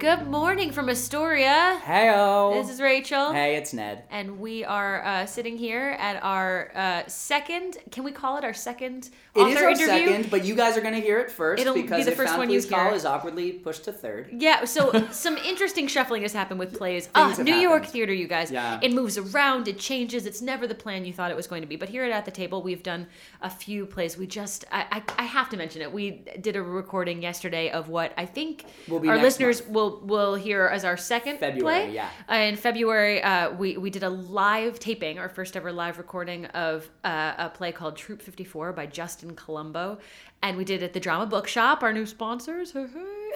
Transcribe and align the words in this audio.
Good 0.00 0.28
morning 0.28 0.72
from 0.72 0.88
Astoria. 0.88 1.78
Heyo. 1.84 2.54
This 2.54 2.70
is 2.72 2.80
Rachel. 2.80 3.34
Hey, 3.34 3.56
it's 3.56 3.74
Ned. 3.74 4.04
And 4.10 4.40
we 4.40 4.64
are 4.64 5.04
uh, 5.04 5.26
sitting 5.26 5.58
here 5.58 5.94
at 5.98 6.22
our 6.22 6.72
uh, 6.74 7.02
second, 7.06 7.76
can 7.90 8.02
we 8.04 8.10
call 8.10 8.38
it 8.38 8.44
our 8.44 8.54
second 8.54 9.10
It 9.34 9.40
author 9.40 9.50
is 9.50 9.56
our 9.58 9.68
interview? 9.68 10.06
second, 10.08 10.30
but 10.30 10.42
you 10.46 10.54
guys 10.54 10.78
are 10.78 10.80
going 10.80 10.94
to 10.94 11.02
hear 11.02 11.18
it 11.20 11.28
1st 11.28 11.58
It'll 11.58 11.74
be 11.74 11.82
because 11.82 12.06
the 12.06 12.12
first 12.12 12.38
one 12.38 12.48
you 12.48 12.60
Please 12.60 12.70
Call 12.70 12.84
hear. 12.86 12.94
is 12.94 13.04
awkwardly 13.04 13.52
pushed 13.52 13.84
to 13.84 13.92
third. 13.92 14.30
Yeah, 14.32 14.64
so 14.64 15.06
some 15.10 15.36
interesting 15.36 15.86
shuffling 15.86 16.22
has 16.22 16.32
happened 16.32 16.60
with 16.60 16.72
plays. 16.78 17.10
Ah, 17.14 17.36
New 17.38 17.56
York 17.56 17.84
theater, 17.84 18.14
you 18.14 18.26
guys. 18.26 18.50
Yeah. 18.50 18.80
It 18.82 18.94
moves 18.94 19.18
around, 19.18 19.68
it 19.68 19.78
changes. 19.78 20.24
It's 20.24 20.40
never 20.40 20.66
the 20.66 20.74
plan 20.74 21.04
you 21.04 21.12
thought 21.12 21.30
it 21.30 21.36
was 21.36 21.46
going 21.46 21.60
to 21.60 21.68
be. 21.68 21.76
But 21.76 21.90
here 21.90 22.04
at 22.04 22.10
At 22.10 22.24
the 22.24 22.30
Table, 22.30 22.62
we've 22.62 22.82
done 22.82 23.06
a 23.42 23.50
few 23.50 23.84
plays. 23.84 24.16
We 24.16 24.26
just, 24.26 24.64
I, 24.72 24.86
I, 24.90 25.02
I 25.18 25.24
have 25.24 25.50
to 25.50 25.58
mention 25.58 25.82
it. 25.82 25.92
We 25.92 26.22
did 26.40 26.56
a 26.56 26.62
recording 26.62 27.20
yesterday 27.20 27.68
of 27.70 27.90
what 27.90 28.14
I 28.16 28.24
think 28.24 28.64
Will 28.88 28.98
be 29.00 29.10
our 29.10 29.18
listeners 29.18 29.60
month. 29.60 29.70
will 29.74 29.89
will 30.02 30.34
hear 30.34 30.66
as 30.66 30.84
our 30.84 30.96
second 30.96 31.38
February, 31.38 31.86
play. 31.86 31.94
yeah. 31.94 32.08
Uh, 32.30 32.34
in 32.34 32.56
February, 32.56 33.22
uh, 33.22 33.50
we 33.52 33.76
we 33.76 33.90
did 33.90 34.02
a 34.02 34.10
live 34.10 34.78
taping, 34.78 35.18
our 35.18 35.28
first 35.28 35.56
ever 35.56 35.72
live 35.72 35.98
recording 35.98 36.46
of 36.46 36.88
uh, 37.04 37.34
a 37.38 37.48
play 37.50 37.72
called 37.72 37.96
Troop 37.96 38.22
54 38.22 38.72
by 38.72 38.86
Justin 38.86 39.34
Colombo, 39.34 39.98
and 40.42 40.56
we 40.56 40.64
did 40.64 40.82
it 40.82 40.86
at 40.86 40.92
the 40.92 41.00
Drama 41.00 41.26
Bookshop, 41.26 41.82
our 41.82 41.92
new 41.92 42.06
sponsors. 42.06 42.74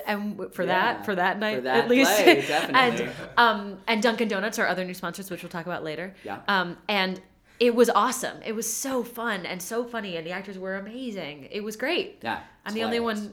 And 0.06 0.52
for 0.52 0.62
Yeah, 0.64 0.68
that, 0.94 1.04
for 1.04 1.14
that 1.14 1.38
night 1.38 1.56
for 1.56 1.60
that 1.62 1.84
at 1.84 1.88
least, 1.90 2.14
play, 2.22 2.34
definitely. 2.46 3.04
and 3.06 3.12
um, 3.36 3.78
and 3.86 4.02
Dunkin' 4.02 4.28
Donuts 4.28 4.58
are 4.58 4.66
other 4.66 4.84
new 4.84 4.94
sponsors, 4.94 5.30
which 5.30 5.42
we'll 5.42 5.50
talk 5.50 5.66
about 5.66 5.82
later. 5.84 6.14
Yeah. 6.24 6.40
Um, 6.48 6.76
and 6.88 7.20
it 7.60 7.74
was 7.74 7.88
awesome. 7.88 8.36
It 8.44 8.52
was 8.54 8.70
so 8.70 9.02
fun 9.04 9.46
and 9.46 9.62
so 9.62 9.84
funny, 9.84 10.16
and 10.16 10.26
the 10.26 10.32
actors 10.32 10.58
were 10.58 10.76
amazing. 10.76 11.48
It 11.52 11.62
was 11.62 11.76
great. 11.76 12.18
Yeah, 12.22 12.40
I'm 12.66 12.74
the 12.74 12.82
only 12.82 13.00
one 13.00 13.32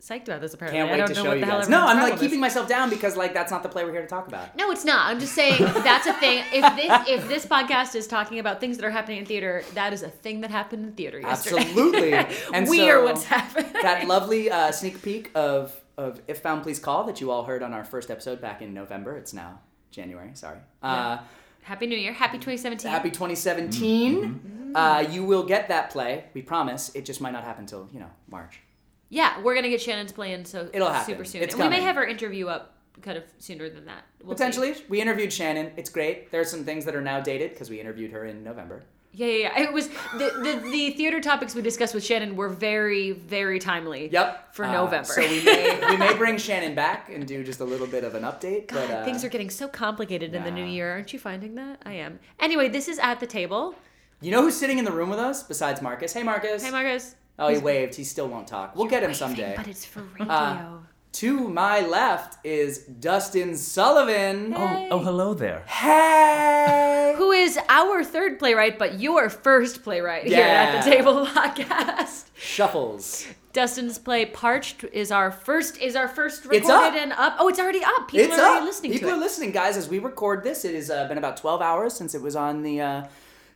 psyched 0.00 0.24
about 0.24 0.40
this. 0.40 0.54
Apparently, 0.54 0.78
Can't 0.78 0.90
I 0.90 0.92
wait 0.92 0.98
don't 0.98 1.08
to 1.08 1.14
know 1.14 1.22
show 1.22 1.28
what 1.28 1.38
you 1.38 1.44
guys. 1.44 1.68
No, 1.68 1.78
I'm 1.80 1.84
problem 1.86 2.04
like 2.04 2.14
is. 2.14 2.20
keeping 2.20 2.40
myself 2.40 2.68
down 2.68 2.90
because 2.90 3.16
like 3.16 3.34
that's 3.34 3.50
not 3.50 3.62
the 3.62 3.68
play 3.68 3.84
we're 3.84 3.92
here 3.92 4.02
to 4.02 4.06
talk 4.08 4.28
about. 4.28 4.56
No, 4.56 4.70
it's 4.70 4.84
not. 4.84 5.06
I'm 5.06 5.20
just 5.20 5.34
saying 5.34 5.58
that's 5.60 6.06
a 6.06 6.14
thing. 6.14 6.44
If 6.52 6.76
this 6.76 7.08
if 7.08 7.28
this 7.28 7.46
podcast 7.46 7.94
is 7.94 8.06
talking 8.06 8.38
about 8.38 8.60
things 8.60 8.76
that 8.78 8.84
are 8.84 8.90
happening 8.90 9.18
in 9.18 9.26
theater, 9.26 9.62
that 9.74 9.92
is 9.92 10.02
a 10.02 10.10
thing 10.10 10.40
that 10.42 10.50
happened 10.50 10.84
in 10.84 10.92
theater 10.92 11.20
yesterday. 11.20 11.62
Absolutely. 11.62 12.12
And 12.52 12.68
we 12.68 12.78
so, 12.78 12.88
are 12.88 13.02
what's 13.04 13.24
happening. 13.24 13.72
that 13.82 14.06
lovely 14.08 14.50
uh, 14.50 14.72
sneak 14.72 15.02
peek 15.02 15.30
of 15.34 15.74
of 15.96 16.20
If 16.28 16.40
Found 16.40 16.62
Please 16.62 16.78
Call 16.78 17.04
that 17.04 17.20
you 17.20 17.30
all 17.30 17.44
heard 17.44 17.62
on 17.62 17.72
our 17.74 17.84
first 17.84 18.10
episode 18.10 18.40
back 18.40 18.62
in 18.62 18.72
November. 18.72 19.16
It's 19.16 19.32
now 19.32 19.60
January. 19.90 20.30
Sorry. 20.34 20.58
Uh, 20.82 21.18
Happy 21.62 21.86
New 21.86 21.98
Year. 21.98 22.12
Happy 22.14 22.38
2017. 22.38 22.90
Happy 22.90 23.10
2017. 23.10 24.72
Uh, 24.74 25.04
you 25.10 25.24
will 25.24 25.42
get 25.44 25.68
that 25.68 25.90
play. 25.90 26.24
We 26.34 26.42
promise. 26.42 26.94
It 26.94 27.04
just 27.04 27.20
might 27.20 27.32
not 27.32 27.44
happen 27.44 27.66
till 27.66 27.88
you 27.92 28.00
know 28.00 28.10
March. 28.30 28.60
Yeah, 29.08 29.40
we're 29.42 29.54
gonna 29.54 29.68
get 29.70 29.80
Shannon's 29.80 30.12
plan 30.12 30.44
so 30.44 30.68
It'll 30.72 30.88
happen. 30.90 31.06
super 31.14 31.24
soon. 31.24 31.42
It's 31.42 31.54
and 31.54 31.62
we 31.62 31.68
may 31.68 31.80
have 31.82 31.96
our 31.96 32.06
interview 32.06 32.46
up 32.48 32.74
kind 33.02 33.16
of 33.16 33.24
sooner 33.38 33.68
than 33.70 33.84
that. 33.86 34.04
We'll 34.22 34.36
see. 34.36 34.44
Potentially, 34.44 34.74
we 34.88 35.00
interviewed 35.00 35.32
Shannon. 35.32 35.72
It's 35.76 35.90
great. 35.90 36.30
There 36.30 36.40
are 36.40 36.44
some 36.44 36.64
things 36.64 36.84
that 36.84 36.94
are 36.94 37.00
now 37.00 37.20
dated 37.20 37.50
because 37.52 37.70
we 37.70 37.80
interviewed 37.80 38.10
her 38.12 38.24
in 38.24 38.42
November. 38.42 38.82
Yeah, 39.12 39.26
yeah, 39.26 39.36
yeah. 39.56 39.62
It 39.62 39.72
was 39.72 39.88
the, 39.88 40.30
the 40.62 40.68
the 40.70 40.90
theater 40.90 41.18
topics 41.20 41.54
we 41.54 41.62
discussed 41.62 41.94
with 41.94 42.04
Shannon 42.04 42.36
were 42.36 42.50
very 42.50 43.12
very 43.12 43.58
timely. 43.58 44.08
Yep. 44.12 44.54
For 44.54 44.64
Uh, 44.66 44.72
November. 44.72 45.08
So 45.08 45.22
we 45.22 45.42
may 45.44 45.80
we 45.88 45.96
may 45.96 46.14
bring 46.18 46.36
Shannon 46.36 46.74
back 46.74 47.08
and 47.08 47.26
do 47.26 47.42
just 47.42 47.60
a 47.60 47.64
little 47.64 47.86
bit 47.86 48.04
of 48.04 48.14
an 48.14 48.24
update. 48.24 48.66
God, 48.68 48.86
but 48.88 48.90
uh, 48.90 49.04
things 49.06 49.24
are 49.24 49.28
getting 49.30 49.48
so 49.48 49.66
complicated 49.66 50.34
in 50.34 50.44
the 50.44 50.50
new 50.50 50.64
year. 50.64 50.90
Aren't 50.92 51.12
you 51.14 51.18
finding 51.18 51.54
that? 51.54 51.80
I 51.86 51.94
am. 51.94 52.18
Anyway, 52.38 52.68
this 52.68 52.86
is 52.86 52.98
at 52.98 53.18
the 53.18 53.26
table. 53.26 53.74
you 54.20 54.30
know 54.30 54.42
who's 54.42 54.56
sitting 54.56 54.78
in 54.78 54.84
the 54.84 54.92
room 54.92 55.08
with 55.08 55.18
us 55.20 55.42
besides 55.42 55.80
Marcus? 55.80 56.12
Hey, 56.12 56.22
Marcus. 56.22 56.62
Hey, 56.62 56.70
Marcus. 56.70 57.14
Oh, 57.38 57.48
he 57.48 57.58
waved. 57.58 57.94
He 57.94 58.04
still 58.04 58.28
won't 58.28 58.48
talk. 58.48 58.74
We'll 58.74 58.86
get 58.88 59.02
him 59.02 59.14
someday. 59.14 59.54
But 59.56 59.68
it's 59.68 59.84
for 59.84 60.02
radio. 60.18 60.32
Uh, 60.32 60.78
To 61.12 61.48
my 61.48 61.80
left 61.80 62.44
is 62.44 62.78
Dustin 62.78 63.56
Sullivan. 63.56 64.52
Hey. 64.52 64.88
Oh, 64.90 64.96
oh, 64.96 64.98
hello 64.98 65.34
there. 65.34 65.62
Hey. 65.66 67.14
who 67.16 67.32
is 67.32 67.58
our 67.68 68.04
third 68.04 68.38
playwright, 68.38 68.78
but 68.78 69.00
your 69.00 69.28
first 69.30 69.82
playwright 69.82 70.24
here 70.26 70.42
at 70.44 70.84
the 70.84 70.90
Yeah. 70.90 70.96
Table 70.96 71.26
podcast. 71.26 72.24
Shuffles. 72.36 73.26
Dustin's 73.52 73.98
play 73.98 74.26
Parched 74.26 74.84
is 74.92 75.10
our 75.10 75.30
first 75.32 75.78
is 75.78 75.96
our 75.96 76.06
first 76.08 76.44
It's 76.44 76.68
recorded 76.68 76.68
up. 76.68 76.94
and 76.94 77.12
up. 77.12 77.36
Oh, 77.40 77.48
it's 77.48 77.58
already 77.58 77.82
up. 77.82 78.08
People 78.08 78.26
it's 78.26 78.38
are 78.38 78.42
already 78.42 78.58
up. 78.58 78.64
listening 78.64 78.92
People 78.92 79.08
to 79.08 79.14
are 79.14 79.18
it. 79.18 79.20
listening, 79.20 79.52
guys. 79.52 79.76
As 79.76 79.88
we 79.88 79.98
record 79.98 80.44
this, 80.44 80.64
it 80.64 80.74
has 80.74 80.90
uh, 80.90 81.08
been 81.08 81.18
about 81.18 81.36
12 81.38 81.62
hours 81.62 81.94
since 81.94 82.14
it 82.14 82.22
was 82.22 82.36
on 82.36 82.62
the 82.62 82.80
uh, 82.80 83.02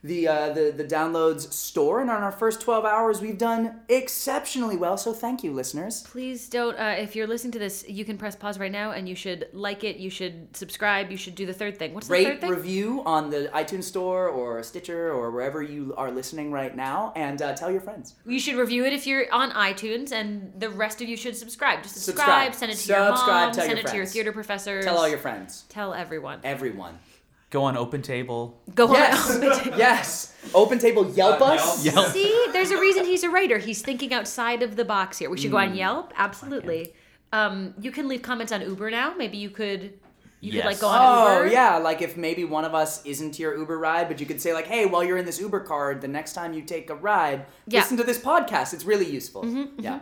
the, 0.04 0.26
uh, 0.26 0.52
the 0.52 0.72
the 0.76 0.84
downloads 0.84 1.52
store, 1.52 2.00
and 2.00 2.10
on 2.10 2.22
our 2.22 2.32
first 2.32 2.60
12 2.60 2.84
hours, 2.84 3.20
we've 3.20 3.38
done 3.38 3.80
exceptionally 3.88 4.76
well. 4.76 4.96
So 4.96 5.12
thank 5.12 5.44
you, 5.44 5.52
listeners. 5.52 6.02
Please 6.02 6.48
don't. 6.48 6.76
Uh, 6.78 6.94
if 6.98 7.14
you're 7.14 7.26
listening 7.26 7.52
to 7.52 7.58
this, 7.58 7.84
you 7.88 8.04
can 8.04 8.18
press 8.18 8.34
pause 8.34 8.58
right 8.58 8.72
now, 8.72 8.92
and 8.92 9.08
you 9.08 9.14
should 9.14 9.46
like 9.52 9.84
it. 9.84 9.96
You 9.96 10.10
should 10.10 10.56
subscribe. 10.56 11.10
You 11.10 11.16
should 11.16 11.34
do 11.34 11.46
the 11.46 11.52
third 11.52 11.78
thing. 11.78 11.94
What's 11.94 12.08
the 12.08 12.14
third 12.14 12.28
Rate, 12.28 12.40
thing? 12.40 12.50
review 12.50 13.02
on 13.06 13.30
the 13.30 13.50
iTunes 13.54 13.84
Store 13.84 14.28
or 14.28 14.62
Stitcher 14.62 15.12
or 15.12 15.30
wherever 15.30 15.62
you 15.62 15.94
are 15.96 16.10
listening 16.10 16.50
right 16.50 16.74
now, 16.74 17.12
and 17.14 17.40
uh, 17.40 17.54
tell 17.54 17.70
your 17.70 17.80
friends. 17.80 18.14
You 18.26 18.40
should 18.40 18.56
review 18.56 18.84
it 18.84 18.92
if 18.92 19.06
you're 19.06 19.32
on 19.32 19.50
iTunes, 19.52 20.12
and 20.12 20.52
the 20.58 20.70
rest 20.70 21.00
of 21.00 21.08
you 21.08 21.16
should 21.16 21.36
subscribe. 21.36 21.82
Just 21.82 21.96
subscribe. 21.96 22.52
Subscribe. 22.52 22.54
Send 22.54 22.72
it 22.72 22.78
to 22.78 22.88
your 22.88 23.10
mom. 23.10 23.52
tell 23.52 23.54
Send 23.54 23.70
your 23.70 23.78
it 23.78 23.86
to 23.86 23.96
your 23.96 24.06
theater 24.06 24.32
professors. 24.32 24.84
Tell 24.84 24.98
all 24.98 25.08
your 25.08 25.18
friends, 25.18 25.64
Tell 25.68 25.94
everyone. 25.94 26.40
everyone. 26.42 26.98
Go 27.52 27.64
on 27.64 27.76
Open 27.76 28.00
Table. 28.02 28.58
Go 28.74 28.90
Yes, 28.92 29.30
on. 29.36 29.42
yes. 29.78 30.34
Open 30.54 30.78
Table, 30.78 31.08
Yelp 31.14 31.40
Uh, 31.40 31.44
us. 31.54 31.84
Yelp. 31.84 32.06
See, 32.08 32.46
there's 32.52 32.70
a 32.70 32.80
reason 32.80 33.04
he's 33.04 33.22
a 33.24 33.30
writer. 33.30 33.58
He's 33.58 33.82
thinking 33.82 34.12
outside 34.14 34.62
of 34.62 34.74
the 34.74 34.86
box 34.86 35.18
here. 35.18 35.28
We 35.28 35.36
should 35.38 35.50
go 35.50 35.58
Mm. 35.58 35.68
on 35.68 35.74
Yelp. 35.76 36.12
Absolutely. 36.16 36.94
Um, 37.30 37.74
you 37.78 37.90
can 37.92 38.08
leave 38.08 38.22
comments 38.22 38.52
on 38.52 38.62
Uber 38.62 38.90
now. 38.90 39.12
Maybe 39.16 39.36
you 39.36 39.50
could. 39.50 39.98
You 40.40 40.50
could 40.52 40.64
like 40.64 40.80
go 40.80 40.88
on 40.88 40.98
Oh 41.00 41.42
Uber. 41.44 41.52
yeah, 41.52 41.76
like 41.76 42.02
if 42.02 42.16
maybe 42.16 42.44
one 42.44 42.64
of 42.64 42.74
us 42.74 43.04
isn't 43.06 43.38
your 43.38 43.56
Uber 43.56 43.78
ride, 43.78 44.08
but 44.08 44.18
you 44.18 44.26
could 44.26 44.40
say 44.40 44.52
like, 44.54 44.66
"Hey, 44.66 44.86
while 44.86 45.04
you're 45.04 45.18
in 45.18 45.24
this 45.24 45.38
Uber 45.38 45.60
card, 45.60 46.00
the 46.00 46.08
next 46.08 46.32
time 46.32 46.52
you 46.52 46.62
take 46.62 46.90
a 46.90 46.94
ride, 46.96 47.46
Yeah. 47.68 47.80
listen 47.80 47.96
to 47.98 48.02
this 48.04 48.18
podcast. 48.18 48.72
It's 48.74 48.84
really 48.84 49.06
useful." 49.08 49.44
yeah. 49.78 50.00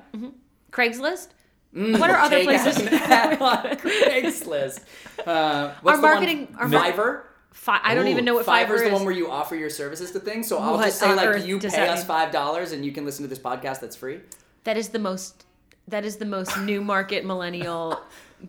Craigslist. 0.73 1.29
What 1.73 2.11
are 2.11 2.17
other 2.19 2.43
places? 2.43 2.79
an 2.79 2.89
ad 2.89 3.41
on 3.43 3.65
Craigslist. 3.77 4.81
Uh, 5.27 5.73
what's 5.83 5.97
Our 5.99 6.01
the 6.01 6.01
one? 6.01 6.01
marketing- 6.01 6.57
our 6.59 6.69
mar- 6.69 6.85
Fiverr. 6.85 7.23
Fi- 7.53 7.81
I 7.83 7.95
don't 7.95 8.07
Ooh, 8.07 8.11
even 8.11 8.25
know 8.25 8.35
what 8.35 8.47
Fiverr 8.47 8.79
the 8.79 8.87
is. 8.87 8.93
one 8.93 9.05
where 9.05 9.13
you 9.15 9.31
offer 9.31 9.55
your 9.57 9.71
services 9.71 10.11
to 10.13 10.21
things. 10.21 10.49
So 10.49 10.59
I'll 10.59 10.75
What 10.77 10.85
just 10.87 10.99
say 11.01 11.13
like, 11.15 11.45
you 11.47 11.59
pay 11.59 11.89
us 11.89 12.05
five 12.05 12.31
dollars 12.33 12.73
and 12.73 12.85
you 12.85 12.93
can 12.93 13.05
listen 13.05 13.23
to 13.25 13.29
this 13.29 13.39
podcast 13.39 13.81
that's 13.81 13.97
free. 13.97 14.21
that 14.65 14.77
is 14.77 14.91
the 14.91 14.99
most. 14.99 15.45
That 15.89 16.05
is 16.05 16.17
the 16.19 16.25
most 16.27 16.57
new 16.61 16.81
market 16.95 17.25
millennial 17.25 18.01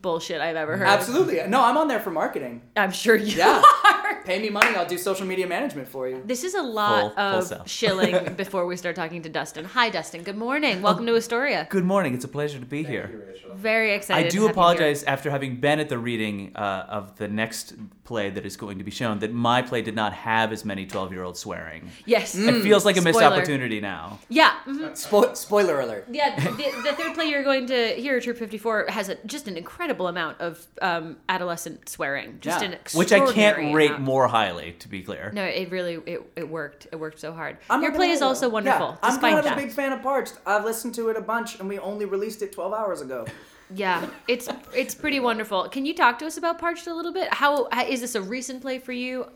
bullshit 0.02 0.40
I've 0.40 0.56
ever 0.56 0.78
heard. 0.78 0.88
Absolutely. 0.88 1.42
No, 1.48 1.64
I'm 1.64 1.76
on 1.78 1.88
there 1.88 2.00
for 2.00 2.12
marketing. 2.12 2.62
I'm 2.78 2.92
sure 2.92 3.16
you 3.16 3.36
Yeah. 3.38 3.62
are. 4.12 4.22
Pay 4.26 4.42
me 4.42 4.50
money, 4.50 4.76
I'll 4.76 4.86
do 4.86 4.98
social 4.98 5.26
media 5.26 5.48
management 5.48 5.88
for 5.88 6.08
you. 6.08 6.22
This 6.26 6.44
is 6.44 6.54
a 6.54 6.62
lot 6.62 7.02
Full- 7.02 7.10
full 7.12 7.40
of 7.40 7.48
sell. 7.48 7.66
shilling 7.66 8.34
before 8.36 8.66
we 8.66 8.76
start 8.78 8.96
talking 8.96 9.22
to 9.24 9.30
Dustin. 9.30 9.66
Hi, 9.66 9.90
Dustin. 9.90 10.24
Good 10.24 10.38
morning. 10.38 10.82
Welcome 10.82 11.06
to 11.08 11.16
Astoria. 11.16 11.68
Good 11.70 11.86
morning. 11.86 12.14
It's 12.14 12.26
a 12.26 12.30
pleasure 12.30 12.60
to 12.60 12.66
be 12.66 12.84
here. 12.84 13.28
Very 13.54 13.94
excited. 13.94 14.28
I 14.28 14.30
do 14.30 14.44
have 14.44 14.52
apologize 14.52 15.04
after 15.04 15.30
having 15.30 15.58
been 15.58 15.80
at 15.80 15.90
the 15.90 15.98
reading 15.98 16.54
uh, 16.56 16.86
of 16.90 17.18
the 17.18 17.28
next 17.28 17.74
play 18.06 18.30
that 18.30 18.46
is 18.46 18.58
going 18.58 18.78
to 18.78 18.84
be 18.84 18.92
shown 18.92 19.20
that 19.20 19.32
my 19.34 19.62
play 19.62 19.82
did 19.82 19.96
not 19.96 20.14
have 20.14 20.52
as 20.52 20.64
many 20.66 20.86
12 20.86 21.12
year 21.12 21.24
olds 21.24 21.40
swearing. 21.40 21.90
Yes. 22.06 22.36
It 22.36 22.62
feels 22.64 22.86
like 22.86 22.98
a 22.98 23.02
missed 23.02 23.22
opportunity 23.22 23.80
now. 23.82 24.20
Yeah. 24.30 24.54
mhm. 24.66 24.92
Spo- 24.92 25.36
spoiler 25.36 25.80
alert. 25.82 26.08
Yeah, 26.12 26.38
the, 26.40 26.52
the 26.84 26.94
third 26.94 27.14
play 27.14 27.26
you're 27.26 27.44
going 27.44 27.68
to 27.68 27.90
hear, 27.96 28.20
Troop 28.20 28.38
54, 28.38 28.86
has 28.90 29.10
a, 29.10 29.16
just 29.26 29.48
an 29.48 29.58
incredible 29.58 30.08
amount 30.08 30.40
of 30.42 30.66
um, 30.82 31.18
adolescent 31.30 31.88
swearing. 31.90 32.38
Just 32.42 32.62
Yeah. 32.62 32.72
an 32.72 32.78
Which 32.94 33.12
I 33.12 33.32
can't 33.32 33.74
rate 33.74 33.92
amount. 33.92 34.01
More 34.02 34.28
highly, 34.28 34.74
to 34.80 34.88
be 34.90 35.02
clear. 35.02 35.32
No, 35.34 35.44
it 35.44 35.72
really 35.72 35.96
it, 36.06 36.22
it 36.36 36.50
worked. 36.50 36.88
It 36.92 36.96
worked 36.98 37.20
so 37.20 37.32
hard. 37.34 37.58
I'm 37.70 37.82
Your 37.82 37.92
play 37.94 38.10
is 38.12 38.22
also 38.22 38.50
wonderful. 38.50 38.88
Yeah, 38.88 38.98
I'm 39.04 39.12
despite 39.12 39.34
kind 39.34 39.40
of 39.40 39.46
that. 39.46 39.58
a 39.58 39.62
big 39.62 39.72
fan 39.72 39.94
of 39.94 40.02
Parched. 40.02 40.34
I've 40.46 40.66
listened 40.66 40.96
to 40.96 41.10
it 41.10 41.18
a 41.18 41.22
bunch, 41.22 41.60
and 41.60 41.70
we 41.70 41.80
only 41.80 42.06
released 42.06 42.42
it 42.42 42.52
12 42.52 42.74
hours 42.74 43.02
ago. 43.02 43.26
Yeah, 43.74 44.06
it's 44.28 44.50
it's 44.74 44.94
pretty 44.94 45.20
wonderful. 45.20 45.70
Can 45.70 45.86
you 45.86 45.94
talk 45.96 46.20
to 46.20 46.26
us 46.26 46.38
about 46.38 46.60
Parched 46.60 46.88
a 46.88 46.94
little 46.94 47.14
bit? 47.14 47.34
How 47.34 47.68
how- 47.72 47.86
is 47.86 48.02
this 48.02 48.16
a 48.16 48.22
recent 48.22 48.62
play 48.62 48.80
for 48.80 48.92
you? 48.92 49.28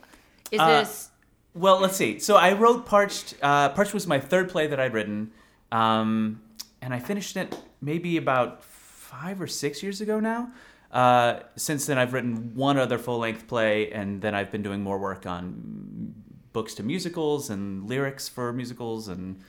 Is 0.51 0.59
Uh, 0.59 0.79
this 0.81 1.09
Well, 1.53 1.79
let's 1.79 1.95
see. 1.95 2.19
So 2.19 2.35
I 2.35 2.51
wrote 2.53 2.85
Parched. 2.85 3.35
Uh, 3.41 3.69
Parched 3.69 3.93
was 3.93 4.05
my 4.07 4.19
third 4.19 4.49
play 4.49 4.67
that 4.67 4.79
I'd 4.79 4.93
written, 4.93 5.31
um, 5.71 6.41
and 6.81 6.93
I 6.93 6.99
finished 6.99 7.37
it 7.37 7.57
maybe 7.81 8.17
about 8.17 8.63
five 8.63 9.39
or 9.41 9.47
six 9.47 9.81
years 9.81 10.01
ago 10.01 10.19
now. 10.19 10.49
Uh, 10.95 11.43
since 11.57 11.87
then, 11.87 11.97
I've 11.97 12.13
written 12.13 12.55
one 12.55 12.77
other 12.77 12.97
full 12.97 13.19
length 13.19 13.47
play, 13.47 13.91
and 13.91 14.21
then 14.21 14.33
I've 14.33 14.49
been 14.49 14.63
doing 14.63 14.81
more 14.81 14.97
work 14.97 15.25
on 15.25 16.15
books 16.53 16.73
to 16.75 16.83
musicals 16.83 17.49
and 17.49 17.85
lyrics 17.89 18.29
for 18.29 18.53
musicals, 18.53 19.09
and 19.09 19.41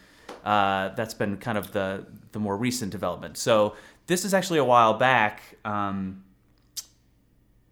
uh, 0.44 0.88
that's 0.96 1.14
been 1.14 1.36
kind 1.36 1.56
of 1.56 1.70
the 1.70 2.04
the 2.32 2.40
more 2.40 2.56
recent 2.56 2.90
development. 2.90 3.36
So 3.36 3.76
this 4.08 4.24
is 4.24 4.34
actually 4.34 4.58
a 4.58 4.64
while 4.64 4.94
back. 4.94 5.40
Um, 5.64 6.24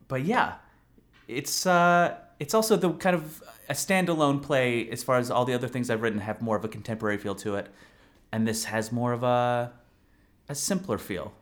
but 0.06 0.23
yeah, 0.23 0.55
it's 1.27 1.67
uh, 1.67 2.17
it's 2.38 2.55
also 2.55 2.77
the 2.77 2.93
kind 2.93 3.17
of 3.17 3.43
a 3.69 3.73
standalone 3.73 4.41
play 4.41 4.88
as 4.88 5.03
far 5.03 5.17
as 5.17 5.32
all 5.32 5.44
the 5.44 5.55
other 5.55 5.67
things 5.67 5.91
I've 5.91 6.03
written 6.03 6.20
have 6.20 6.41
more 6.41 6.56
of 6.56 6.65
a 6.65 6.69
contemporary 6.69 7.19
feel 7.19 7.35
to 7.35 7.56
it, 7.56 7.67
and 8.31 8.47
this 8.47 8.67
has 8.67 8.93
more 8.93 9.12
of 9.12 9.25
a 9.25 9.73
a 10.49 10.55
simpler 10.55 10.97
feel. 10.99 11.32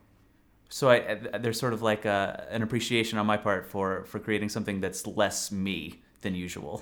So 0.77 0.89
I, 0.89 0.97
I- 1.33 1.37
there's 1.43 1.59
sort 1.59 1.73
of 1.73 1.81
like 1.91 2.03
a, 2.05 2.47
an 2.55 2.61
appreciation 2.67 3.15
on 3.21 3.25
my 3.33 3.37
part 3.47 3.63
for 3.71 4.03
for 4.11 4.19
creating 4.19 4.49
something 4.49 4.81
that's 4.81 5.01
less 5.21 5.51
me 5.51 6.01
than 6.23 6.33
usual. 6.47 6.73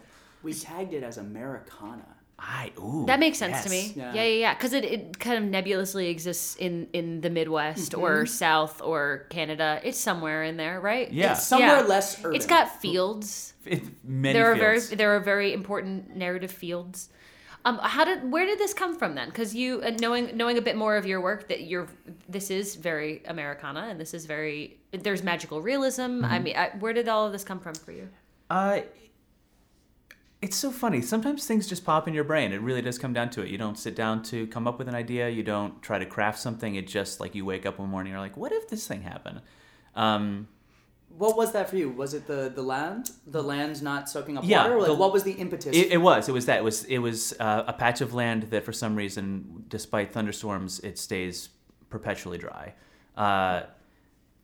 We 0.43 0.53
tagged 0.53 0.93
it 0.93 1.03
as 1.03 1.17
Americana. 1.17 2.07
I 2.39 2.71
ooh. 2.79 3.05
That 3.05 3.19
makes 3.19 3.37
sense 3.37 3.63
to 3.65 3.69
me. 3.69 3.93
Yeah. 3.95 4.13
Yeah, 4.15 4.23
yeah, 4.23 4.39
yeah. 4.45 4.53
Because 4.55 4.73
it, 4.73 4.83
it 4.85 5.19
kind 5.19 5.37
of 5.37 5.43
nebulously 5.57 6.07
exists 6.15 6.55
in 6.55 6.87
in 6.93 7.21
the 7.21 7.29
Midwest 7.29 7.91
Mm-hmm. 7.91 8.01
or 8.03 8.25
South 8.25 8.81
or 8.81 9.27
Canada. 9.29 9.79
It's 9.83 9.99
somewhere 9.99 10.41
in 10.49 10.55
there, 10.57 10.79
right? 10.81 11.11
Yeah. 11.11 11.33
It's 11.33 11.45
somewhere 11.45 11.81
Yeah. 11.81 11.93
less 11.95 12.17
urban. 12.23 12.35
It's 12.37 12.47
got 12.47 12.81
fields. 12.81 13.53
It, 13.65 13.83
many 14.03 14.33
there 14.33 14.47
are 14.51 14.55
fields. 14.55 14.87
very 14.87 14.95
there 14.97 15.11
are 15.15 15.19
very 15.19 15.53
important 15.53 16.15
narrative 16.15 16.51
fields. 16.51 17.09
Um, 17.63 17.79
how 17.81 18.05
did 18.05 18.31
where 18.31 18.45
did 18.45 18.59
this 18.59 18.73
come 18.73 18.97
from 18.97 19.15
then? 19.15 19.29
Because 19.29 19.53
you 19.53 19.81
uh, 19.81 19.91
knowing 19.99 20.35
knowing 20.35 20.57
a 20.57 20.61
bit 20.61 20.75
more 20.75 20.95
of 20.95 21.05
your 21.05 21.21
work 21.21 21.47
that 21.49 21.63
you're 21.63 21.87
this 22.27 22.49
is 22.49 22.75
very 22.75 23.21
Americana 23.25 23.87
and 23.89 23.99
this 23.99 24.13
is 24.13 24.25
very 24.25 24.79
there's 24.91 25.23
magical 25.23 25.61
realism. 25.61 26.01
Mm-hmm. 26.01 26.25
I 26.25 26.39
mean, 26.39 26.57
I, 26.57 26.69
where 26.79 26.93
did 26.93 27.07
all 27.07 27.25
of 27.25 27.31
this 27.31 27.43
come 27.43 27.59
from 27.59 27.75
for 27.75 27.91
you? 27.91 28.09
Uh, 28.49 28.81
it's 30.41 30.57
so 30.57 30.71
funny. 30.71 31.01
Sometimes 31.01 31.45
things 31.45 31.67
just 31.67 31.85
pop 31.85 32.07
in 32.07 32.15
your 32.15 32.23
brain. 32.23 32.51
It 32.51 32.61
really 32.61 32.81
does 32.81 32.97
come 32.97 33.13
down 33.13 33.29
to 33.31 33.43
it. 33.43 33.49
You 33.49 33.59
don't 33.59 33.77
sit 33.77 33.95
down 33.95 34.23
to 34.23 34.47
come 34.47 34.67
up 34.67 34.79
with 34.79 34.87
an 34.87 34.95
idea. 34.95 35.29
You 35.29 35.43
don't 35.43 35.81
try 35.83 35.99
to 35.99 36.05
craft 36.05 36.39
something. 36.39 36.73
It 36.75 36.87
just 36.87 37.19
like 37.19 37.35
you 37.35 37.45
wake 37.45 37.65
up 37.67 37.77
one 37.77 37.89
morning, 37.89 38.11
you're 38.11 38.19
like, 38.19 38.37
what 38.37 38.51
if 38.51 38.67
this 38.67 38.87
thing 38.87 39.03
happened? 39.03 39.41
Um, 39.95 40.47
What 41.17 41.37
was 41.37 41.51
that 41.53 41.69
for 41.69 41.75
you? 41.77 41.89
Was 41.89 42.13
it 42.13 42.27
the 42.27 42.51
the 42.53 42.61
land? 42.63 43.11
The 43.27 43.43
land's 43.43 43.81
not 43.81 44.09
soaking 44.09 44.37
up 44.37 44.43
Yeah, 44.45 44.63
water? 44.63 44.77
Like, 44.79 44.87
the- 44.87 44.95
what 44.95 45.13
was 45.13 45.23
the 45.23 45.33
impetus? 45.33 45.75
it, 45.75 45.91
it 45.91 45.97
was. 45.97 46.27
It 46.29 46.31
was 46.31 46.45
that. 46.47 46.57
It 46.59 46.63
was. 46.63 46.83
It 46.85 46.97
was 46.99 47.33
uh, 47.39 47.63
a 47.67 47.73
patch 47.73 48.01
of 48.01 48.13
land 48.13 48.43
that, 48.51 48.63
for 48.63 48.73
some 48.73 48.95
reason, 48.95 49.65
despite 49.67 50.11
thunderstorms, 50.13 50.79
it 50.81 50.97
stays 50.97 51.49
perpetually 51.89 52.37
dry. 52.37 52.73
Uh, 53.17 53.63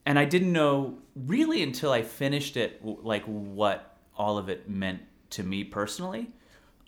and 0.05 0.17
I 0.19 0.25
didn't 0.25 0.53
know 0.53 0.99
really 1.15 1.63
until 1.63 1.91
I 1.91 2.01
finished 2.01 2.57
it, 2.57 2.79
like 2.83 3.23
what 3.25 3.97
all 4.17 4.37
of 4.37 4.49
it 4.49 4.69
meant 4.69 5.01
to 5.31 5.43
me 5.43 5.63
personally. 5.63 6.29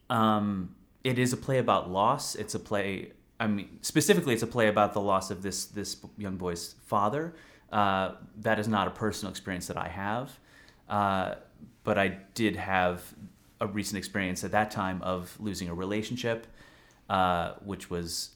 Um, 0.10 0.76
it 1.04 1.20
is 1.20 1.34
a 1.34 1.38
play 1.38 1.58
about 1.60 1.90
loss. 1.90 2.36
It's 2.36 2.56
a 2.56 2.60
play. 2.60 3.12
I 3.40 3.48
mean, 3.48 3.80
specifically, 3.82 4.34
it's 4.34 4.44
a 4.44 4.48
play 4.48 4.68
about 4.68 4.94
the 4.94 5.02
loss 5.02 5.32
of 5.32 5.42
this 5.42 5.66
this 5.66 5.98
young 6.18 6.36
boy's 6.38 6.76
father. 6.86 7.36
Uh, 7.72 8.14
that 8.38 8.60
is 8.60 8.68
not 8.68 8.88
a 8.88 8.92
personal 8.92 9.30
experience 9.30 9.68
that 9.68 9.78
I 9.78 9.88
have, 9.88 10.40
uh, 10.90 11.36
but 11.84 11.98
I 11.98 12.18
did 12.34 12.56
have 12.56 13.04
a 13.62 13.68
recent 13.68 13.98
experience 13.98 14.44
at 14.44 14.52
that 14.52 14.72
time 14.72 15.02
of 15.04 15.36
losing 15.40 15.70
a 15.70 15.74
relationship, 15.74 16.48
uh, 17.10 17.54
which 17.64 17.90
was 17.90 18.32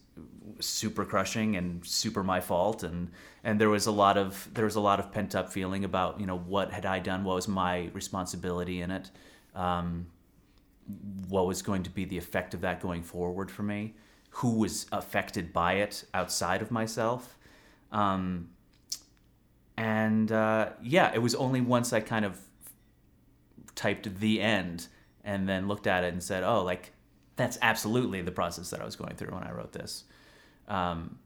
super 0.60 1.06
crushing 1.06 1.56
and 1.56 1.86
super 1.86 2.24
my 2.24 2.42
fault. 2.42 2.84
And 2.84 3.10
and 3.44 3.60
there 3.60 3.70
was 3.70 3.88
a 3.88 3.92
lot 3.92 4.18
of 4.18 4.50
there 4.54 4.66
was 4.66 4.76
a 4.76 4.82
lot 4.82 5.00
of 5.00 5.12
pent 5.12 5.36
up 5.36 5.52
feeling 5.52 5.84
about 5.84 6.20
you 6.20 6.26
know 6.26 6.38
what 6.38 6.72
had 6.72 6.86
I 6.86 7.00
done? 7.00 7.24
What 7.24 7.36
was 7.36 7.48
my 7.48 7.90
responsibility 7.94 8.82
in 8.82 8.92
it? 8.92 9.10
Um, 9.56 10.08
what 11.30 11.48
was 11.48 11.62
going 11.62 11.84
to 11.84 11.90
be 11.90 12.06
the 12.06 12.18
effect 12.18 12.54
of 12.54 12.62
that 12.62 12.82
going 12.82 13.04
forward 13.04 13.50
for 13.50 13.64
me? 13.64 13.94
Who 14.38 14.58
was 14.60 14.86
affected 14.92 15.54
by 15.54 15.74
it 15.74 16.04
outside 16.14 16.62
of 16.62 16.72
myself? 16.72 17.38
Um, 17.92 18.50
and 19.84 20.32
uh, 20.32 20.70
yeah 20.82 21.12
it 21.14 21.22
was 21.22 21.36
only 21.36 21.60
once 21.62 21.92
I 21.94 22.00
kind 22.00 22.26
of 22.26 22.40
typed 23.76 24.20
the 24.20 24.40
end 24.42 24.88
and 25.24 25.48
then 25.50 25.68
looked 25.68 25.88
at 25.88 26.04
it 26.04 26.14
and 26.14 26.24
said 26.24 26.44
oh 26.44 26.64
like 26.64 26.92
that's 27.36 27.58
absolutely 27.62 28.22
the 28.22 28.32
process 28.32 28.70
that 28.70 28.80
I 28.82 28.86
was 28.86 28.96
going 28.96 29.16
through 29.16 29.34
when 29.34 29.44
I 29.44 29.52
wrote 29.52 29.74
this 29.74 30.04
um, 30.68 31.18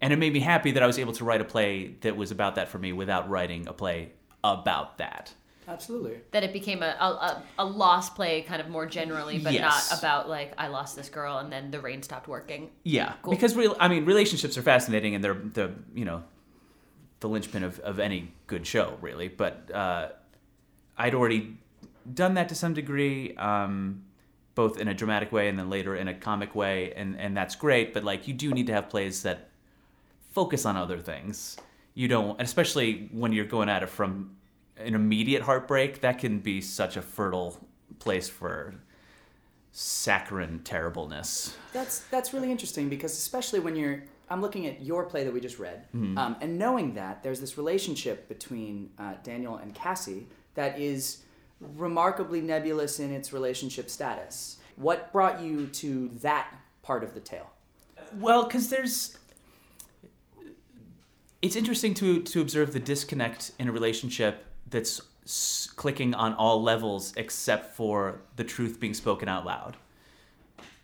and 0.00 0.12
it 0.12 0.18
made 0.18 0.32
me 0.32 0.40
happy 0.40 0.72
that 0.72 0.82
I 0.82 0.86
was 0.86 0.98
able 0.98 1.12
to 1.14 1.24
write 1.24 1.40
a 1.40 1.44
play 1.44 1.94
that 2.02 2.16
was 2.16 2.30
about 2.30 2.54
that 2.56 2.68
for 2.68 2.78
me 2.78 2.92
without 2.92 3.28
writing 3.28 3.66
a 3.66 3.72
play 3.72 4.12
about 4.44 4.98
that. 4.98 5.32
Absolutely. 5.66 6.18
That 6.32 6.44
it 6.44 6.52
became 6.52 6.82
a 6.82 6.94
a, 7.00 7.06
a, 7.06 7.42
a 7.60 7.64
lost 7.64 8.14
play 8.14 8.42
kind 8.42 8.60
of 8.60 8.68
more 8.68 8.84
generally, 8.84 9.38
but 9.38 9.54
Yes. 9.54 9.62
not 9.90 9.98
about 9.98 10.28
like 10.28 10.52
I 10.58 10.68
lost 10.68 10.94
this 10.94 11.08
girl 11.08 11.38
and 11.38 11.50
then 11.50 11.70
the 11.70 11.80
rain 11.80 12.02
stopped 12.02 12.28
working. 12.28 12.70
Yeah, 12.84 13.14
Cool. 13.22 13.32
because 13.32 13.56
real, 13.56 13.74
I 13.80 13.88
mean, 13.88 14.04
relationships 14.04 14.58
are 14.58 14.62
fascinating 14.62 15.14
and 15.14 15.24
they're 15.24 15.34
the 15.34 15.72
you 15.94 16.04
know 16.04 16.22
the 17.20 17.28
linchpin 17.28 17.62
of, 17.62 17.78
of 17.80 17.98
any 17.98 18.32
good 18.46 18.66
show, 18.66 18.98
really. 19.00 19.28
But 19.28 19.70
uh, 19.72 20.08
I'd 20.96 21.14
already 21.14 21.58
done 22.12 22.34
that 22.34 22.48
to 22.50 22.54
some 22.54 22.74
degree, 22.74 23.34
um, 23.36 24.04
both 24.54 24.78
in 24.78 24.88
a 24.88 24.94
dramatic 24.94 25.32
way 25.32 25.48
and 25.48 25.58
then 25.58 25.70
later 25.70 25.96
in 25.96 26.08
a 26.08 26.14
comic 26.14 26.54
way, 26.54 26.92
and 26.94 27.18
and 27.18 27.36
that's 27.36 27.56
great. 27.56 27.94
But 27.94 28.04
like, 28.04 28.28
you 28.28 28.34
do 28.34 28.52
need 28.52 28.66
to 28.66 28.72
have 28.72 28.88
plays 28.88 29.22
that 29.22 29.50
focus 30.32 30.66
on 30.66 30.76
other 30.76 30.98
things. 30.98 31.56
You 31.94 32.08
don't, 32.08 32.40
especially 32.40 33.08
when 33.12 33.32
you're 33.32 33.44
going 33.44 33.68
at 33.68 33.82
it 33.82 33.88
from 33.88 34.36
an 34.76 34.94
immediate 34.94 35.42
heartbreak. 35.42 36.00
That 36.00 36.18
can 36.18 36.40
be 36.40 36.60
such 36.60 36.96
a 36.96 37.02
fertile 37.02 37.64
place 38.00 38.28
for 38.28 38.74
saccharine 39.72 40.60
terribleness. 40.60 41.56
That's 41.72 42.00
that's 42.10 42.32
really 42.32 42.50
interesting 42.50 42.88
because 42.88 43.12
especially 43.12 43.60
when 43.60 43.76
you're 43.76 44.04
I'm 44.30 44.40
looking 44.40 44.66
at 44.66 44.82
your 44.82 45.04
play 45.04 45.24
that 45.24 45.32
we 45.32 45.40
just 45.40 45.58
read, 45.58 45.86
um, 45.94 46.36
and 46.40 46.58
knowing 46.58 46.94
that 46.94 47.22
there's 47.22 47.40
this 47.40 47.56
relationship 47.58 48.28
between 48.28 48.90
uh, 48.98 49.14
Daniel 49.22 49.56
and 49.56 49.74
Cassie 49.74 50.26
that 50.54 50.78
is 50.80 51.22
remarkably 51.60 52.40
nebulous 52.40 53.00
in 53.00 53.12
its 53.12 53.32
relationship 53.32 53.90
status. 53.90 54.58
What 54.76 55.12
brought 55.12 55.40
you 55.40 55.66
to 55.66 56.08
that 56.22 56.48
part 56.82 57.04
of 57.04 57.14
the 57.14 57.20
tale? 57.20 57.50
Well, 58.18 58.44
because 58.44 58.68
there's. 58.70 59.18
It's 61.42 61.56
interesting 61.56 61.92
to 61.94 62.22
to 62.22 62.40
observe 62.40 62.72
the 62.72 62.80
disconnect 62.80 63.52
in 63.58 63.68
a 63.68 63.72
relationship 63.72 64.44
that's 64.70 65.00
s- 65.24 65.68
clicking 65.76 66.14
on 66.14 66.32
all 66.34 66.62
levels 66.62 67.12
except 67.16 67.74
for 67.76 68.22
the 68.36 68.44
truth 68.44 68.80
being 68.80 68.94
spoken 68.94 69.28
out 69.28 69.44
loud. 69.44 69.76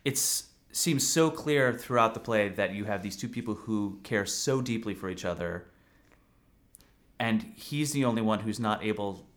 It's 0.05 0.43
seems 0.71 1.07
so 1.07 1.29
clear 1.29 1.73
throughout 1.73 2.13
the 2.13 2.19
play 2.19 2.49
that 2.49 2.73
you 2.73 2.85
have 2.85 3.03
these 3.03 3.17
two 3.17 3.27
people 3.27 3.55
who 3.55 3.99
care 4.03 4.25
so 4.25 4.61
deeply 4.61 4.93
for 4.93 5.09
each 5.09 5.25
other, 5.25 5.67
and 7.19 7.53
he's 7.55 7.91
the 7.91 8.05
only 8.05 8.21
one 8.21 8.39
who's 8.39 8.59
not 8.59 8.83
able. 8.83 9.27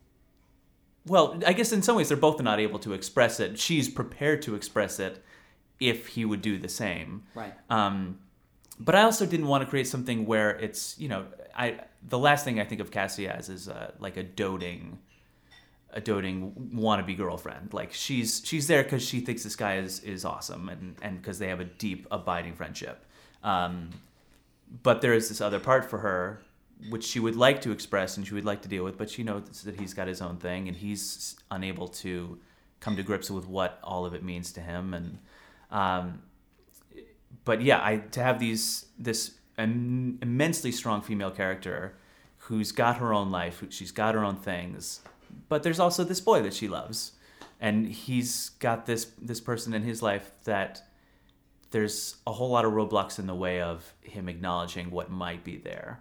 Well, 1.05 1.39
I 1.45 1.53
guess 1.53 1.71
in 1.71 1.81
some 1.81 1.95
ways 1.95 2.09
they're 2.09 2.17
both 2.17 2.41
not 2.41 2.59
able 2.59 2.79
to 2.79 2.93
express 2.93 3.39
it. 3.39 3.59
She's 3.59 3.89
prepared 3.89 4.41
to 4.43 4.55
express 4.55 4.99
it 4.99 5.23
if 5.79 6.07
he 6.07 6.25
would 6.25 6.41
do 6.41 6.57
the 6.57 6.69
same. 6.69 7.23
Right. 7.35 7.53
Um, 7.69 8.19
but 8.79 8.95
I 8.95 9.03
also 9.03 9.25
didn't 9.25 9.47
want 9.47 9.63
to 9.63 9.69
create 9.69 9.87
something 9.87 10.25
where 10.25 10.51
it's 10.51 10.97
you 10.99 11.07
know 11.07 11.25
I 11.55 11.79
the 12.07 12.19
last 12.19 12.45
thing 12.45 12.59
I 12.59 12.65
think 12.65 12.81
of 12.81 12.91
Cassie 12.91 13.27
as 13.27 13.49
is 13.49 13.69
uh, 13.69 13.91
like 13.99 14.17
a 14.17 14.23
doting, 14.23 14.99
a 15.95 16.01
doting 16.01 16.71
wannabe 16.75 17.15
girlfriend. 17.17 17.73
Like 17.73 17.93
she's 17.93 18.41
she's 18.45 18.67
there 18.67 18.83
because 18.83 19.03
she 19.03 19.19
thinks 19.21 19.43
this 19.43 19.55
guy 19.55 19.77
is 19.77 19.99
is 20.01 20.25
awesome 20.25 20.69
and 20.69 20.95
and 21.01 21.21
because 21.21 21.39
they 21.39 21.47
have 21.47 21.59
a 21.61 21.65
deep 21.65 22.05
abiding 22.11 22.53
friendship. 22.53 23.03
Um, 23.43 23.89
but 24.83 25.01
there 25.01 25.13
is 25.13 25.29
this 25.29 25.41
other 25.41 25.59
part 25.59 25.89
for 25.89 25.99
her 25.99 26.41
which 26.89 27.05
she 27.05 27.19
would 27.21 27.37
like 27.37 27.61
to 27.61 27.71
express 27.71 28.17
and 28.17 28.27
she 28.27 28.33
would 28.33 28.43
like 28.43 28.61
to 28.63 28.67
deal 28.67 28.83
with, 28.83 28.97
but 28.97 29.09
she 29.09 29.23
knows 29.23 29.61
that 29.63 29.79
he's 29.79 29.93
got 29.93 30.07
his 30.09 30.21
own 30.21 30.35
thing 30.37 30.67
and 30.67 30.75
he's 30.75 31.37
unable 31.49 31.87
to 31.87 32.37
come 32.81 32.97
to 32.97 33.03
grips 33.03 33.31
with 33.31 33.47
what 33.47 33.79
all 33.81 34.05
of 34.05 34.13
it 34.13 34.23
means 34.23 34.51
to 34.53 34.61
him 34.61 34.93
and. 34.93 35.17
Um, 35.71 36.21
but 37.45 37.61
yeah, 37.61 37.79
I 37.83 37.97
to 38.11 38.21
have 38.23 38.39
these 38.39 38.85
this 38.97 39.35
im- 39.57 40.19
immensely 40.21 40.71
strong 40.71 41.01
female 41.01 41.31
character 41.31 41.95
who's 42.37 42.71
got 42.71 42.97
her 42.97 43.13
own 43.13 43.31
life, 43.31 43.59
who- 43.59 43.71
she's 43.71 43.91
got 43.91 44.13
her 44.15 44.23
own 44.23 44.35
things, 44.35 45.01
but 45.49 45.63
there's 45.63 45.79
also 45.79 46.03
this 46.03 46.21
boy 46.21 46.41
that 46.43 46.53
she 46.53 46.67
loves, 46.67 47.13
and 47.59 47.87
he's 47.87 48.49
got 48.59 48.85
this 48.85 49.05
this 49.21 49.39
person 49.41 49.73
in 49.73 49.83
his 49.83 50.01
life 50.01 50.31
that 50.45 50.81
there's 51.71 52.15
a 52.25 52.31
whole 52.31 52.49
lot 52.49 52.65
of 52.65 52.73
roadblocks 52.73 53.19
in 53.19 53.27
the 53.27 53.35
way 53.35 53.61
of 53.61 53.93
him 54.01 54.29
acknowledging 54.29 54.91
what 54.91 55.09
might 55.11 55.43
be 55.43 55.57
there. 55.57 55.99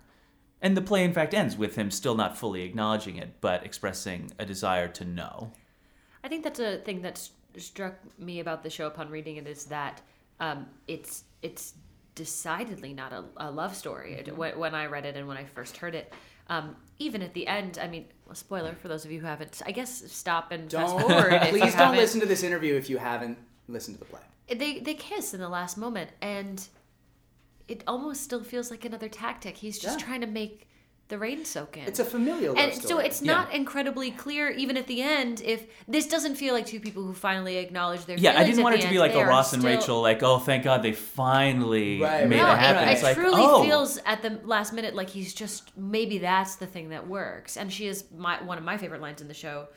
And 0.62 0.76
the 0.76 0.82
play, 0.82 1.04
in 1.04 1.12
fact, 1.12 1.34
ends 1.34 1.56
with 1.56 1.74
him 1.76 1.90
still 1.90 2.14
not 2.14 2.38
fully 2.38 2.62
acknowledging 2.62 3.16
it, 3.16 3.40
but 3.40 3.64
expressing 3.66 4.30
a 4.38 4.46
desire 4.46 4.88
to 4.88 5.04
know. 5.04 5.52
I 6.22 6.28
think 6.28 6.42
that's 6.44 6.60
a 6.60 6.78
thing 6.78 7.02
that 7.02 7.28
struck 7.58 7.94
me 8.18 8.40
about 8.40 8.62
the 8.62 8.70
show 8.70 8.86
upon 8.86 9.10
reading 9.10 9.36
it 9.36 9.46
is 9.46 9.66
that 9.66 10.00
um, 10.40 10.66
it's 10.88 11.24
it's 11.42 11.74
decidedly 12.14 12.94
not 12.94 13.12
a, 13.12 13.24
a 13.36 13.50
love 13.50 13.74
story. 13.74 14.14
It- 14.14 14.36
When, 14.36 14.58
when 14.58 14.74
I 14.74 14.86
read 14.86 15.04
it 15.04 15.16
and 15.16 15.26
when 15.28 15.36
I 15.36 15.44
first 15.44 15.76
heard 15.76 15.94
it, 15.94 16.12
um, 16.48 16.76
even 16.98 17.22
at 17.22 17.34
the 17.34 17.46
end, 17.46 17.78
I 17.80 17.88
mean, 17.88 18.06
a 18.30 18.34
spoiler 18.34 18.74
for 18.74 18.88
those 18.88 19.04
of 19.04 19.10
you 19.10 19.20
who 19.20 19.26
haven't. 19.26 19.60
I 19.66 19.72
guess 19.72 20.10
stop 20.12 20.52
and 20.52 20.68
Don't 20.68 20.88
forward. 21.00 21.40
please 21.48 21.60
don't 21.60 21.72
haven't. 21.72 21.96
listen 21.96 22.20
to 22.20 22.26
this 22.26 22.42
interview 22.42 22.74
if 22.76 22.88
you 22.88 22.98
haven't 22.98 23.38
listened 23.68 23.96
to 23.96 24.04
the 24.04 24.10
play. 24.10 24.20
They 24.48 24.78
they 24.80 24.94
kiss 24.94 25.34
in 25.34 25.40
the 25.40 25.48
last 25.48 25.76
moment, 25.78 26.10
and 26.20 26.66
it 27.66 27.82
almost 27.86 28.22
still 28.22 28.44
feels 28.44 28.70
like 28.70 28.84
another 28.84 29.08
tactic. 29.08 29.56
He's 29.56 29.78
just 29.78 29.98
Yeah. 30.00 30.06
trying 30.06 30.20
to 30.20 30.26
make 30.26 30.68
the 31.08 31.18
rain 31.18 31.44
soak 31.44 31.76
in. 31.76 31.84
It's 31.84 31.98
a 31.98 32.04
familial 32.04 32.54
love 32.54 32.64
and 32.64 32.74
so 32.74 32.80
story. 32.88 33.06
it's 33.06 33.20
not 33.20 33.52
incredibly 33.52 34.10
clear 34.10 34.48
even 34.50 34.76
at 34.78 34.86
the 34.86 35.02
end 35.02 35.42
if 35.44 35.66
this 35.86 36.06
doesn't 36.06 36.36
feel 36.36 36.54
like 36.54 36.64
two 36.66 36.80
people 36.80 37.02
who 37.04 37.12
finally 37.12 37.58
acknowledge 37.58 38.06
their 38.06 38.16
Yeah, 38.16 38.38
I 38.38 38.44
didn't 38.44 38.62
want 38.62 38.76
it 38.76 38.78
to 38.78 38.84
end. 38.86 38.94
be 38.94 38.98
like 38.98 39.12
They 39.12 39.20
a 39.20 39.26
Ross 39.26 39.52
and 39.52 39.60
still- 39.62 39.76
Rachel, 39.76 40.00
like, 40.02 40.22
oh, 40.22 40.38
thank 40.38 40.64
God 40.64 40.82
they 40.82 40.92
finally 40.92 42.00
Right, 42.00 42.26
made 42.28 42.40
right. 42.40 42.46
no, 42.46 42.52
it 42.54 42.58
happen. 42.58 42.88
it, 42.88 42.92
it's 42.92 43.00
it 43.02 43.04
like, 43.04 43.16
truly 43.16 43.42
oh, 43.42 43.62
feels 43.64 43.98
at 44.06 44.22
the 44.22 44.40
last 44.44 44.72
minute 44.72 44.94
like 44.94 45.10
he's 45.10 45.34
just 45.34 45.76
maybe 45.76 46.18
that's 46.18 46.56
the 46.56 46.66
thing 46.66 46.88
that 46.88 47.06
works. 47.06 47.56
And 47.58 47.72
she 47.72 47.86
is 47.86 48.04
my 48.16 48.42
one 48.42 48.56
of 48.58 48.64
my 48.64 48.78
favorite 48.78 49.00
lines 49.02 49.20
in 49.20 49.28
the 49.28 49.34
show, 49.34 49.68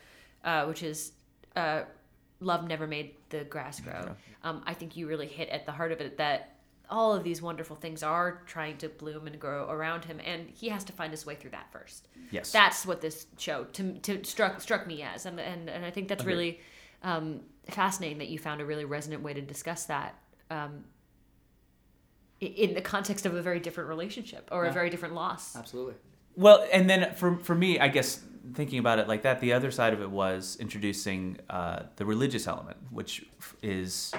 uh, 0.45 0.65
which 0.65 0.81
is, 0.81 1.11
uh, 1.55 1.81
"Love 2.39 2.67
never 2.67 2.87
made 2.87 3.15
the 3.29 3.43
grass 3.43 3.79
grow." 3.81 4.15
Um, 4.43 4.63
I 4.65 4.73
think 4.73 4.95
you 4.95 5.07
really 5.07 5.27
hit 5.27 5.49
at 5.49 5.65
the 5.65 5.71
heart 5.73 5.91
of 5.91 5.99
it 5.99 6.17
that 6.19 6.53
all 6.89 7.13
of 7.13 7.23
these 7.23 7.41
wonderful 7.41 7.75
things 7.75 8.03
are 8.03 8.41
trying 8.45 8.77
to 8.77 8.89
bloom 8.89 9.27
and 9.27 9.39
grow 9.39 9.69
around 9.69 10.05
him, 10.05 10.19
and 10.23 10.49
he 10.49 10.69
has 10.69 10.83
to 10.85 10.93
find 10.93 11.11
his 11.11 11.25
way 11.25 11.35
through 11.35 11.51
that 11.51 11.71
first. 11.71 12.07
yes. 12.31 12.51
That's 12.51 12.85
what 12.85 13.01
this 13.01 13.27
show 13.37 13.65
to, 13.73 13.93
to 13.99 14.23
struck 14.23 14.61
struck 14.61 14.87
me 14.87 15.01
as, 15.01 15.25
and 15.25 15.39
and, 15.39 15.69
and 15.69 15.85
I 15.85 15.91
think 15.91 16.07
that's 16.07 16.23
Agreed. 16.23 16.33
really 16.33 16.59
um, 17.03 17.41
fascinating 17.69 18.19
that 18.19 18.29
you 18.29 18.39
found 18.39 18.61
a 18.61 18.65
really 18.65 18.85
resonant 18.85 19.23
way 19.23 19.33
to 19.33 19.41
discuss 19.41 19.85
that. 19.85 20.15
Um, 20.49 20.85
in 22.39 22.75
the 22.75 22.81
context 22.81 23.25
of 23.25 23.33
a 23.33 23.41
very 23.41 23.59
different 23.59 23.89
relationship 23.89 24.47
or 24.51 24.65
a 24.65 24.71
very 24.71 24.91
different 24.91 25.15
loss. 25.15 25.55
Absolutely. 25.55 25.95
Well, 26.35 26.67
and 26.71 26.87
then 26.87 27.15
for 27.15 27.37
for 27.37 27.55
me, 27.55 27.79
I 27.79 27.87
guess 27.87 28.21
thinking 28.53 28.79
about 28.79 28.99
it 28.99 29.07
like 29.07 29.23
that, 29.23 29.41
the 29.41 29.53
other 29.53 29.71
side 29.71 29.93
of 29.93 30.01
it 30.01 30.09
was 30.09 30.57
introducing 30.59 31.39
uh, 31.49 31.83
the 31.95 32.05
religious 32.05 32.47
element, 32.47 32.77
which 32.91 33.25
is 33.61 34.13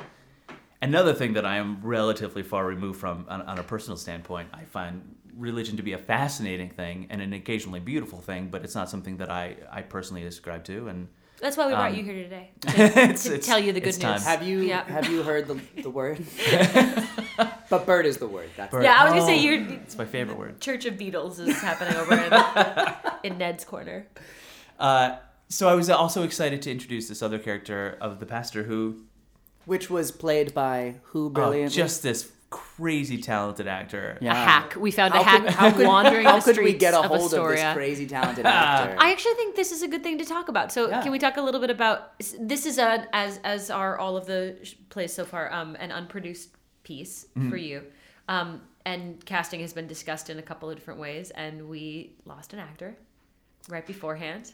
another 0.82 1.12
thing 1.14 1.32
that 1.35 1.44
I 1.47 1.56
am 1.56 1.80
relatively 1.82 2.42
far 2.42 2.64
removed 2.66 3.00
from 3.00 3.26
on, 3.28 3.42
on 3.42 3.58
a 3.58 3.62
personal 3.62 3.97
standpoint. 3.97 4.49
I 4.52 4.64
find 4.64 5.14
religion 5.37 5.76
to 5.76 5.82
be 5.82 5.92
a 5.92 5.99
fascinating 5.99 6.70
thing 6.70 7.06
and 7.11 7.20
an 7.23 7.32
occasionally 7.32 7.80
beautiful 7.80 8.20
thing, 8.20 8.49
but 8.49 8.64
it's 8.64 8.75
not 8.75 8.90
something 8.90 9.18
that 9.18 9.30
I, 9.30 9.56
I 9.70 9.82
personally 9.82 10.25
ascribe 10.25 10.64
to. 10.64 10.88
And 10.88 11.06
That's 11.40 11.56
why 11.56 11.66
we 11.68 11.73
brought 11.75 11.92
Um, 11.92 11.97
you 11.97 12.02
here 12.02 12.14
today 12.14 12.50
it's, 12.66 13.23
to 13.25 13.35
it's- 13.35 13.47
tell 13.47 13.58
you 13.58 13.73
the 13.73 13.80
good 13.80 13.90
it's 13.90 13.99
time. 13.99 14.14
news. 14.14 14.25
Have 14.25 14.42
you 14.42 14.61
Yeah. 14.61 14.85
have 14.85 15.08
you 15.08 15.23
heard 15.23 15.47
the, 15.47 15.61
the 15.82 15.90
word? 15.90 16.18
but 17.70 17.87
bird 17.87 18.06
is 18.06 18.16
the 18.18 18.26
word. 18.26 18.50
That's 18.56 18.70
Bird. 18.73 18.82
yeah, 18.85 18.97
I 19.00 19.04
was 19.04 19.12
gonna 19.12 19.26
say 19.26 19.38
Oh. 19.38 19.42
your 19.52 19.62
It's 19.82 19.97
my 19.97 20.04
favorite 20.06 20.38
word. 20.38 20.61
Church 20.61 20.85
of 20.87 20.94
Beatles 20.94 21.38
is 21.38 21.61
happening 21.61 21.94
over 21.97 22.14
in, 22.14 23.32
in 23.32 23.38
Ned's 23.38 23.64
corner. 23.64 24.06
Uh, 24.78 25.16
so 25.49 25.68
I 25.68 25.75
was 25.75 25.88
also 25.88 26.25
excited 26.25 26.62
to 26.62 26.70
introduce 26.70 27.08
this 27.08 27.23
other 27.23 27.38
character 27.38 27.97
of 28.00 28.20
the 28.20 28.26
pastor 28.26 28.64
who 28.64 29.04
which 29.68 29.88
was 29.90 30.10
played 30.10 30.52
by 30.54 30.96
who 31.04 31.26
oh, 31.26 31.30
brilliantly? 31.30 31.76
just 31.76 32.02
this 32.02 32.30
crazy 32.50 33.18
talented 33.20 33.68
actor. 33.68 34.16
Yeah. 34.22 34.32
A 34.32 34.34
hack. 34.34 34.75
We 34.76 34.90
found 34.90 35.12
How 35.12 35.20
a 35.20 35.25
hack 35.25 35.42
could- 35.42 35.50
how 35.54 35.70
could- 35.70 35.87
wandering 35.87 36.25
How 36.26 36.38
the 36.40 36.54
could 36.54 36.64
we 36.64 36.72
get 36.72 36.94
a 36.94 37.00
of 37.00 37.04
hold 37.06 37.34
of 37.34 37.48
this 37.50 37.75
crazy 37.75 38.06
talented 38.16 38.46
actor? 38.46 38.96
I 38.98 39.12
actually 39.12 39.34
think 39.34 39.54
this 39.54 39.70
is 39.70 39.82
a 39.82 39.88
good 39.88 40.02
thing 40.02 40.16
to 40.18 40.25
talk 40.25 40.48
about. 40.48 40.72
So, 40.72 40.88
Yeah. 40.88 41.02
can 41.02 41.12
we 41.12 41.18
talk 41.18 41.37
a 41.37 41.42
little 41.42 41.60
bit 41.60 41.68
about 41.70 42.18
this? 42.18 42.64
Is 42.66 42.78
a 42.78 43.06
as 43.14 43.38
as 43.44 43.70
are 43.70 43.98
all 43.98 44.16
of 44.16 44.25
the 44.26 44.56
plays 44.88 45.12
so 45.12 45.25
far, 45.26 45.52
um, 45.52 45.76
an 45.78 45.92
unproduced 45.92 46.48
piece 46.84 47.26
Mm-hmm. 47.37 47.50
for 47.50 47.56
you, 47.58 47.82
um, 48.28 48.62
and 48.87 49.22
casting 49.26 49.60
has 49.60 49.75
been 49.75 49.87
discussed 49.87 50.30
in 50.30 50.38
a 50.38 50.42
couple 50.42 50.70
of 50.70 50.76
different 50.76 50.98
ways, 51.00 51.30
and 51.32 51.68
we 51.68 52.14
lost 52.25 52.54
an 52.54 52.60
actor 52.60 52.96
right 53.68 53.87
beforehand, 53.87 54.52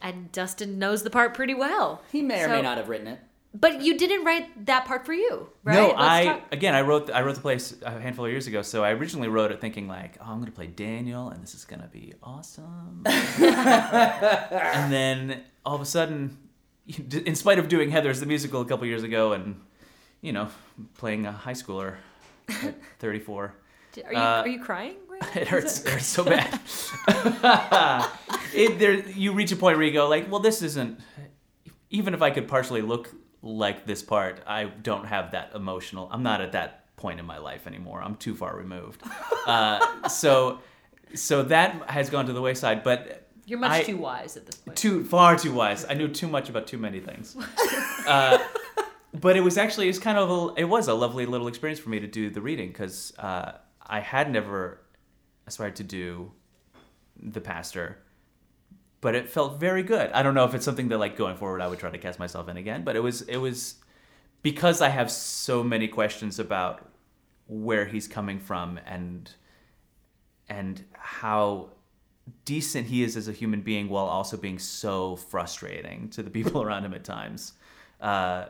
and 0.00 0.30
Dustin 0.30 0.78
knows 0.78 1.02
the 1.02 1.10
part 1.10 1.34
pretty 1.34 1.54
well. 1.54 2.00
he 2.12 2.22
may 2.22 2.42
or 2.42 2.46
So- 2.46 2.56
may 2.56 2.62
not 2.62 2.78
have 2.78 2.88
written 2.88 3.08
it. 3.08 3.18
But 3.54 3.80
you 3.80 3.96
didn't 3.96 4.24
write 4.24 4.66
that 4.66 4.84
part 4.84 5.06
for 5.06 5.14
you, 5.14 5.48
right? 5.64 5.74
No, 5.74 5.86
Let's 5.88 5.98
I 5.98 6.24
talk- 6.26 6.42
again 6.52 6.74
I 6.74 6.82
wrote 6.82 7.10
I 7.10 7.22
wrote 7.22 7.34
the 7.34 7.40
place 7.40 7.74
a 7.82 7.98
handful 7.98 8.26
of 8.26 8.30
years 8.30 8.46
ago. 8.46 8.60
So 8.62 8.84
I 8.84 8.90
originally 8.90 9.28
wrote 9.28 9.50
it 9.50 9.60
thinking 9.60 9.88
like, 9.88 10.18
oh, 10.20 10.26
I'm 10.30 10.38
gonna 10.38 10.50
play 10.50 10.66
Daniel, 10.66 11.30
and 11.30 11.42
this 11.42 11.54
is 11.54 11.64
gonna 11.64 11.88
be 11.90 12.12
awesome. 12.22 13.02
and 13.06 14.92
then 14.92 15.44
all 15.64 15.74
of 15.74 15.80
a 15.80 15.86
sudden, 15.86 16.36
in 17.10 17.34
spite 17.34 17.58
of 17.58 17.68
doing 17.68 17.90
Heathers 17.90 18.20
the 18.20 18.26
musical 18.26 18.60
a 18.60 18.66
couple 18.66 18.86
years 18.86 19.02
ago, 19.02 19.32
and 19.32 19.60
you 20.20 20.32
know, 20.32 20.48
playing 20.98 21.24
a 21.26 21.32
high 21.32 21.54
schooler 21.54 21.96
at 22.48 22.74
34, 22.98 23.54
Are 24.04 24.12
you 24.12 24.18
uh, 24.18 24.20
are 24.20 24.48
you 24.48 24.60
crying? 24.62 24.96
Right 25.08 25.36
it 25.36 25.48
hurts. 25.48 25.84
It 25.84 25.92
hurts 25.92 26.06
so 26.06 26.22
bad. 26.24 26.60
it, 28.54 28.78
there, 28.78 28.94
you 29.08 29.32
reach 29.32 29.52
a 29.52 29.56
point 29.56 29.78
where 29.78 29.86
you 29.86 29.92
go 29.92 30.06
like, 30.08 30.30
well, 30.30 30.40
this 30.40 30.60
isn't. 30.62 31.00
Even 31.90 32.12
if 32.12 32.20
I 32.20 32.30
could 32.30 32.46
partially 32.46 32.82
look 32.82 33.10
like 33.42 33.86
this 33.86 34.02
part, 34.02 34.40
I 34.46 34.64
don't 34.64 35.06
have 35.06 35.32
that 35.32 35.52
emotional. 35.54 36.08
I'm 36.10 36.22
not 36.22 36.40
at 36.40 36.52
that 36.52 36.94
point 36.96 37.20
in 37.20 37.26
my 37.26 37.38
life 37.38 37.66
anymore. 37.66 38.02
I'm 38.02 38.16
too 38.16 38.34
far 38.34 38.56
removed. 38.56 39.02
Uh, 39.46 40.06
so, 40.08 40.58
so 41.14 41.42
that 41.42 41.88
has 41.88 42.10
gone 42.10 42.26
to 42.26 42.34
the 42.34 42.40
wayside. 42.42 42.82
But 42.82 43.26
You're 43.46 43.58
much 43.58 43.70
I- 43.70 43.82
too 43.82 43.96
wise 43.96 44.36
at 44.36 44.44
this 44.44 44.56
point. 44.56 44.76
too 44.76 45.02
far 45.04 45.36
too 45.38 45.54
wise. 45.54 45.86
I 45.88 45.94
knew 45.94 46.06
too 46.08 46.28
much 46.28 46.50
about 46.50 46.66
too 46.66 46.76
many 46.78 47.00
things. 47.00 47.34
Uh, 48.06 48.38
but 49.12 49.36
it 49.36 49.40
was 49.42 49.58
actually 49.58 49.88
it's 49.88 49.98
kind 49.98 50.16
of 50.16 50.30
a, 50.30 50.60
it 50.60 50.64
was 50.64 50.88
a 50.88 50.94
lovely 50.94 51.26
little 51.26 51.46
experience 51.46 51.78
for 51.78 51.90
me 51.90 52.00
to 52.00 52.06
do 52.06 52.30
the 52.30 52.40
reading 52.40 52.68
because 52.68 53.12
uh, 53.18 53.52
I 53.86 54.00
had 54.00 54.30
never 54.30 54.80
aspired 55.46 55.76
to 55.76 55.84
do 55.84 56.32
the 57.22 57.40
pastor, 57.40 57.98
but 59.00 59.14
it 59.14 59.28
felt 59.28 59.60
very 59.60 59.82
good. 59.82 60.10
I 60.12 60.22
don't 60.22 60.34
know 60.34 60.44
if 60.44 60.54
it's 60.54 60.64
something 60.64 60.88
that 60.88 60.98
like 60.98 61.16
going 61.16 61.36
forward 61.36 61.60
I 61.60 61.68
would 61.68 61.78
try 61.78 61.90
to 61.90 61.98
cast 61.98 62.18
myself 62.18 62.48
in 62.48 62.56
again, 62.56 62.84
but 62.84 62.96
it 62.96 63.00
was 63.00 63.22
it 63.22 63.36
was 63.36 63.76
because 64.42 64.80
I 64.80 64.88
have 64.88 65.10
so 65.10 65.62
many 65.62 65.88
questions 65.88 66.38
about 66.38 66.86
where 67.46 67.86
he's 67.86 68.06
coming 68.06 68.38
from 68.38 68.78
and 68.86 69.30
and 70.48 70.84
how 70.92 71.70
decent 72.44 72.86
he 72.86 73.02
is 73.02 73.16
as 73.16 73.28
a 73.28 73.32
human 73.32 73.60
being 73.62 73.88
while 73.88 74.06
also 74.06 74.36
being 74.36 74.58
so 74.58 75.16
frustrating 75.16 76.08
to 76.10 76.22
the 76.22 76.30
people 76.30 76.62
around 76.66 76.84
him 76.84 76.94
at 76.94 77.04
times. 77.04 77.52
Uh, 78.00 78.46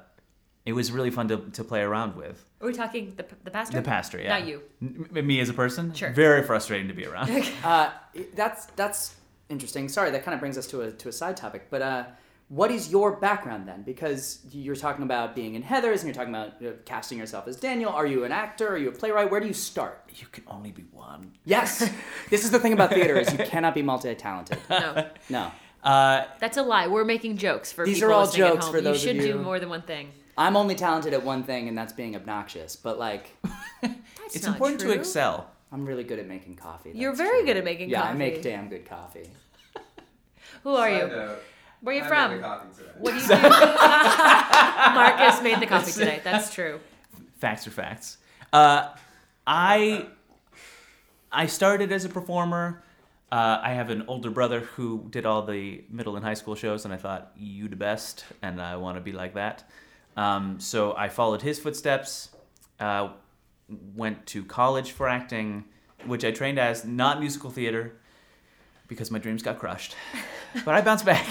it 0.67 0.73
was 0.73 0.93
really 0.93 1.11
fun 1.11 1.29
to, 1.29 1.39
to 1.53 1.65
play 1.65 1.81
around 1.81 2.15
with. 2.15 2.45
Are 2.61 2.67
we 2.67 2.75
talking 2.75 3.15
the 3.17 3.25
the 3.45 3.51
pastor? 3.51 3.77
The 3.79 3.83
pastor, 3.83 4.21
yeah. 4.21 4.39
Not 4.39 4.47
you. 4.47 4.63
N- 4.83 5.27
me 5.27 5.41
as 5.41 5.49
a 5.49 5.55
person? 5.55 5.95
Sure. 5.95 6.11
Very 6.11 6.43
frustrating 6.43 6.89
to 6.89 6.95
be 6.95 7.07
around. 7.07 7.31
Uh, 7.65 7.91
that's 8.35 8.67
that's 8.77 9.15
interesting. 9.49 9.89
Sorry, 9.89 10.11
that 10.11 10.25
kind 10.25 10.35
of 10.35 10.41
brings 10.41 10.59
us 10.59 10.67
to 10.69 10.83
a 10.83 10.91
to 10.93 11.09
a 11.09 11.13
side 11.13 11.37
topic. 11.37 11.69
But 11.71 11.83
uh, 11.83 12.05
what 12.49 12.71
is 12.71 12.91
your 12.91 13.17
background 13.17 13.69
then? 13.69 13.83
Because 13.83 14.41
you're 14.51 14.77
talking 14.77 15.03
about 15.05 15.35
being 15.35 15.55
in 15.55 15.63
Heathers, 15.63 15.97
and 15.97 16.05
you're 16.05 16.15
talking 16.15 16.35
about 16.35 16.63
uh, 16.65 16.73
casting 16.85 17.19
yourself 17.19 17.47
as 17.49 17.57
Daniel. 17.57 17.91
Are 17.93 18.07
you 18.07 18.25
an 18.25 18.33
actor? 18.33 18.69
Are 18.69 18.77
you 18.79 18.89
a 18.89 18.93
playwright? 18.93 19.31
Where 19.31 19.41
do 19.41 19.47
you 19.47 19.53
start? 19.55 20.03
you 20.15 20.27
can 20.33 20.45
only 20.47 20.71
be 20.73 20.83
one. 20.93 21.33
Yes, 21.45 21.89
this 22.31 22.45
is 22.45 22.51
the 22.51 22.59
thing 22.59 22.73
about 22.73 22.91
theater: 22.91 23.17
is 23.19 23.31
you 23.33 23.39
cannot 23.45 23.75
be 23.75 23.83
multi-talented. 23.83 24.59
No. 24.71 25.07
No, 25.31 25.51
Uh, 25.85 26.25
That's 26.41 26.57
a 26.57 26.63
lie. 26.63 26.87
We're 26.89 27.05
making 27.05 27.37
jokes 27.37 27.71
for 27.71 27.85
These 27.85 27.99
people 27.99 28.11
are 28.11 28.15
all 28.15 28.25
at 28.27 28.33
jokes 28.35 28.65
home. 28.65 28.75
for 28.75 28.81
those 28.81 29.05
you 29.05 29.11
of 29.11 29.17
should 29.17 29.25
you- 29.27 29.33
do 29.35 29.39
more 29.43 29.59
than 29.61 29.69
one 29.69 29.83
thing. 29.83 30.11
I'm 30.37 30.57
only 30.57 30.75
talented 30.77 31.15
at 31.15 31.25
one 31.25 31.43
thing, 31.43 31.69
and 31.69 31.77
that's 31.77 31.93
being 31.93 32.15
obnoxious. 32.15 32.77
But 32.77 32.97
like, 32.99 33.37
it's 34.35 34.47
important 34.47 34.81
true. 34.81 34.95
to 34.95 34.99
excel. 34.99 35.51
I'm 35.73 35.85
really 35.85 36.05
good 36.05 36.19
at 36.19 36.27
making 36.27 36.57
coffee. 36.57 36.93
You're 36.95 37.15
very 37.15 37.39
true. 37.41 37.47
good 37.47 37.57
at 37.59 37.65
making 37.65 37.91
yeah, 37.91 37.99
coffee. 38.03 38.09
Yeah, 38.09 38.15
I 38.15 38.17
make 38.31 38.43
damn 38.43 38.69
good 38.69 38.85
coffee. 38.89 39.29
Who 40.63 40.75
are 40.75 40.89
Side 40.89 41.01
you? 41.03 41.09
note, 41.17 41.39
Where 41.83 41.95
are 41.95 41.99
you 41.99 42.05
I 42.05 42.09
from? 42.09 42.31
made 42.31 42.39
the 42.39 42.43
coffee 42.43 42.69
today. 42.77 42.91
What 42.99 43.11
do 43.11 43.17
you 43.21 43.27
do? 43.29 43.35
Marcus 44.95 45.43
made 45.43 45.61
the 45.61 45.67
coffee 45.67 45.93
today. 45.93 46.21
That's 46.25 46.53
true. 46.55 46.81
Facts 47.39 47.67
are 47.67 47.71
facts. 47.71 48.19
Uh, 48.53 48.89
I 49.47 50.07
I 51.31 51.47
started 51.47 51.93
as 51.93 52.05
a 52.05 52.09
performer. 52.09 52.83
Uh, 53.31 53.61
I 53.63 53.75
have 53.75 53.91
an 53.91 54.05
older 54.09 54.31
brother 54.31 54.61
who 54.61 55.07
did 55.11 55.27
all 55.27 55.43
the 55.43 55.85
middle 55.91 56.17
and 56.17 56.25
high 56.25 56.33
school 56.35 56.55
shows, 56.55 56.87
and 56.87 56.95
I 56.95 56.97
thought 56.97 57.33
you 57.37 57.69
the 57.69 57.77
best, 57.77 58.25
and 58.41 58.61
I 58.61 58.77
want 58.77 58.97
to 58.97 59.03
be 59.03 59.13
like 59.13 59.35
that. 59.35 59.69
Um, 60.17 60.59
so 60.61 60.97
I 60.97 61.11
followed 61.11 61.43
his 61.43 61.59
footsteps. 61.61 62.31
Uh, 62.81 63.11
went 63.95 64.27
to 64.27 64.45
college 64.45 64.93
for 64.93 65.09
acting, 65.09 65.65
which 66.07 66.25
I 66.25 66.31
trained 66.31 66.59
as 66.59 66.85
not 66.85 67.21
musical 67.21 67.51
theater 67.51 67.93
because 68.87 69.11
my 69.11 69.19
dreams 69.19 69.43
got 69.43 69.59
crushed, 69.59 69.95
but 70.65 70.75
I 70.75 70.81
bounced 70.81 71.05
back. 71.05 71.27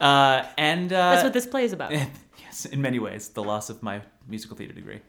Uh, 0.00 0.44
and 0.56 0.92
uh, 0.92 1.12
That's 1.12 1.24
what 1.24 1.32
this 1.32 1.46
play 1.46 1.64
is 1.64 1.72
about. 1.72 1.90
yes, 2.38 2.66
in 2.66 2.80
many 2.80 2.98
ways, 2.98 3.28
the 3.30 3.42
loss 3.42 3.70
of 3.70 3.82
my 3.82 4.02
musical 4.28 4.56
theater 4.56 4.72
degree. 4.72 5.00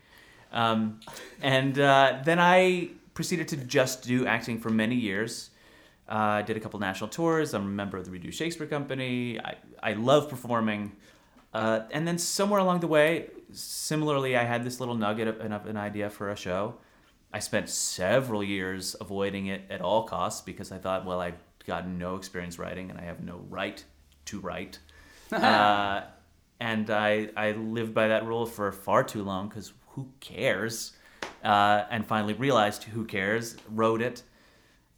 Um, 0.52 1.00
and 1.42 1.78
uh, 1.78 2.20
then 2.24 2.40
I 2.40 2.90
proceeded 3.14 3.48
to 3.50 3.58
just 3.58 4.04
do 4.04 4.26
acting 4.26 4.60
for 4.60 4.70
many 4.70 4.96
years. 4.96 5.50
Uh, 6.08 6.42
did 6.42 6.56
a 6.56 6.60
couple 6.60 6.80
national 6.80 7.10
tours. 7.10 7.54
I'm 7.54 7.64
a 7.64 7.66
member 7.66 7.98
of 7.98 8.06
the 8.06 8.12
Redo 8.18 8.32
Shakespeare 8.32 8.68
Company. 8.68 9.40
I, 9.40 9.56
I 9.84 9.94
love 9.94 10.30
performing. 10.30 10.94
Uh, 11.58 11.88
and 11.90 12.08
then 12.08 12.20
somewhere 12.20 12.60
along 12.60 12.82
the 12.82 12.88
way, 12.88 13.32
similarly, 13.52 14.38
I 14.38 14.44
had 14.44 14.64
this 14.64 14.80
little 14.80 14.94
nugget 14.94 15.28
of, 15.28 15.40
of 15.40 15.66
an 15.66 15.76
idea 15.76 16.08
for 16.08 16.30
a 16.30 16.36
show. 16.36 16.76
I 17.34 17.40
spent 17.40 17.68
several 17.68 18.44
years 18.44 18.96
avoiding 19.02 19.48
it 19.48 19.64
at 19.72 19.82
all 19.82 20.04
costs 20.04 20.42
because 20.42 20.72
I 20.72 20.78
thought, 20.78 21.04
well, 21.04 21.20
I've 21.20 21.42
got 21.66 21.88
no 21.88 22.16
experience 22.16 22.60
writing 22.60 22.92
and 22.92 23.00
I 23.00 23.06
have 23.06 23.24
no 23.24 23.42
right 23.50 23.84
to 24.26 24.40
write. 24.40 24.78
uh, 25.32 26.02
and 26.60 26.92
I, 26.92 27.30
I 27.36 27.54
lived 27.54 27.96
by 27.96 28.10
that 28.10 28.28
rule 28.28 28.46
for 28.46 28.72
far 28.72 29.04
too 29.04 29.24
long 29.24 29.50
because 29.50 29.74
who 29.90 30.10
cares? 30.20 30.94
Uh, 31.44 31.86
and 31.90 32.06
finally 32.06 32.36
realized 32.36 32.84
who 32.84 33.04
cares, 33.04 33.58
wrote 33.72 34.02
it, 34.02 34.22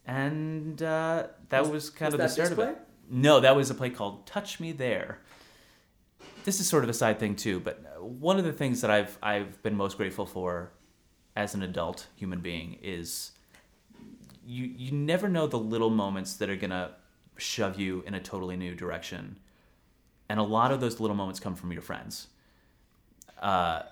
and 0.06 0.82
uh, 0.82 1.26
that 1.48 1.70
was, 1.70 1.88
kind 1.88 2.12
was 2.12 2.20
of 2.20 2.20
the 2.20 2.28
start 2.28 2.52
of 2.52 2.58
it. 2.58 2.78
No, 3.10 3.40
that 3.40 3.56
was 3.56 3.70
a 3.70 3.74
play 3.74 3.90
called 3.90 4.26
Touch 4.26 4.60
Me 4.60 4.72
There. 4.72 5.20
This 6.44 6.58
is 6.58 6.66
sort 6.66 6.84
of 6.84 6.90
a 6.90 6.94
side 6.94 7.18
thing 7.18 7.36
too, 7.36 7.60
but 7.60 7.84
one 8.00 8.38
of 8.38 8.44
the 8.44 8.52
things 8.52 8.80
that 8.80 8.90
I've 8.90 9.18
I've 9.22 9.62
been 9.62 9.76
most 9.76 9.96
grateful 9.96 10.26
for 10.26 10.72
as 11.36 11.54
an 11.54 11.62
adult 11.62 12.06
human 12.16 12.40
being 12.40 12.78
is 12.82 13.32
you 14.44 14.64
you 14.64 14.92
never 14.92 15.28
know 15.28 15.46
the 15.46 15.58
little 15.58 15.90
moments 15.90 16.34
that 16.36 16.48
are 16.48 16.56
gonna 16.56 16.92
shove 17.36 17.78
you 17.78 18.02
in 18.06 18.14
a 18.14 18.20
totally 18.20 18.56
new 18.56 18.74
direction, 18.74 19.36
and 20.28 20.40
a 20.40 20.42
lot 20.42 20.72
of 20.72 20.80
those 20.80 20.98
little 20.98 21.16
moments 21.16 21.40
come 21.40 21.54
from 21.54 21.72
your 21.72 21.82
friends. 21.82 22.28
Uh, 23.40 23.82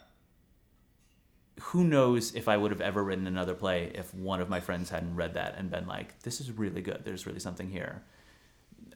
who 1.60 1.84
knows 1.84 2.34
if 2.34 2.48
I 2.48 2.56
would 2.56 2.70
have 2.70 2.80
ever 2.80 3.02
written 3.02 3.26
another 3.26 3.54
play 3.54 3.90
if 3.94 4.14
one 4.14 4.40
of 4.40 4.48
my 4.48 4.60
friends 4.60 4.90
hadn't 4.90 5.16
read 5.16 5.34
that 5.34 5.56
and 5.58 5.70
been 5.70 5.86
like, 5.86 6.18
"This 6.22 6.40
is 6.40 6.50
really 6.52 6.80
good. 6.80 7.02
There's 7.04 7.26
really 7.26 7.40
something 7.40 7.70
here." 7.70 8.04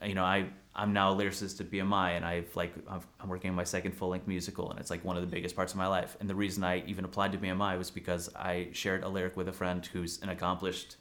You 0.04 0.14
know, 0.14 0.24
I 0.24 0.46
I'm 0.74 0.92
now 0.92 1.12
a 1.12 1.16
lyricist 1.16 1.60
at 1.60 1.70
BMI, 1.70 2.16
and 2.16 2.24
I've 2.24 2.54
like 2.56 2.72
I've, 2.88 3.06
I'm 3.20 3.28
working 3.28 3.50
on 3.50 3.56
my 3.56 3.64
second 3.64 3.92
full 3.92 4.08
length 4.08 4.26
musical, 4.26 4.70
and 4.70 4.80
it's 4.80 4.90
like 4.90 5.04
one 5.04 5.16
of 5.16 5.22
the 5.22 5.28
biggest 5.28 5.54
parts 5.54 5.72
of 5.72 5.78
my 5.78 5.86
life. 5.86 6.16
And 6.20 6.28
the 6.28 6.34
reason 6.34 6.64
I 6.64 6.82
even 6.86 7.04
applied 7.04 7.32
to 7.32 7.38
BMI 7.38 7.76
was 7.76 7.90
because 7.90 8.34
I 8.34 8.68
shared 8.72 9.02
a 9.04 9.08
lyric 9.08 9.36
with 9.36 9.48
a 9.48 9.52
friend 9.52 9.84
who's 9.84 10.20
an 10.22 10.30
accomplished 10.30 10.96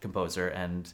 composer, 0.00 0.48
and 0.48 0.92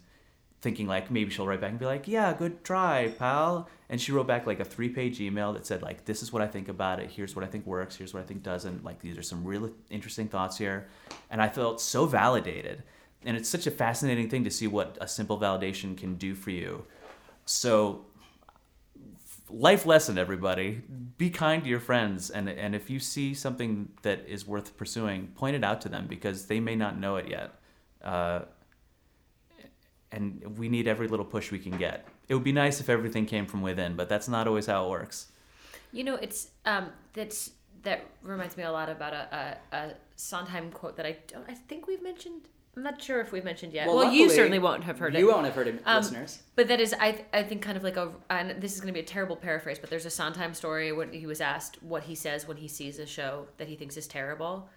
thinking 0.62 0.86
like 0.86 1.10
maybe 1.10 1.30
she'll 1.30 1.46
write 1.46 1.60
back 1.60 1.70
and 1.70 1.78
be 1.78 1.84
like, 1.84 2.08
"Yeah, 2.08 2.32
good 2.32 2.64
try, 2.64 3.08
pal." 3.18 3.68
And 3.88 4.00
she 4.00 4.12
wrote 4.12 4.26
back 4.26 4.46
like 4.46 4.60
a 4.60 4.64
three-page 4.64 5.20
email 5.20 5.52
that 5.52 5.66
said 5.66 5.82
like, 5.82 6.06
"This 6.06 6.22
is 6.22 6.32
what 6.32 6.40
I 6.40 6.46
think 6.46 6.68
about 6.68 7.00
it. 7.00 7.10
Here's 7.10 7.36
what 7.36 7.44
I 7.44 7.48
think 7.48 7.66
works. 7.66 7.96
Here's 7.96 8.14
what 8.14 8.22
I 8.22 8.26
think 8.26 8.42
doesn't. 8.42 8.82
Like 8.82 9.00
these 9.00 9.18
are 9.18 9.22
some 9.22 9.44
really 9.44 9.72
interesting 9.90 10.28
thoughts 10.28 10.56
here." 10.56 10.88
And 11.30 11.42
I 11.42 11.48
felt 11.50 11.82
so 11.82 12.06
validated. 12.06 12.82
And 13.24 13.36
it's 13.36 13.48
such 13.48 13.66
a 13.66 13.70
fascinating 13.70 14.30
thing 14.30 14.44
to 14.44 14.50
see 14.50 14.66
what 14.66 14.96
a 15.00 15.08
simple 15.08 15.38
validation 15.38 15.96
can 15.96 16.14
do 16.14 16.34
for 16.34 16.50
you. 16.50 16.86
So 17.46 18.04
life 19.48 19.86
lesson 19.86 20.18
everybody 20.18 20.82
be 21.16 21.30
kind 21.30 21.62
to 21.62 21.68
your 21.68 21.78
friends 21.78 22.30
and 22.30 22.48
and 22.48 22.74
if 22.74 22.90
you 22.90 22.98
see 22.98 23.32
something 23.32 23.88
that 24.02 24.26
is 24.26 24.44
worth 24.44 24.76
pursuing 24.76 25.28
point 25.36 25.54
it 25.54 25.62
out 25.62 25.80
to 25.80 25.88
them 25.88 26.04
because 26.08 26.46
they 26.46 26.58
may 26.58 26.74
not 26.74 26.98
know 26.98 27.14
it 27.14 27.28
yet 27.28 27.52
uh, 28.02 28.40
and 30.12 30.58
we 30.58 30.68
need 30.68 30.88
every 30.88 31.08
little 31.08 31.24
push 31.24 31.50
we 31.50 31.58
can 31.58 31.76
get. 31.76 32.06
It 32.28 32.34
would 32.34 32.44
be 32.44 32.52
nice 32.52 32.80
if 32.80 32.88
everything 32.88 33.26
came 33.26 33.46
from 33.46 33.62
within, 33.62 33.96
but 33.96 34.08
that's 34.08 34.28
not 34.28 34.46
always 34.46 34.66
how 34.66 34.86
it 34.86 34.90
works. 34.90 35.30
You 35.92 36.04
know, 36.04 36.14
it's 36.16 36.48
um, 36.64 36.90
that's 37.12 37.50
that 37.82 38.06
reminds 38.22 38.56
me 38.56 38.64
a 38.64 38.72
lot 38.72 38.88
about 38.88 39.12
a, 39.12 39.58
a, 39.72 39.76
a 39.76 39.94
Sondheim 40.16 40.70
quote 40.70 40.96
that 40.96 41.06
I 41.06 41.18
don't. 41.28 41.44
I 41.48 41.54
think 41.54 41.86
we've 41.86 42.02
mentioned. 42.02 42.48
I'm 42.76 42.82
not 42.82 43.00
sure 43.00 43.20
if 43.20 43.32
we've 43.32 43.44
mentioned 43.44 43.72
yet. 43.72 43.86
Well, 43.86 44.12
you 44.12 44.22
luckily, 44.22 44.28
certainly 44.28 44.58
won't 44.58 44.84
have 44.84 44.98
heard 44.98 45.14
it. 45.14 45.18
You 45.18 45.28
won't 45.28 45.46
have 45.46 45.54
heard 45.54 45.66
it, 45.66 45.80
Um, 45.86 45.96
listeners. 46.02 46.42
But 46.56 46.68
that 46.68 46.78
is, 46.78 46.94
I, 47.00 47.24
I 47.32 47.42
think, 47.42 47.62
kind 47.62 47.76
of 47.76 47.82
like 47.82 47.96
a, 47.96 48.12
and 48.28 48.60
this 48.60 48.74
is 48.74 48.80
going 48.80 48.92
to 48.92 48.92
be 48.92 49.00
a 49.00 49.06
terrible 49.06 49.34
paraphrase, 49.34 49.78
but 49.78 49.88
there's 49.88 50.04
a 50.04 50.10
Sondheim 50.10 50.52
story 50.52 50.92
when 50.92 51.10
he 51.12 51.26
was 51.26 51.40
asked 51.40 51.82
what 51.82 52.02
he 52.02 52.14
says 52.14 52.46
when 52.46 52.58
he 52.58 52.68
sees 52.68 52.98
a 52.98 53.06
show 53.06 53.46
that 53.56 53.66
he 53.68 53.76
thinks 53.76 53.96
is 53.96 54.06
terrible, 54.06 54.68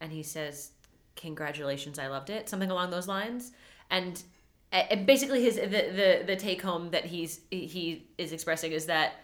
and 0.00 0.12
he 0.12 0.22
says, 0.22 0.70
"Congratulations, 1.16 1.98
I 1.98 2.06
loved 2.06 2.30
it," 2.30 2.48
something 2.48 2.70
along 2.70 2.90
those 2.90 3.08
lines, 3.08 3.50
and, 3.90 4.22
and 4.70 5.04
basically 5.04 5.42
his 5.42 5.56
the, 5.56 5.66
the 5.66 6.22
the 6.26 6.36
take 6.36 6.62
home 6.62 6.90
that 6.90 7.06
he's 7.06 7.40
he 7.50 8.06
is 8.16 8.32
expressing 8.32 8.70
is 8.70 8.86
that 8.86 9.14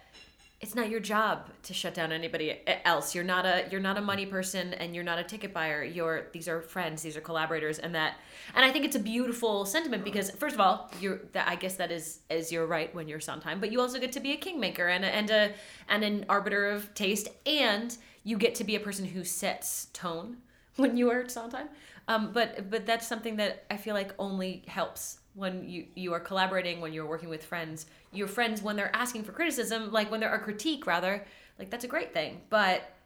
it's 0.58 0.74
not 0.74 0.88
your 0.88 1.00
job 1.00 1.50
to 1.64 1.74
shut 1.74 1.92
down 1.92 2.12
anybody 2.12 2.60
else. 2.84 3.14
You're 3.14 3.24
not 3.24 3.44
a 3.44 3.66
you're 3.70 3.80
not 3.80 3.98
a 3.98 4.00
money 4.00 4.24
person 4.24 4.72
and 4.74 4.94
you're 4.94 5.04
not 5.04 5.18
a 5.18 5.24
ticket 5.24 5.52
buyer. 5.52 5.84
You're 5.84 6.28
these 6.32 6.48
are 6.48 6.62
friends, 6.62 7.02
these 7.02 7.16
are 7.16 7.20
collaborators 7.20 7.78
and 7.78 7.94
that 7.94 8.14
and 8.54 8.64
I 8.64 8.70
think 8.70 8.86
it's 8.86 8.96
a 8.96 9.00
beautiful 9.00 9.66
sentiment 9.66 10.02
because 10.02 10.30
first 10.30 10.54
of 10.54 10.60
all, 10.60 10.90
you're 10.98 11.20
that 11.32 11.46
I 11.46 11.56
guess 11.56 11.74
that 11.74 11.92
is 11.92 12.20
is 12.30 12.50
your 12.50 12.66
right 12.66 12.94
when 12.94 13.06
you're 13.06 13.20
Sondheim, 13.20 13.60
but 13.60 13.70
you 13.70 13.80
also 13.82 13.98
get 13.98 14.12
to 14.12 14.20
be 14.20 14.32
a 14.32 14.36
kingmaker 14.36 14.88
and 14.88 15.04
a, 15.04 15.08
and 15.08 15.30
a 15.30 15.52
and 15.90 16.02
an 16.02 16.24
arbiter 16.28 16.70
of 16.70 16.94
taste 16.94 17.28
and 17.44 17.96
you 18.24 18.38
get 18.38 18.54
to 18.56 18.64
be 18.64 18.76
a 18.76 18.80
person 18.80 19.04
who 19.04 19.24
sets 19.24 19.88
tone 19.92 20.38
when 20.76 20.96
you 20.96 21.10
are 21.10 21.28
Sondheim. 21.28 21.68
Um, 22.08 22.32
but 22.32 22.70
but 22.70 22.86
that's 22.86 23.06
something 23.06 23.36
that 23.36 23.64
I 23.70 23.76
feel 23.76 23.94
like 23.94 24.14
only 24.18 24.64
helps 24.68 25.18
when 25.36 25.68
you 25.68 25.86
you 25.94 26.12
are 26.12 26.20
collaborating 26.20 26.80
when 26.80 26.92
you're 26.92 27.06
working 27.06 27.28
with 27.28 27.44
friends 27.44 27.86
your 28.12 28.26
friends 28.26 28.62
when 28.62 28.74
they're 28.74 28.94
asking 28.96 29.22
for 29.22 29.32
criticism 29.32 29.92
like 29.92 30.10
when 30.10 30.18
they're 30.18 30.34
a 30.34 30.40
critique 30.40 30.86
rather 30.86 31.24
like 31.58 31.70
that's 31.70 31.84
a 31.84 31.88
great 31.88 32.12
thing 32.12 32.40
but 32.48 32.96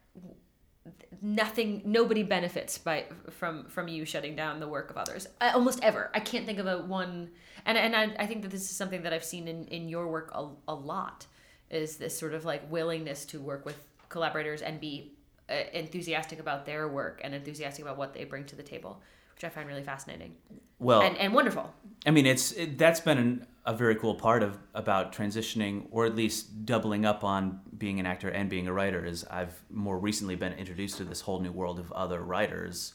nothing 1.20 1.82
nobody 1.84 2.22
benefits 2.22 2.78
by 2.78 3.04
from 3.30 3.66
from 3.66 3.88
you 3.88 4.04
shutting 4.04 4.34
down 4.34 4.60
the 4.60 4.68
work 4.68 4.90
of 4.90 4.96
others 4.96 5.26
I, 5.40 5.50
almost 5.50 5.80
ever. 5.82 6.10
I 6.14 6.20
can't 6.20 6.46
think 6.46 6.58
of 6.58 6.66
a 6.66 6.78
one 6.78 7.30
and 7.66 7.76
and 7.76 7.94
I, 7.94 8.14
I 8.18 8.26
think 8.26 8.42
that 8.42 8.50
this 8.50 8.62
is 8.62 8.76
something 8.76 9.02
that 9.02 9.12
i've 9.12 9.24
seen 9.24 9.46
in 9.46 9.66
in 9.66 9.88
your 9.88 10.08
work 10.08 10.30
a, 10.34 10.48
a 10.68 10.74
lot 10.74 11.26
is 11.68 11.96
this 11.96 12.18
sort 12.18 12.32
of 12.32 12.44
like 12.44 12.70
willingness 12.70 13.24
to 13.26 13.40
work 13.40 13.66
with 13.66 13.76
collaborators 14.08 14.62
and 14.62 14.80
be 14.80 15.12
uh, 15.50 15.54
enthusiastic 15.72 16.40
about 16.40 16.64
their 16.64 16.88
work 16.88 17.20
and 17.22 17.34
enthusiastic 17.34 17.84
about 17.84 17.98
what 17.98 18.14
they 18.14 18.24
bring 18.24 18.44
to 18.44 18.56
the 18.56 18.62
table 18.62 19.02
which 19.40 19.50
i 19.50 19.54
find 19.54 19.66
really 19.66 19.82
fascinating 19.82 20.34
Well, 20.78 21.02
and, 21.02 21.16
and 21.16 21.32
wonderful 21.32 21.72
I 22.06 22.10
mean, 22.10 22.26
it's 22.26 22.52
it, 22.52 22.78
that's 22.78 23.00
been 23.00 23.18
an, 23.18 23.46
a 23.66 23.74
very 23.74 23.94
cool 23.94 24.14
part 24.14 24.42
of 24.42 24.58
about 24.74 25.12
transitioning, 25.12 25.86
or 25.90 26.06
at 26.06 26.16
least 26.16 26.64
doubling 26.64 27.04
up 27.04 27.24
on 27.24 27.60
being 27.76 28.00
an 28.00 28.06
actor 28.06 28.28
and 28.28 28.48
being 28.48 28.66
a 28.66 28.72
writer. 28.72 29.04
Is 29.04 29.24
I've 29.30 29.60
more 29.70 29.98
recently 29.98 30.34
been 30.36 30.54
introduced 30.54 30.96
to 30.98 31.04
this 31.04 31.20
whole 31.20 31.40
new 31.40 31.52
world 31.52 31.78
of 31.78 31.92
other 31.92 32.22
writers, 32.22 32.94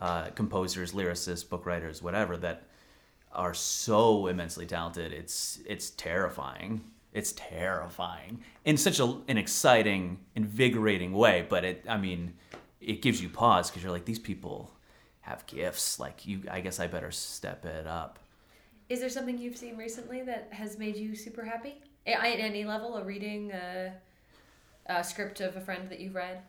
uh, 0.00 0.26
composers, 0.30 0.92
lyricists, 0.92 1.48
book 1.48 1.64
writers, 1.64 2.02
whatever 2.02 2.36
that 2.38 2.64
are 3.32 3.54
so 3.54 4.26
immensely 4.26 4.66
talented. 4.66 5.12
It's 5.12 5.60
it's 5.66 5.90
terrifying. 5.90 6.82
It's 7.14 7.32
terrifying 7.32 8.42
in 8.64 8.78
such 8.78 8.98
a, 8.98 9.04
an 9.28 9.36
exciting, 9.36 10.18
invigorating 10.34 11.12
way. 11.12 11.46
But 11.46 11.64
it, 11.64 11.84
I 11.86 11.98
mean, 11.98 12.34
it 12.80 13.02
gives 13.02 13.22
you 13.22 13.28
pause 13.28 13.70
because 13.70 13.82
you're 13.82 13.92
like, 13.92 14.06
these 14.06 14.18
people 14.18 14.70
have 15.22 15.46
gifts. 15.46 15.98
Like 15.98 16.26
you, 16.26 16.42
I 16.50 16.60
guess 16.60 16.78
I 16.78 16.86
better 16.86 17.10
step 17.10 17.64
it 17.64 17.86
up. 17.86 18.18
Is 18.88 19.00
there 19.00 19.08
something 19.08 19.38
you've 19.38 19.56
seen 19.56 19.76
recently 19.76 20.22
that 20.22 20.48
has 20.50 20.78
made 20.78 20.96
you 20.96 21.14
super 21.16 21.44
happy? 21.44 21.80
A- 22.06 22.14
At 22.14 22.38
any 22.40 22.64
level, 22.64 22.96
a 22.96 23.04
reading, 23.04 23.50
a, 23.52 23.94
a 24.86 25.02
script 25.02 25.40
of 25.40 25.56
a 25.56 25.60
friend 25.60 25.88
that 25.88 26.00
you've 26.00 26.14
read? 26.14 26.42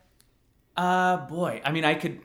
Uh, 0.76 1.18
boy, 1.28 1.62
I 1.64 1.70
mean, 1.70 1.84
I 1.84 1.94
could. 1.94 2.20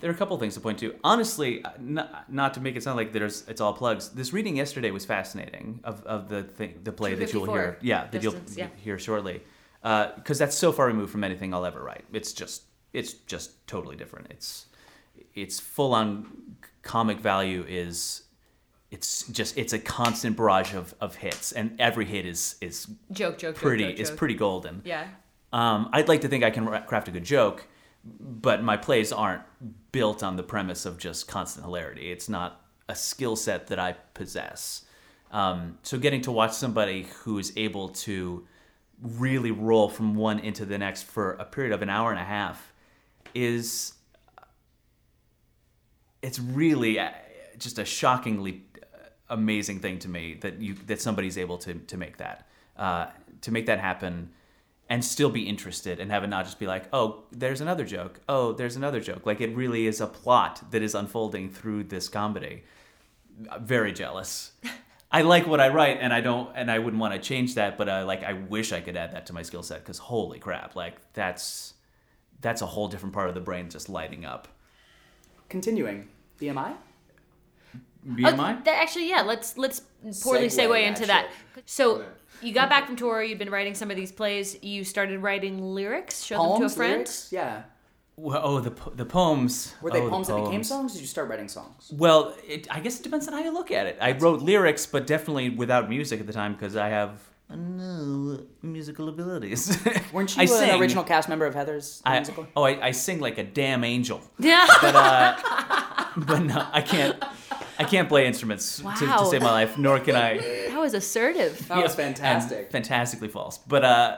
There 0.00 0.10
are 0.10 0.14
a 0.14 0.16
couple 0.16 0.36
things 0.38 0.54
to 0.54 0.60
point 0.60 0.78
to. 0.80 0.94
Honestly, 1.02 1.64
uh, 1.64 1.70
not, 1.80 2.30
not 2.30 2.54
to 2.54 2.60
make 2.60 2.76
it 2.76 2.82
sound 2.82 2.98
like 2.98 3.12
there's 3.14 3.48
it's 3.48 3.62
all 3.62 3.72
plugs. 3.72 4.10
This 4.10 4.32
reading 4.32 4.56
yesterday 4.58 4.90
was 4.90 5.06
fascinating 5.06 5.80
of, 5.84 6.04
of 6.04 6.28
the 6.28 6.42
thing, 6.42 6.80
the 6.84 6.92
play 6.92 7.14
that 7.14 7.32
you'll 7.32 7.50
hear. 7.50 7.78
Yeah, 7.80 8.06
that 8.10 8.20
Distance, 8.20 8.56
you'll 8.58 8.66
yeah. 8.66 8.72
hear 8.76 8.98
shortly. 8.98 9.42
Because 9.82 10.38
that's 10.38 10.56
so 10.56 10.70
far 10.70 10.86
removed 10.86 11.12
from 11.12 11.24
anything 11.24 11.54
I'll 11.54 11.64
ever 11.64 11.82
write. 11.82 12.04
It's 12.12 12.34
just 12.34 12.64
it's 12.92 13.14
just 13.14 13.66
totally 13.66 13.96
different. 13.96 14.26
It's 14.30 14.66
it's 15.34 15.60
full 15.60 15.94
on 15.94 16.56
comic 16.82 17.18
value 17.18 17.64
is 17.68 18.22
it's 18.90 19.26
just 19.28 19.56
it's 19.58 19.72
a 19.72 19.78
constant 19.78 20.36
barrage 20.36 20.74
of, 20.74 20.94
of 21.00 21.16
hits 21.16 21.52
and 21.52 21.74
every 21.80 22.04
hit 22.04 22.26
is 22.26 22.56
is 22.60 22.88
Joke, 23.10 23.38
joke, 23.38 23.56
pretty 23.56 23.84
joke, 23.84 23.92
joke, 23.92 24.00
is 24.00 24.08
joke. 24.10 24.18
pretty 24.18 24.34
golden. 24.34 24.82
Yeah. 24.84 25.08
Um, 25.52 25.88
I'd 25.92 26.08
like 26.08 26.20
to 26.22 26.28
think 26.28 26.44
I 26.44 26.50
can 26.50 26.66
craft 26.86 27.08
a 27.08 27.10
good 27.10 27.24
joke, 27.24 27.66
but 28.04 28.62
my 28.62 28.76
plays 28.76 29.12
aren't 29.12 29.42
built 29.92 30.22
on 30.22 30.36
the 30.36 30.42
premise 30.42 30.84
of 30.84 30.98
just 30.98 31.28
constant 31.28 31.64
hilarity. 31.64 32.10
It's 32.10 32.28
not 32.28 32.60
a 32.88 32.94
skill 32.96 33.36
set 33.36 33.68
that 33.68 33.78
I 33.78 33.92
possess. 34.14 34.84
Um, 35.30 35.78
so 35.82 35.98
getting 35.98 36.22
to 36.22 36.32
watch 36.32 36.52
somebody 36.52 37.06
who 37.22 37.38
is 37.38 37.52
able 37.56 37.88
to 37.90 38.46
really 39.00 39.50
roll 39.50 39.88
from 39.88 40.14
one 40.14 40.38
into 40.38 40.64
the 40.64 40.78
next 40.78 41.04
for 41.04 41.32
a 41.34 41.44
period 41.44 41.72
of 41.72 41.82
an 41.82 41.90
hour 41.90 42.10
and 42.10 42.20
a 42.20 42.24
half 42.24 42.72
is 43.34 43.94
it's 46.24 46.38
really 46.38 46.98
uh, 46.98 47.10
just 47.58 47.78
a 47.78 47.84
shockingly 47.84 48.62
uh, 48.82 48.98
amazing 49.30 49.80
thing 49.80 49.98
to 50.00 50.08
me 50.08 50.34
that 50.40 50.60
you 50.60 50.74
that 50.86 51.00
somebody's 51.00 51.38
able 51.38 51.58
to 51.58 51.74
to 51.74 51.96
make 51.96 52.16
that 52.16 52.48
uh, 52.76 53.06
to 53.42 53.50
make 53.50 53.66
that 53.66 53.78
happen 53.78 54.30
and 54.88 55.04
still 55.04 55.30
be 55.30 55.42
interested 55.48 55.98
and 55.98 56.10
have 56.10 56.24
it 56.24 56.26
not 56.26 56.44
just 56.44 56.58
be 56.58 56.66
like 56.66 56.84
oh 56.92 57.24
there's 57.30 57.60
another 57.60 57.84
joke. 57.84 58.20
Oh 58.28 58.52
there's 58.52 58.76
another 58.76 59.00
joke. 59.00 59.26
Like 59.26 59.40
it 59.40 59.54
really 59.54 59.86
is 59.86 60.00
a 60.00 60.06
plot 60.06 60.62
that 60.70 60.82
is 60.82 60.94
unfolding 60.94 61.50
through 61.50 61.84
this 61.84 62.08
comedy. 62.08 62.64
Very 63.60 63.92
jealous. 63.92 64.52
I 65.10 65.22
like 65.22 65.46
what 65.46 65.60
i 65.60 65.68
write 65.68 65.98
and 66.00 66.12
i 66.12 66.20
don't 66.20 66.50
and 66.56 66.68
i 66.68 66.80
wouldn't 66.80 67.00
want 67.00 67.14
to 67.14 67.20
change 67.20 67.54
that 67.54 67.78
but 67.78 67.86
like 68.04 68.24
i 68.24 68.32
wish 68.32 68.72
i 68.72 68.80
could 68.80 68.96
add 68.96 69.12
that 69.12 69.26
to 69.26 69.32
my 69.32 69.42
skill 69.42 69.62
set 69.62 69.78
because 69.78 69.98
holy 69.98 70.40
crap 70.40 70.74
like 70.74 70.96
that's 71.12 71.74
that's 72.44 72.62
a 72.62 72.66
whole 72.66 72.88
different 72.88 73.14
part 73.14 73.28
of 73.28 73.34
the 73.34 73.40
brain 73.40 73.70
just 73.70 73.88
lighting 73.88 74.24
up. 74.24 74.48
Continuing, 75.48 76.08
BMI. 76.44 76.74
BMI? 78.06 78.58
Oh, 78.58 78.62
that, 78.64 78.82
actually, 78.82 79.08
yeah. 79.08 79.22
Let's 79.22 79.56
let's 79.56 79.80
poorly 80.22 80.48
Segue 80.48 80.68
segue 80.68 80.86
into 80.86 81.06
that. 81.06 81.28
shit. 81.54 81.62
So 81.66 82.04
you 82.42 82.52
got 82.52 82.68
back 82.68 82.86
from 82.86 82.96
tour. 82.96 83.22
You'd 83.22 83.38
been 83.38 83.50
writing 83.50 83.74
some 83.74 83.90
of 83.90 83.96
these 83.96 84.12
plays. 84.12 84.62
You 84.62 84.84
started 84.84 85.20
writing 85.20 85.60
lyrics. 85.74 86.22
Showed 86.22 86.52
them 86.52 86.60
to 86.60 86.66
a 86.66 86.68
friend. 86.68 86.92
lyrics, 86.92 87.28
yeah. 87.32 87.62
Well, 88.16 88.40
oh, 88.44 88.60
the 88.60 88.72
the 88.94 89.04
poems. 89.04 89.74
Were 89.82 89.90
they 89.90 90.00
Oh, 90.00 90.04
the 90.04 90.10
poems 90.10 90.28
that 90.28 90.44
became 90.44 90.62
songs? 90.62 90.92
Or 90.92 90.96
did 90.96 91.00
you 91.02 91.08
start 91.08 91.28
writing 91.28 91.48
songs? 91.48 91.90
Well, 91.92 92.34
it, 92.46 92.68
I 92.70 92.80
guess 92.80 93.00
it 93.00 93.02
depends 93.02 93.26
on 93.26 93.34
how 93.34 93.40
you 93.40 93.52
look 93.52 93.70
at 93.72 93.86
it. 93.86 93.98
I 94.00 94.12
wrote 94.12 94.40
lyrics, 94.40 94.86
but 94.86 95.06
definitely 95.06 95.50
without 95.50 95.88
music 95.88 96.20
at 96.20 96.26
the 96.26 96.32
time 96.32 96.52
because 96.52 96.76
I 96.76 96.90
have 96.90 97.10
uh, 97.10 97.16
no 97.50 98.40
musical 98.62 99.08
abilities. 99.08 99.76
Weren't 100.12 100.34
you 100.36 100.40
I 100.40 100.44
an 100.44 100.48
sing. 100.48 100.80
original 100.80 101.04
cast 101.04 101.28
member 101.28 101.46
of 101.46 101.54
Heathers 101.54 102.00
I, 102.04 102.16
musical? 102.16 102.46
oh, 102.56 102.64
I, 102.64 102.86
I 102.88 102.90
sing 102.92 103.20
like 103.20 103.38
a 103.38 103.44
damn 103.44 103.84
angel, 103.84 104.20
Yeah. 104.38 104.66
but 104.80 104.94
uh, 104.96 105.36
but 106.16 106.40
no, 106.40 106.66
I 106.72 106.80
can't. 106.80 107.22
I 107.76 107.82
can't 107.84 108.08
play 108.08 108.26
instruments 108.28 108.76
to, 108.78 108.84
to 109.06 109.26
save 109.26 109.42
my 109.42 109.50
life, 109.50 109.76
nor 109.76 109.98
can 109.98 110.14
I. 110.14 110.38
that 110.38 110.78
was 110.78 110.94
assertive. 110.94 111.66
That 111.68 111.82
was 111.82 111.94
fantastic. 111.94 112.70
fantastically 112.70 113.26
false. 113.28 113.58
But 113.58 113.84
uh, 113.84 114.16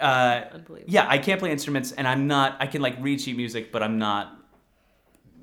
uh, 0.00 0.42
Unbelievable. 0.52 0.84
yeah, 0.92 1.06
I 1.08 1.16
can't 1.18 1.40
play 1.40 1.50
instruments, 1.50 1.92
and 1.92 2.06
I'm 2.06 2.26
not. 2.26 2.56
I 2.60 2.66
can 2.66 2.82
like 2.82 2.96
read 3.00 3.20
sheet 3.20 3.36
music, 3.36 3.72
but 3.72 3.82
I'm 3.82 3.98
not. 3.98 4.32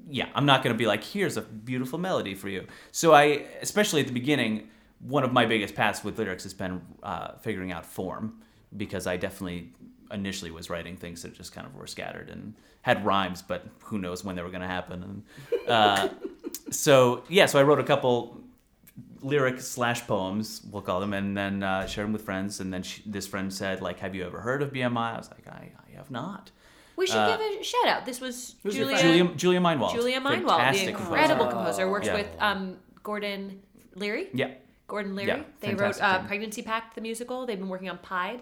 Yeah, 0.09 0.27
I'm 0.35 0.45
not 0.45 0.63
gonna 0.63 0.75
be 0.75 0.85
like, 0.85 1.03
here's 1.03 1.37
a 1.37 1.41
beautiful 1.41 1.97
melody 1.97 2.35
for 2.35 2.49
you. 2.49 2.67
So 2.91 3.13
I, 3.13 3.45
especially 3.61 4.01
at 4.01 4.07
the 4.07 4.13
beginning, 4.13 4.69
one 5.07 5.23
of 5.23 5.31
my 5.33 5.45
biggest 5.45 5.75
paths 5.75 6.03
with 6.03 6.17
lyrics 6.17 6.43
has 6.43 6.53
been 6.53 6.81
uh, 7.03 7.33
figuring 7.41 7.71
out 7.71 7.85
form, 7.85 8.41
because 8.77 9.05
I 9.07 9.17
definitely 9.17 9.71
initially 10.11 10.51
was 10.51 10.69
writing 10.69 10.95
things 10.97 11.23
that 11.23 11.33
just 11.33 11.53
kind 11.53 11.65
of 11.67 11.75
were 11.75 11.87
scattered 11.87 12.29
and 12.29 12.53
had 12.81 13.05
rhymes, 13.05 13.41
but 13.41 13.65
who 13.83 13.97
knows 13.97 14.23
when 14.23 14.35
they 14.35 14.41
were 14.41 14.49
gonna 14.51 14.67
happen. 14.67 15.03
And 15.03 15.69
uh, 15.69 16.09
so 16.69 17.23
yeah, 17.29 17.45
so 17.47 17.59
I 17.59 17.63
wrote 17.63 17.79
a 17.79 17.83
couple 17.83 18.39
lyric 19.21 19.59
slash 19.61 20.05
poems, 20.05 20.61
we'll 20.69 20.81
call 20.81 20.99
them, 20.99 21.13
and 21.13 21.35
then 21.35 21.63
uh, 21.63 21.85
shared 21.87 22.05
them 22.05 22.13
with 22.13 22.23
friends. 22.23 22.59
And 22.59 22.73
then 22.73 22.83
she, 22.83 23.01
this 23.05 23.25
friend 23.27 23.51
said, 23.53 23.81
like, 23.81 23.99
"Have 23.99 24.13
you 24.15 24.25
ever 24.25 24.39
heard 24.41 24.61
of 24.61 24.71
BMI?" 24.71 25.13
I 25.15 25.17
was 25.17 25.29
like, 25.31 25.47
"I, 25.47 25.71
I 25.91 25.95
have 25.95 26.11
not." 26.11 26.51
We 26.95 27.07
should 27.07 27.15
Uh, 27.17 27.35
give 27.37 27.59
a 27.61 27.63
shout 27.63 27.87
out. 27.87 28.05
This 28.05 28.21
was 28.21 28.55
Julia. 28.63 28.97
friend? 28.97 29.01
Julia 29.01 29.35
Julia 29.35 29.59
Meinwald. 29.61 29.93
Julia 29.93 30.19
Meinwald, 30.21 30.73
the 30.73 30.89
incredible 30.89 31.45
composer. 31.47 31.85
composer, 31.85 31.89
works 31.89 32.07
Yeah. 32.07 32.13
with 32.15 32.27
um, 32.39 32.77
Gordon 33.01 33.61
Leary. 33.95 34.27
Yeah, 34.33 34.51
Gordon 34.88 35.15
Leary. 35.15 35.28
Yeah, 35.30 35.43
they 35.60 35.74
wrote 35.74 36.00
uh. 36.02 36.24
Pregnancy 36.24 36.62
Pact, 36.62 36.96
the 36.96 37.02
musical. 37.02 37.46
They've 37.46 37.60
been 37.60 37.69
working 37.69 37.89
on 37.89 37.98
Pied, 38.00 38.41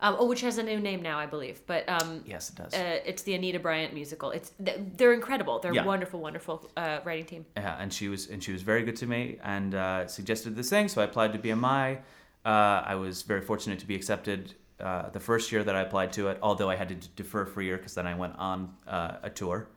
um, 0.00 0.16
oh, 0.18 0.26
which 0.26 0.40
has 0.40 0.58
a 0.58 0.62
new 0.62 0.80
name 0.80 1.02
now, 1.02 1.18
I 1.18 1.26
believe. 1.26 1.60
But 1.66 1.88
um, 1.88 2.22
yes, 2.26 2.50
it 2.50 2.56
does. 2.56 2.74
uh, 2.74 3.00
it's 3.04 3.22
the 3.22 3.34
Anita 3.34 3.58
Bryant 3.58 3.94
musical. 3.94 4.30
It's 4.30 4.52
they're 4.58 5.12
incredible. 5.12 5.58
They're 5.60 5.74
Yeah. 5.74 5.84
wonderful, 5.84 6.20
wonderful 6.20 6.70
uh, 6.76 7.00
writing 7.04 7.26
team. 7.26 7.46
yeah, 7.56 7.76
and 7.78 7.92
she 7.92 8.08
was 8.08 8.28
and 8.28 8.42
she 8.42 8.52
was 8.52 8.62
very 8.62 8.82
good 8.82 8.96
to 8.96 9.06
me 9.06 9.38
and 9.44 9.74
uh, 9.74 10.06
suggested 10.06 10.56
this 10.56 10.70
thing. 10.70 10.88
So 10.88 11.00
I 11.00 11.04
applied 11.04 11.32
to 11.34 11.38
BMI. 11.38 11.98
Uh, 12.44 12.82
I 12.84 12.96
was 12.96 13.22
very 13.22 13.40
fortunate 13.40 13.78
to 13.78 13.86
be 13.86 13.94
accepted 13.94 14.54
uh, 14.80 15.10
the 15.10 15.20
first 15.20 15.52
year 15.52 15.62
that 15.62 15.76
I 15.76 15.82
applied 15.82 16.12
to 16.14 16.28
it. 16.28 16.38
Although 16.42 16.68
I 16.70 16.74
had 16.74 16.88
to 16.88 16.96
defer 17.14 17.44
for 17.46 17.60
a 17.60 17.64
year 17.64 17.76
because 17.76 17.94
then 17.94 18.06
I 18.06 18.14
went 18.16 18.34
on 18.36 18.74
uh, 18.88 19.18
a 19.22 19.30
tour 19.30 19.68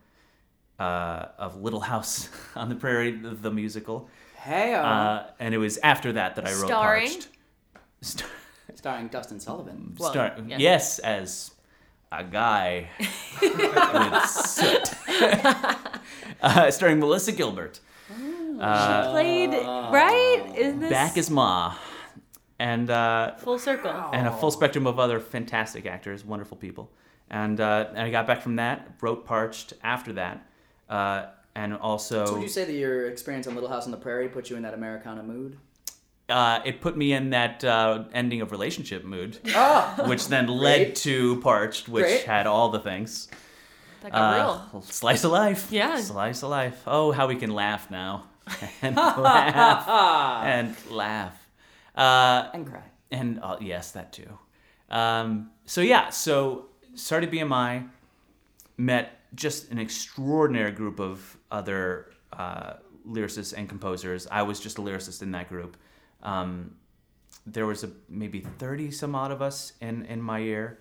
uh, 0.80 1.26
of 1.38 1.62
Little 1.62 1.80
House 1.80 2.28
on 2.56 2.68
the 2.68 2.74
Prairie, 2.74 3.12
the, 3.12 3.30
the 3.30 3.50
musical. 3.52 4.08
Hey, 4.46 4.74
uh, 4.74 5.24
and 5.40 5.52
it 5.54 5.58
was 5.58 5.76
after 5.82 6.12
that 6.12 6.36
that 6.36 6.46
I 6.46 6.52
wrote 6.52 6.66
Starring? 6.66 7.08
Parched. 7.08 7.28
Star- 8.00 8.28
starring 8.76 9.08
Dustin 9.08 9.40
Sullivan. 9.40 9.96
Well, 9.98 10.10
star- 10.10 10.36
yeah. 10.46 10.58
Yes, 10.58 11.00
as 11.00 11.50
a 12.12 12.22
guy 12.22 12.88
with 13.42 14.26
soot. 14.30 14.94
uh, 16.42 16.70
starring 16.70 17.00
Melissa 17.00 17.32
Gilbert. 17.32 17.80
Uh, 18.60 19.10
Played 19.10 19.50
right? 19.50 20.52
Isn't 20.56 20.78
this 20.78 20.90
back 20.90 21.18
as 21.18 21.28
Ma. 21.28 21.74
And 22.60 22.88
uh, 22.88 23.34
full 23.38 23.58
circle? 23.58 23.90
and 24.12 24.28
a 24.28 24.32
full 24.32 24.52
spectrum 24.52 24.86
of 24.86 25.00
other 25.00 25.18
fantastic 25.18 25.86
actors, 25.86 26.24
wonderful 26.24 26.56
people. 26.56 26.92
And 27.28 27.60
uh, 27.60 27.88
and 27.90 27.98
I 27.98 28.10
got 28.10 28.28
back 28.28 28.42
from 28.42 28.56
that, 28.56 28.92
wrote 29.00 29.26
Parched 29.26 29.72
after 29.82 30.12
that, 30.12 30.46
uh, 30.88 31.26
and 31.56 31.74
also 31.74 32.24
So 32.26 32.32
would 32.34 32.42
you 32.42 32.48
say 32.48 32.64
that 32.64 32.72
your 32.74 33.08
experience 33.08 33.46
on 33.46 33.54
Little 33.54 33.70
House 33.70 33.84
on 33.86 33.90
the 33.90 33.96
Prairie 33.96 34.28
put 34.28 34.50
you 34.50 34.56
in 34.56 34.62
that 34.62 34.74
Americana 34.74 35.22
mood? 35.22 35.56
uh, 36.28 36.60
it 36.64 36.80
put 36.80 36.96
me 36.96 37.12
in 37.12 37.30
that 37.30 37.62
uh, 37.64 38.04
ending 38.12 38.40
of 38.40 38.50
relationship 38.50 39.04
mood, 39.04 39.38
Oh, 39.54 40.04
which 40.06 40.26
then 40.28 40.46
led 40.48 40.78
Great. 40.78 40.94
to 40.96 41.40
Parched, 41.40 41.88
which 41.88 42.04
Great. 42.04 42.24
had 42.24 42.46
all 42.46 42.68
the 42.70 42.80
things. 42.80 43.28
That 44.02 44.12
got 44.12 44.22
Uh, 44.34 44.36
real. 44.72 44.82
Slice 44.82 45.24
of 45.24 45.30
life. 45.32 45.68
Yeah. 45.70 46.00
Slice 46.00 46.42
of 46.42 46.50
life. 46.50 46.82
Oh, 46.86 47.12
how 47.12 47.26
we 47.28 47.36
can 47.36 47.50
laugh 47.50 47.90
now. 47.90 48.24
and 48.82 48.94
laugh. 48.96 49.88
and 50.44 50.76
laugh. 50.90 51.36
Uh, 51.96 52.50
and 52.54 52.66
cry. 52.66 52.82
and 53.10 53.40
uh, 53.42 53.56
yes, 53.60 53.92
that 53.92 54.12
too. 54.12 54.38
Um, 54.90 55.50
so 55.64 55.80
yeah, 55.80 56.10
so 56.10 56.66
started 56.94 57.30
BMI, 57.30 57.88
met 58.76 59.20
just 59.34 59.70
an 59.70 59.78
extraordinary 59.78 60.72
group 60.72 61.00
of 61.00 61.36
other 61.50 62.10
uh, 62.32 62.74
lyricists 63.08 63.54
and 63.56 63.68
composers. 63.68 64.26
I 64.30 64.42
was 64.42 64.60
just 64.60 64.78
a 64.78 64.82
lyricist 64.82 65.22
in 65.22 65.32
that 65.32 65.48
group. 65.48 65.76
Um, 66.22 66.76
there 67.46 67.66
was 67.66 67.84
a, 67.84 67.90
maybe 68.08 68.40
30 68.40 68.90
some 68.90 69.14
odd 69.14 69.30
of 69.30 69.40
us 69.40 69.72
in, 69.80 70.04
in 70.06 70.20
my 70.20 70.38
year. 70.38 70.78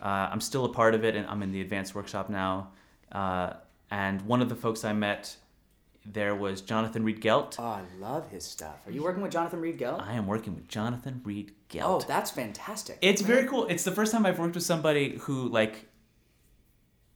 Uh, 0.00 0.28
I'm 0.30 0.40
still 0.40 0.64
a 0.64 0.72
part 0.72 0.94
of 0.94 1.04
it, 1.04 1.14
and 1.14 1.26
I'm 1.26 1.42
in 1.42 1.52
the 1.52 1.60
advanced 1.60 1.94
workshop 1.94 2.28
now. 2.28 2.70
Uh, 3.10 3.54
and 3.90 4.22
one 4.22 4.42
of 4.42 4.48
the 4.48 4.56
folks 4.56 4.84
I 4.84 4.92
met 4.92 5.36
there 6.04 6.34
was 6.34 6.60
Jonathan 6.60 7.04
Reid 7.04 7.20
Gealt. 7.20 7.56
Oh, 7.58 7.64
I 7.64 7.82
love 8.00 8.28
his 8.30 8.44
stuff. 8.44 8.86
Are 8.86 8.90
you 8.90 9.02
working 9.02 9.22
with 9.22 9.30
Jonathan 9.30 9.60
Reid 9.60 9.78
Gealt? 9.78 10.02
I 10.02 10.14
am 10.14 10.26
working 10.26 10.54
with 10.54 10.66
Jonathan 10.68 11.20
Reid 11.24 11.52
Gealt. 11.68 12.02
Oh, 12.02 12.06
that's 12.06 12.30
fantastic. 12.30 12.98
It's 13.00 13.22
very 13.22 13.46
cool. 13.46 13.66
It's 13.66 13.84
the 13.84 13.92
first 13.92 14.10
time 14.10 14.26
I've 14.26 14.38
worked 14.38 14.54
with 14.54 14.64
somebody 14.64 15.18
who 15.18 15.48
like 15.48 15.86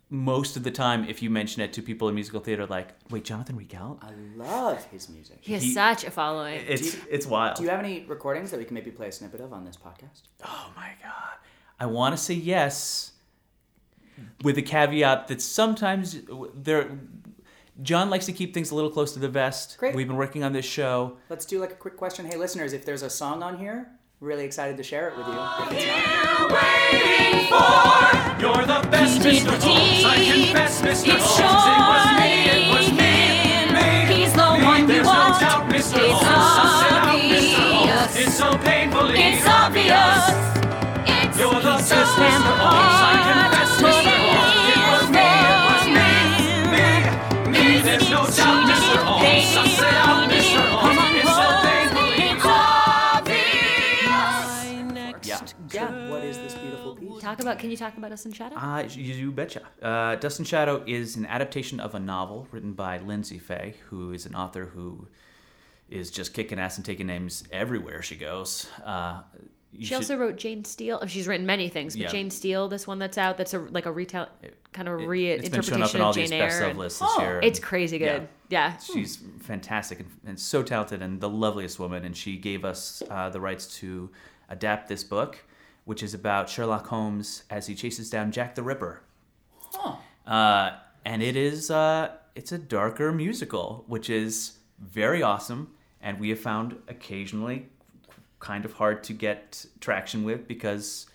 most 0.08 0.56
of 0.56 0.62
the 0.62 0.70
time 0.70 1.04
if 1.08 1.20
you 1.20 1.30
mention 1.30 1.62
it 1.62 1.72
to 1.72 1.82
people 1.82 2.08
in 2.08 2.14
musical 2.14 2.40
theater 2.40 2.64
like, 2.66 2.94
wait, 3.10 3.24
Jonathan 3.24 3.56
Reid 3.56 3.74
I 3.74 4.12
love 4.36 4.84
his 4.86 5.08
music. 5.08 5.38
He 5.40 5.54
has 5.54 5.62
he- 5.62 5.72
such 5.72 6.04
a 6.04 6.10
following. 6.10 6.62
It's 6.66 6.94
you- 6.94 7.02
it's 7.10 7.26
wild. 7.26 7.56
Do 7.56 7.64
you 7.64 7.70
have 7.70 7.80
any 7.80 8.04
recordings 8.06 8.50
that 8.52 8.58
we 8.58 8.64
can 8.64 8.74
maybe 8.74 8.90
play 8.90 9.08
a 9.08 9.12
snippet 9.12 9.40
of 9.40 9.52
on 9.52 9.64
this 9.64 9.76
podcast? 9.76 10.22
oh 10.44 10.70
my 10.76 10.92
god. 11.02 11.38
I 11.78 11.86
want 11.86 12.16
to 12.16 12.22
say 12.22 12.34
yes 12.34 13.12
with 14.42 14.54
the 14.56 14.62
caveat 14.62 15.28
that 15.28 15.42
sometimes 15.42 16.20
there 16.54 16.98
John 17.82 18.08
likes 18.08 18.24
to 18.26 18.32
keep 18.32 18.54
things 18.54 18.70
a 18.70 18.74
little 18.74 18.90
close 18.90 19.12
to 19.12 19.18
the 19.18 19.28
vest. 19.28 19.76
Great. 19.76 19.94
We've 19.94 20.06
been 20.06 20.16
working 20.16 20.42
on 20.42 20.52
this 20.52 20.64
show. 20.64 21.18
Let's 21.28 21.44
do 21.44 21.60
like 21.60 21.72
a 21.72 21.74
quick 21.74 21.96
question. 21.96 22.24
Hey, 22.24 22.36
listeners, 22.36 22.72
if 22.72 22.86
there's 22.86 23.02
a 23.02 23.10
song 23.10 23.42
on 23.42 23.58
here, 23.58 23.90
really 24.26 24.44
excited 24.44 24.76
to 24.76 24.82
share 24.82 25.08
it 25.08 25.16
with 25.16 25.26
you. 25.28 25.32
If 25.32 25.72
it's 25.72 25.86
not, 27.50 28.40
You're 28.40 28.66
the 28.66 28.80
best, 28.90 29.20
Mr. 29.20 29.54
Holmes. 29.62 30.04
I 30.04 30.16
confess, 30.26 30.82
Mr. 30.82 31.14
Holmes. 31.16 31.38
It 31.38 31.86
was 31.94 32.06
me, 32.18 32.30
it 32.50 32.64
was 32.74 32.88
me, 32.90 33.14
me. 33.72 33.88
He's 34.12 34.32
the 34.34 34.42
one 34.66 34.88
you 34.90 35.02
no 35.02 35.08
want. 35.08 35.40
doubt, 35.40 35.64
Mr. 35.70 35.78
It's 35.78 35.94
Holmes. 35.94 36.26
Suss 36.26 36.82
out, 36.90 37.22
Mr. 37.22 37.70
Holmes. 37.70 38.16
It's 38.18 38.34
so 38.36 38.58
painfully 38.58 39.14
It's 39.22 39.46
obvious. 39.46 40.26
It's 41.06 41.38
You're 41.38 41.60
the 41.62 41.78
so 41.78 41.94
best, 41.94 42.18
Mr. 42.18 42.52
Holmes. 42.58 42.98
I 43.06 43.14
confess, 43.30 43.72
Mr. 43.80 44.05
Talk 57.26 57.40
about. 57.40 57.58
Can 57.58 57.72
you 57.72 57.76
talk 57.76 57.96
about 57.96 58.10
Dust 58.10 58.24
and 58.24 58.36
Shadow? 58.36 58.54
Uh, 58.54 58.84
you, 58.88 59.14
you 59.14 59.32
betcha. 59.32 59.62
Uh, 59.82 60.14
Dust 60.14 60.38
and 60.38 60.46
Shadow 60.46 60.84
is 60.86 61.16
an 61.16 61.26
adaptation 61.26 61.80
of 61.80 61.96
a 61.96 61.98
novel 61.98 62.46
written 62.52 62.72
by 62.72 63.00
Lyndsay 63.00 63.40
Faye, 63.42 63.74
who 63.90 64.12
is 64.12 64.26
an 64.26 64.36
author 64.36 64.66
who 64.66 65.08
is 65.90 66.12
just 66.12 66.32
kicking 66.34 66.60
ass 66.60 66.76
and 66.76 66.86
taking 66.86 67.08
names 67.08 67.42
everywhere 67.50 68.00
she 68.00 68.14
goes. 68.14 68.68
Uh, 68.84 69.22
She 69.76 69.86
should- 69.86 69.96
also 69.96 70.16
wrote 70.16 70.36
Jane 70.36 70.64
Steele. 70.64 71.00
oh, 71.02 71.06
She's 71.06 71.26
written 71.26 71.46
many 71.46 71.68
things, 71.68 71.94
but 71.94 72.02
Yeah. 72.02 72.08
Jane 72.10 72.30
Steele, 72.30 72.68
this 72.68 72.86
one 72.86 73.00
that's 73.00 73.18
out, 73.18 73.36
that's 73.38 73.54
a 73.54 73.58
like 73.58 73.86
a 73.86 73.92
retail 73.92 74.28
kind 74.72 74.86
of 74.86 75.00
a 75.00 75.10
it- 75.10 75.40
it's 75.40 75.48
been 75.48 75.62
shown 75.62 75.82
up 75.82 75.90
reinterpretation 75.90 75.94
in 75.96 76.00
all 76.02 76.10
of 76.10 76.14
these 76.16 76.30
Jane 76.30 76.38
best 76.40 76.60
Eyre. 76.62 76.68
and- 76.70 76.78
lists 76.78 77.00
this 77.00 77.08
Oh, 77.12 77.20
year. 77.22 77.40
It's 77.42 77.58
crazy 77.58 77.98
good. 77.98 78.28
Yeah. 78.50 78.76
She's 78.78 79.16
fantastic 79.40 79.98
and, 79.98 80.10
and 80.24 80.38
so 80.38 80.62
talented 80.62 81.02
and 81.02 81.20
the 81.20 81.28
loveliest 81.28 81.80
woman. 81.80 82.04
And 82.04 82.16
she 82.16 82.36
gave 82.36 82.64
us 82.64 83.02
uh, 83.10 83.30
the 83.30 83.40
rights 83.40 83.66
to 83.80 84.10
adapt 84.48 84.88
this 84.88 85.02
book, 85.02 85.44
which 85.86 86.02
is 86.02 86.12
about 86.12 86.50
Sherlock 86.50 86.88
Holmes 86.88 87.44
as 87.48 87.66
he 87.68 87.74
chases 87.74 88.10
down 88.10 88.30
Jack 88.32 88.54
the 88.56 88.62
Ripper. 88.62 89.00
Huh. 89.72 89.96
Uh, 90.26 90.76
and 91.04 91.22
it 91.22 91.36
is 91.36 91.70
uh, 91.70 92.10
it's 92.34 92.52
a 92.52 92.58
darker 92.58 93.12
musical, 93.12 93.84
which 93.86 94.10
is 94.10 94.58
very 94.78 95.22
awesome. 95.22 95.70
And 96.02 96.20
we 96.20 96.28
have 96.28 96.38
found 96.40 96.76
occasionally 96.88 97.68
kind 98.38 98.64
of 98.64 98.74
hard 98.74 99.02
to 99.04 99.12
get 99.12 99.64
traction 99.80 100.22
with 100.24 100.46
because 100.46 101.06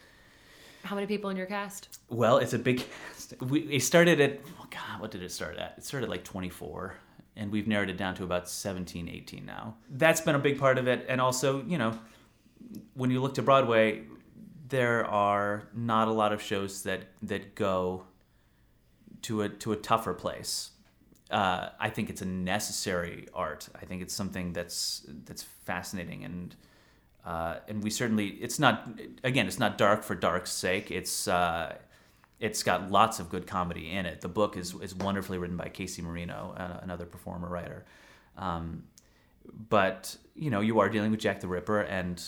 How 0.84 0.96
many 0.96 1.06
people 1.06 1.30
in 1.30 1.38
your 1.38 1.46
cast? 1.46 2.00
well, 2.10 2.38
it's 2.40 2.54
a 2.54 2.60
big 2.60 2.84
cast. 3.10 3.34
We 3.42 3.60
it 3.62 3.84
started 3.84 4.20
at 4.20 4.40
oh 4.60 4.66
God, 4.72 5.00
what 5.02 5.12
did 5.12 5.22
it 5.22 5.32
start 5.32 5.58
at? 5.58 5.76
It 5.78 5.84
started 5.84 6.10
like 6.10 6.24
24 6.24 6.96
and 7.36 7.52
we've 7.52 7.68
narrowed 7.68 7.90
it 7.90 7.98
down 7.98 8.16
to 8.16 8.24
about 8.24 8.50
17, 8.50 9.08
18 9.08 9.46
now. 9.46 9.76
That's 9.90 10.22
been 10.22 10.36
a 10.36 10.40
big 10.40 10.58
part 10.60 10.78
of 10.78 10.88
it 10.88 11.06
and 11.10 11.20
also, 11.22 11.64
you 11.64 11.78
know, 11.78 11.98
when 12.94 13.12
you 13.12 13.22
look 13.22 13.34
to 13.36 13.42
Broadway, 13.42 14.04
there 14.72 15.06
are 15.06 15.68
not 15.76 16.08
a 16.08 16.12
lot 16.12 16.34
of 16.34 16.42
shows 16.42 16.84
that 16.84 17.04
that 17.22 17.56
go 17.56 18.06
to 19.22 19.44
a 19.44 19.50
to 19.50 19.74
a 19.74 19.76
tougher 19.76 20.14
place. 20.14 20.72
Uh, 21.30 21.70
I 21.80 21.90
think 21.90 22.10
it's 22.10 22.22
a 22.22 22.26
necessary 22.26 23.28
art. 23.34 23.70
I 23.80 23.86
think 23.86 24.02
it's 24.02 24.14
something 24.14 24.54
that's 24.54 25.06
that's 25.26 25.44
fascinating 25.44 26.24
and 26.24 26.56
uh, 27.26 27.58
and 27.68 27.84
we 27.84 27.90
certainly 27.90 28.28
it's 28.28 28.60
not 28.60 28.88
again 29.24 29.46
it's 29.46 29.60
not 29.60 29.78
dark 29.78 30.04
for 30.04 30.16
dark's 30.16 30.52
sake. 30.52 30.90
It's 30.90 31.28
uh, 31.28 31.76
it's 32.40 32.64
got 32.64 32.90
lots 32.90 33.20
of 33.20 33.30
good 33.30 33.46
comedy 33.46 33.92
in 33.92 34.06
it. 34.06 34.22
The 34.22 34.30
book 34.30 34.56
is 34.56 34.74
is 34.82 34.96
wonderfully 34.96 35.38
written 35.38 35.58
by 35.58 35.68
Casey 35.68 36.02
Marino, 36.02 36.56
uh, 36.58 36.80
another 36.82 37.06
performer 37.06 37.50
writer. 37.50 37.86
Um, 38.38 38.84
but 39.70 40.16
you 40.34 40.50
know 40.50 40.62
you 40.62 40.80
are 40.80 40.88
dealing 40.88 41.12
with 41.12 41.20
Jack 41.20 41.42
the 41.42 41.48
Ripper, 41.48 41.82
and 41.82 42.24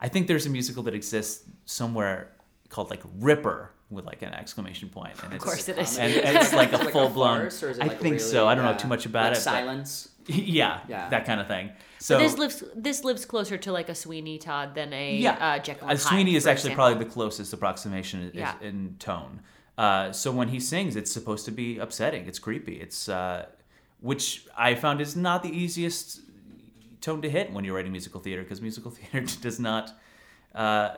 I 0.00 0.08
think 0.08 0.26
there's 0.26 0.46
a 0.46 0.50
musical 0.50 0.82
that 0.84 0.94
exists 0.94 1.44
somewhere 1.64 2.32
called 2.68 2.90
like 2.90 3.02
Ripper 3.18 3.70
with 3.90 4.04
like 4.04 4.22
an 4.22 4.34
exclamation 4.34 4.88
point, 4.88 5.14
and 5.22 5.32
it's, 5.32 5.44
course 5.44 5.68
it 5.68 5.78
is. 5.78 5.96
and 5.98 6.12
it's 6.12 6.52
like 6.52 6.72
a 6.72 6.76
Like 6.78 6.88
a 6.88 6.90
full 6.90 7.08
blown. 7.08 7.40
or 7.42 7.46
is 7.46 7.62
it 7.62 7.78
I 7.80 7.88
think 7.88 8.02
really, 8.02 8.18
so. 8.18 8.46
I 8.48 8.54
don't 8.54 8.64
know 8.64 8.70
uh, 8.72 8.78
too 8.78 8.88
much 8.88 9.06
about 9.06 9.24
like 9.24 9.32
it. 9.32 9.36
but- 9.36 9.42
Silence. 9.42 10.08
yeah, 10.26 10.80
Yeah. 10.88 11.08
that 11.10 11.24
kind 11.24 11.40
of 11.40 11.46
thing. 11.46 11.70
So 11.98 12.18
this 12.18 12.36
lives 12.36 12.62
this 12.74 13.04
lives 13.04 13.24
closer 13.24 13.56
to 13.58 13.72
like 13.72 13.88
a 13.88 13.94
Sweeney 13.94 14.38
Todd 14.38 14.74
than 14.74 14.92
a 14.92 15.16
yeah, 15.16 15.32
uh, 15.40 15.58
Jekyll 15.60 15.86
Uh, 15.86 15.90
and 15.92 15.98
Hyde, 15.98 16.08
Sweeney 16.08 16.34
is 16.36 16.46
actually 16.46 16.72
example. 16.72 16.84
probably 16.84 17.04
the 17.04 17.10
closest 17.10 17.52
approximation 17.52 18.22
in, 18.22 18.30
Yeah. 18.34 18.54
in 18.60 18.96
tone. 18.98 19.40
Uh, 19.78 20.10
so 20.12 20.32
when 20.32 20.48
he 20.48 20.58
sings, 20.58 20.96
it's 20.96 21.10
supposed 21.12 21.44
to 21.44 21.52
be 21.52 21.78
upsetting. 21.78 22.26
It's 22.26 22.38
creepy. 22.40 22.80
It's 22.80 23.08
uh, 23.08 23.46
which 24.00 24.46
I 24.58 24.74
found 24.74 25.00
is 25.00 25.14
not 25.16 25.42
the 25.42 25.50
easiest 25.50 26.20
tone 27.06 27.22
to 27.22 27.30
hit 27.30 27.52
when 27.52 27.64
you're 27.64 27.76
writing 27.76 27.92
musical 27.92 28.20
theater 28.20 28.42
because 28.42 28.60
musical 28.60 28.90
theater 28.98 29.24
does 29.40 29.60
not 29.60 29.98
uh, 30.54 30.96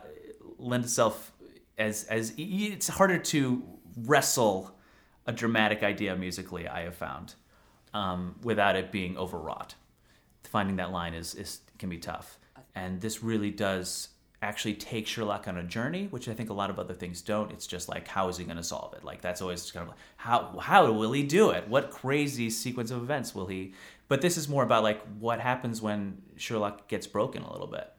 lend 0.59 0.85
itself 0.85 1.33
as 1.77 2.05
as 2.05 2.33
it's 2.37 2.89
harder 2.89 3.19
to 3.19 3.63
wrestle 3.97 4.75
a 5.27 5.33
dramatic 5.33 5.83
idea 5.83 6.17
musically. 6.17 6.67
I 6.67 6.83
have 6.83 6.97
found 6.97 7.35
um, 7.93 8.37
without 8.43 8.75
it 8.75 8.91
being 8.91 9.17
overwrought. 9.19 9.75
Finding 10.45 10.77
that 10.77 10.91
line 10.91 11.13
is, 11.13 11.35
is 11.35 11.61
can 11.79 11.91
be 11.91 11.99
tough, 11.99 12.39
and 12.75 13.03
this 13.03 13.23
really 13.23 13.51
does 13.51 14.09
actually 14.41 14.75
take 14.75 15.07
Sherlock 15.07 15.49
on 15.49 15.59
a 15.59 15.63
journey, 15.63 16.07
which 16.07 16.29
I 16.29 16.33
think 16.33 16.49
a 16.49 16.53
lot 16.55 16.71
of 16.71 16.79
other 16.79 16.95
things 16.95 17.21
don't. 17.21 17.51
It's 17.51 17.67
just 17.67 17.89
like 17.89 18.09
how 18.09 18.29
is 18.29 18.39
he 18.39 18.45
going 18.45 18.57
to 18.57 18.63
solve 18.63 18.95
it? 18.95 19.05
Like 19.05 19.21
that's 19.21 19.43
always 19.43 19.71
kind 19.71 19.83
of 19.83 19.89
like 19.89 19.99
how 20.17 20.59
how 20.59 20.91
will 20.91 21.13
he 21.13 21.23
do 21.23 21.51
it? 21.51 21.69
What 21.69 21.91
crazy 21.91 22.49
sequence 22.49 22.91
of 22.91 23.03
events 23.03 23.35
will 23.35 23.47
he? 23.47 23.75
But 24.09 24.23
this 24.23 24.37
is 24.37 24.49
more 24.49 24.63
about 24.63 24.83
like 24.83 25.03
what 25.19 25.41
happens 25.41 25.83
when 25.83 26.23
Sherlock 26.37 26.89
gets 26.89 27.07
broken 27.07 27.43
a 27.43 27.53
little 27.53 27.67
bit. 27.67 27.93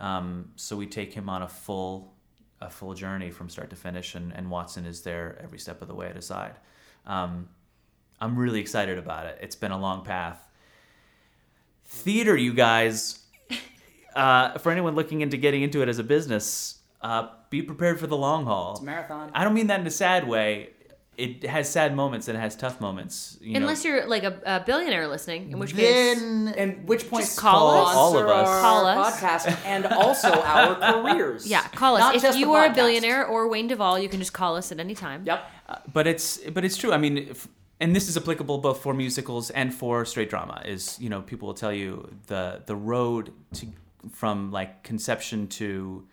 Um, 0.00 0.50
so 0.56 0.76
we 0.76 0.86
take 0.86 1.14
him 1.14 1.28
on 1.28 1.42
a 1.42 1.48
full 1.48 2.12
a 2.60 2.70
full 2.70 2.94
journey 2.94 3.30
from 3.30 3.48
start 3.48 3.70
to 3.70 3.76
finish, 3.76 4.14
and, 4.14 4.32
and 4.34 4.50
Watson 4.50 4.84
is 4.84 5.02
there 5.02 5.38
every 5.42 5.58
step 5.58 5.82
of 5.82 5.88
the 5.88 5.94
way 5.94 6.06
at 6.06 6.16
his 6.16 6.26
side. 6.26 6.54
Um, 7.06 7.48
I'm 8.20 8.38
really 8.38 8.60
excited 8.60 8.98
about 8.98 9.26
it. 9.26 9.38
It's 9.40 9.56
been 9.56 9.72
a 9.72 9.78
long 9.78 10.04
path. 10.04 10.40
Theater, 11.84 12.36
you 12.36 12.54
guys, 12.54 13.18
uh, 14.14 14.58
for 14.58 14.70
anyone 14.70 14.94
looking 14.94 15.22
into 15.22 15.36
getting 15.36 15.62
into 15.62 15.82
it 15.82 15.88
as 15.88 15.98
a 15.98 16.04
business, 16.04 16.78
uh, 17.00 17.28
be 17.50 17.62
prepared 17.62 17.98
for 17.98 18.06
the 18.06 18.16
long 18.16 18.44
haul. 18.44 18.72
It's 18.72 18.80
a 18.80 18.84
marathon. 18.84 19.30
I 19.34 19.42
don't 19.42 19.54
mean 19.54 19.66
that 19.66 19.80
in 19.80 19.86
a 19.86 19.90
sad 19.90 20.28
way. 20.28 20.70
It 21.18 21.44
has 21.44 21.68
sad 21.68 21.94
moments 21.94 22.28
and 22.28 22.38
it 22.38 22.40
has 22.40 22.56
tough 22.56 22.80
moments. 22.80 23.36
You 23.42 23.56
Unless 23.56 23.84
know. 23.84 23.90
you're 23.90 24.06
like 24.06 24.24
a, 24.24 24.40
a 24.46 24.60
billionaire 24.60 25.06
listening, 25.08 25.52
in 25.52 25.58
which 25.58 25.76
case 25.76 26.18
then 26.18 26.54
And 26.56 26.88
which 26.88 27.08
point 27.10 27.24
Just 27.26 27.38
call 27.38 27.70
us. 27.86 27.94
All 27.94 28.16
of 28.16 28.26
us. 28.28 28.60
Call 28.62 28.86
us. 28.86 29.20
podcast 29.20 29.58
and 29.66 29.84
also 29.86 30.30
our 30.30 30.74
careers. 31.02 31.46
yeah, 31.46 31.68
call 31.68 31.96
us 31.96 32.00
Not 32.00 32.14
if 32.16 32.22
just 32.22 32.34
the 32.34 32.40
you 32.40 32.52
are 32.54 32.66
a 32.66 32.72
billionaire 32.74 33.26
or 33.26 33.46
Wayne 33.48 33.68
Duvall. 33.68 33.98
You 33.98 34.08
can 34.08 34.20
just 34.20 34.32
call 34.32 34.56
us 34.56 34.72
at 34.72 34.80
any 34.80 34.94
time. 34.94 35.22
Yep. 35.26 35.50
Uh, 35.68 35.76
but 35.92 36.06
it's 36.06 36.38
but 36.38 36.64
it's 36.64 36.78
true. 36.78 36.92
I 36.92 36.96
mean, 36.98 37.18
if, 37.18 37.46
and 37.78 37.94
this 37.94 38.08
is 38.08 38.16
applicable 38.16 38.58
both 38.58 38.82
for 38.82 38.94
musicals 38.94 39.50
and 39.50 39.74
for 39.74 40.06
straight 40.06 40.30
drama. 40.30 40.62
Is 40.64 40.98
you 40.98 41.10
know 41.10 41.20
people 41.20 41.46
will 41.46 41.54
tell 41.54 41.72
you 41.74 42.10
the 42.28 42.62
the 42.64 42.74
road 42.74 43.32
to 43.54 43.66
from 44.12 44.50
like 44.50 44.82
conception 44.82 45.46
to 45.48 46.06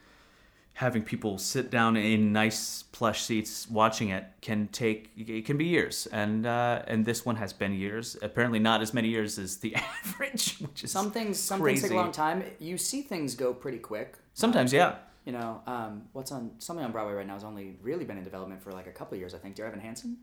having 0.79 1.03
people 1.03 1.37
sit 1.37 1.69
down 1.69 1.97
in 1.97 2.31
nice 2.31 2.83
plush 2.93 3.21
seats 3.21 3.69
watching 3.69 4.11
it 4.11 4.23
can 4.39 4.65
take 4.71 5.11
it 5.17 5.45
can 5.45 5.57
be 5.57 5.65
years 5.65 6.07
and 6.13 6.45
uh, 6.45 6.81
and 6.87 7.03
this 7.03 7.25
one 7.25 7.35
has 7.35 7.51
been 7.51 7.73
years 7.73 8.15
apparently 8.21 8.59
not 8.59 8.81
as 8.81 8.93
many 8.93 9.09
years 9.09 9.37
as 9.37 9.57
the 9.57 9.75
average 10.05 10.55
which 10.59 10.85
is 10.85 10.89
Some 10.89 11.11
things, 11.11 11.37
some 11.37 11.61
things 11.61 11.81
take 11.81 11.91
a 11.91 11.95
long 11.95 12.13
time. 12.13 12.45
You 12.59 12.77
see 12.77 13.01
things 13.01 13.35
go 13.35 13.53
pretty 13.53 13.79
quick. 13.79 14.17
sometimes 14.33 14.71
yeah 14.71 14.95
You 15.25 15.33
know, 15.33 15.61
um, 15.67 16.03
what's 16.13 16.31
on 16.31 16.51
something 16.59 16.85
on 16.85 16.93
Broadway 16.93 17.13
right 17.13 17.27
now 17.27 17.33
has 17.33 17.43
only 17.43 17.77
really 17.81 18.05
been 18.05 18.17
in 18.17 18.23
development 18.23 18.63
for 18.63 18.71
like 18.71 18.87
a 18.87 18.91
couple 18.91 19.15
of 19.15 19.19
years. 19.19 19.33
I 19.33 19.37
think. 19.37 19.55
Dear 19.55 19.65
Evan 19.65 19.81
Hansen. 19.81 20.17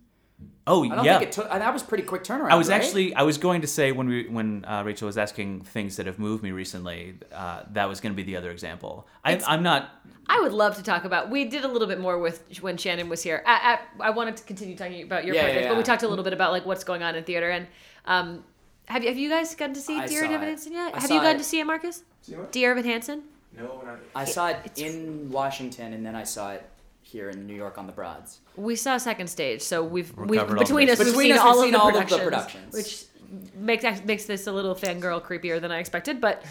Oh 0.66 0.84
I 0.84 0.94
don't 0.94 1.04
yeah 1.04 1.18
think 1.18 1.30
it 1.30 1.32
took. 1.32 1.48
That 1.48 1.72
was 1.72 1.82
pretty 1.82 2.04
quick 2.04 2.24
turnaround. 2.24 2.50
I 2.50 2.56
was 2.56 2.68
right? 2.68 2.82
actually 2.82 3.14
I 3.14 3.22
was 3.22 3.38
going 3.38 3.60
to 3.60 3.66
say 3.66 3.92
when 3.92 4.08
we 4.08 4.28
when 4.28 4.64
uh, 4.64 4.82
Rachel 4.84 5.06
was 5.06 5.18
asking 5.18 5.62
things 5.62 5.96
that 5.96 6.06
have 6.06 6.18
moved 6.18 6.42
me 6.42 6.50
recently, 6.50 7.18
uh, 7.32 7.62
that 7.72 7.88
was 7.88 8.00
going 8.00 8.12
to 8.12 8.16
be 8.16 8.22
the 8.22 8.36
other 8.36 8.50
example. 8.50 9.06
I, 9.24 9.40
I'm 9.46 9.62
not. 9.62 9.90
I 10.28 10.40
would 10.40 10.52
love 10.52 10.76
to 10.76 10.82
talk 10.82 11.04
about. 11.04 11.30
We 11.30 11.44
did 11.44 11.64
a 11.64 11.68
little 11.68 11.86
bit 11.86 12.00
more 12.00 12.18
with 12.18 12.42
when 12.60 12.76
Shannon 12.76 13.08
was 13.08 13.22
here. 13.22 13.44
I, 13.46 13.78
I, 14.00 14.08
I 14.08 14.10
wanted 14.10 14.36
to 14.38 14.44
continue 14.44 14.76
talking 14.76 15.04
about 15.04 15.24
your 15.24 15.36
Yeah, 15.36 15.44
project, 15.44 15.62
yeah, 15.62 15.68
but 15.68 15.76
we 15.76 15.84
talked 15.84 16.02
a 16.02 16.08
little 16.08 16.24
bit 16.24 16.32
about 16.32 16.50
like 16.50 16.66
what's 16.66 16.82
going 16.82 17.02
on 17.04 17.14
in 17.14 17.22
theater. 17.22 17.48
And 17.50 17.68
um, 18.06 18.44
have 18.86 19.02
you 19.02 19.08
have 19.08 19.18
you 19.18 19.28
guys 19.28 19.54
gotten 19.54 19.74
to 19.74 19.80
see 19.80 19.96
I 19.98 20.06
Dear 20.06 20.24
Evan 20.24 20.42
it. 20.42 20.46
Hansen 20.48 20.72
yet? 20.72 20.94
I 20.96 21.00
have 21.00 21.10
you 21.10 21.20
gotten 21.20 21.36
it. 21.36 21.38
to 21.38 21.44
see 21.44 21.60
it, 21.60 21.64
Marcus? 21.64 22.02
See 22.22 22.34
what? 22.34 22.50
Dear 22.50 22.72
Evan 22.72 22.84
Hansen. 22.84 23.22
No, 23.56 23.82
not. 23.86 23.98
I 24.14 24.24
saw 24.24 24.48
it 24.48 24.72
in 24.76 25.30
Washington, 25.30 25.92
and 25.92 26.04
then 26.04 26.14
I 26.16 26.24
saw 26.24 26.52
it 26.52 26.68
here 27.06 27.30
in 27.30 27.46
New 27.46 27.54
York 27.54 27.78
on 27.78 27.86
the 27.86 27.92
Broads. 27.92 28.40
We 28.56 28.74
saw 28.74 28.98
second 28.98 29.28
stage, 29.28 29.62
so 29.62 29.84
we've 29.84 30.14
We're 30.16 30.26
we've 30.26 30.40
covered 30.40 30.58
all 30.58 30.64
between 30.64 30.90
us 30.90 30.98
we've 30.98 31.08
Between 31.08 31.32
seen 31.32 31.32
us, 31.32 31.38
we've 31.38 31.46
all, 31.46 31.62
seen 31.62 31.74
of, 31.74 31.80
the 31.80 31.80
all 31.80 31.88
of 31.88 32.08
the 32.08 32.18
productions, 32.18 32.72
productions. 32.72 32.74
which 32.74 33.54
makes 33.54 34.04
makes 34.04 34.24
this 34.24 34.46
a 34.46 34.52
little 34.52 34.74
fangirl 34.74 35.22
creepier 35.22 35.60
than 35.60 35.70
I 35.70 35.78
expected. 35.78 36.20
But 36.20 36.44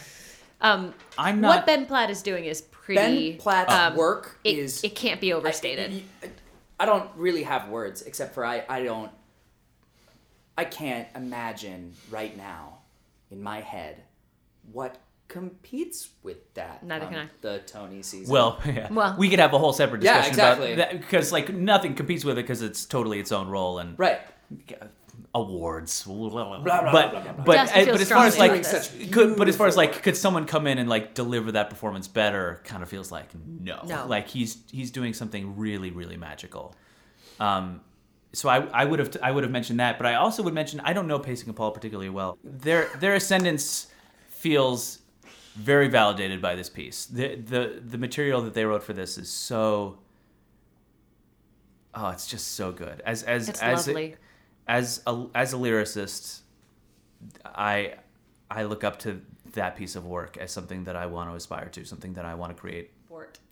um, 0.62 0.94
I'm 1.18 1.42
not. 1.42 1.58
what. 1.58 1.66
Ben 1.66 1.86
Platt 1.86 2.10
is 2.10 2.22
doing 2.22 2.46
is 2.46 2.62
pretty. 2.62 3.32
Ben 3.32 3.40
Platt's 3.40 3.74
um, 3.74 3.96
work 3.96 4.40
it, 4.44 4.58
is. 4.58 4.84
it 4.84 4.96
can't 4.96 5.20
be 5.20 5.34
overstated. 5.34 6.04
I, 6.24 6.30
I 6.80 6.86
don't 6.86 7.10
really 7.16 7.44
have 7.44 7.70
words 7.70 8.02
except 8.04 8.34
for 8.34 8.46
I, 8.46 8.64
I 8.70 8.84
don't 8.84 9.12
I 10.58 10.64
can't 10.66 11.08
imagine 11.16 11.94
right 12.10 12.36
now 12.36 12.80
in 13.30 13.44
my 13.44 13.60
head 13.62 14.04
what 14.72 14.98
competes 15.28 16.10
with 16.24 16.54
that. 16.54 16.84
Neither 16.84 17.06
from 17.06 17.14
can 17.16 17.24
I. 17.26 17.30
The 17.42 17.60
Tony 17.66 18.02
season. 18.02 18.32
well, 18.32 18.60
yeah. 18.66 18.92
Well- 18.92 19.16
we 19.18 19.30
could 19.30 19.40
have 19.40 19.54
a 19.54 19.58
whole 19.60 19.74
separate 19.74 20.02
discussion 20.02 20.24
Yeah, 20.24 20.30
discussion 20.30 20.64
exactly. 20.64 20.74
about 20.74 20.92
that 20.92 21.02
because 21.02 21.32
like 21.32 21.54
nothing 21.54 21.96
competes 21.96 22.24
with 22.24 22.38
it 22.38 22.44
because 22.44 22.62
it's 22.62 22.86
totally 22.86 23.20
its 23.20 23.32
own 23.32 23.48
role 23.48 23.80
and 23.80 23.98
right. 23.98 24.20
awards. 25.34 26.04
blah, 26.04 26.30
but 26.30 26.64
blah, 26.64 26.82
blah, 26.82 27.10
blah. 27.10 27.44
but 27.44 27.56
Justin 27.56 27.82
uh, 27.82 27.86
feels 27.86 27.92
but 27.98 28.02
as 28.02 28.10
far 28.10 28.26
as 28.26 28.38
like 28.38 29.12
could 29.12 29.38
but 29.38 29.48
as 29.48 29.56
far 29.56 29.68
as 29.68 29.76
like 29.78 30.04
could 30.04 30.16
someone 30.16 30.46
come 30.46 30.68
in 30.68 30.78
and 30.78 30.90
like 30.90 31.14
deliver 31.14 31.52
that 31.54 31.70
performance 31.70 32.08
better? 32.08 32.62
Kind 32.64 32.84
of 32.84 32.90
feels 32.90 33.12
like 33.12 33.30
no. 33.36 33.82
No. 33.86 34.06
Like 34.08 34.28
he's 34.28 34.58
he's 34.72 34.92
doing 34.92 35.14
something 35.14 35.58
really 35.58 35.92
really 35.92 36.18
magical. 36.18 36.76
Um, 37.40 37.82
so 38.34 38.50
I, 38.50 38.66
I 38.68 38.86
would 38.86 39.00
have 39.00 39.16
I 39.24 39.32
would 39.32 39.44
have 39.44 39.52
mentioned 39.52 39.80
that, 39.80 39.98
but 39.98 40.06
I 40.06 40.16
also 40.16 40.44
would 40.44 40.54
mention 40.54 40.80
I 40.82 40.94
don't 40.94 41.08
know 41.08 41.20
Pasek 41.20 41.48
and 41.48 41.56
Paul 41.56 41.72
particularly 41.72 42.10
well. 42.10 42.38
Their 42.44 42.90
their 43.00 43.16
ascendance 43.16 43.88
feels 44.30 45.00
very 45.56 45.88
validated 45.88 46.42
by 46.42 46.56
this 46.56 46.70
piece. 46.70 47.06
The 47.06 47.36
the 47.36 47.82
the 47.86 47.98
material 47.98 48.42
that 48.42 48.54
they 48.54 48.66
wrote 48.66 48.84
for 48.84 48.94
this 48.94 49.18
is 49.18 49.30
so 49.30 49.98
oh, 51.94 52.10
it's 52.10 52.28
just 52.28 52.54
so 52.54 52.72
good. 52.72 53.02
As 53.06 53.24
as 53.24 53.50
It's 53.50 53.62
as 53.62 53.88
lovely. 53.88 54.16
as 54.68 55.02
a 55.08 55.28
as 55.34 55.54
a 55.54 55.58
lyricist, 55.58 56.42
I 57.46 57.96
I 58.52 58.64
look 58.64 58.84
up 58.84 59.00
to 59.00 59.22
that 59.54 59.76
piece 59.76 59.96
of 59.96 60.06
work 60.06 60.38
as 60.38 60.52
something 60.52 60.84
that 60.84 60.96
I 60.96 61.06
want 61.06 61.30
to 61.30 61.36
aspire 61.36 61.70
to, 61.70 61.86
something 61.86 62.14
that 62.14 62.26
I 62.26 62.36
want 62.36 62.56
to 62.56 62.60
create. 62.60 62.92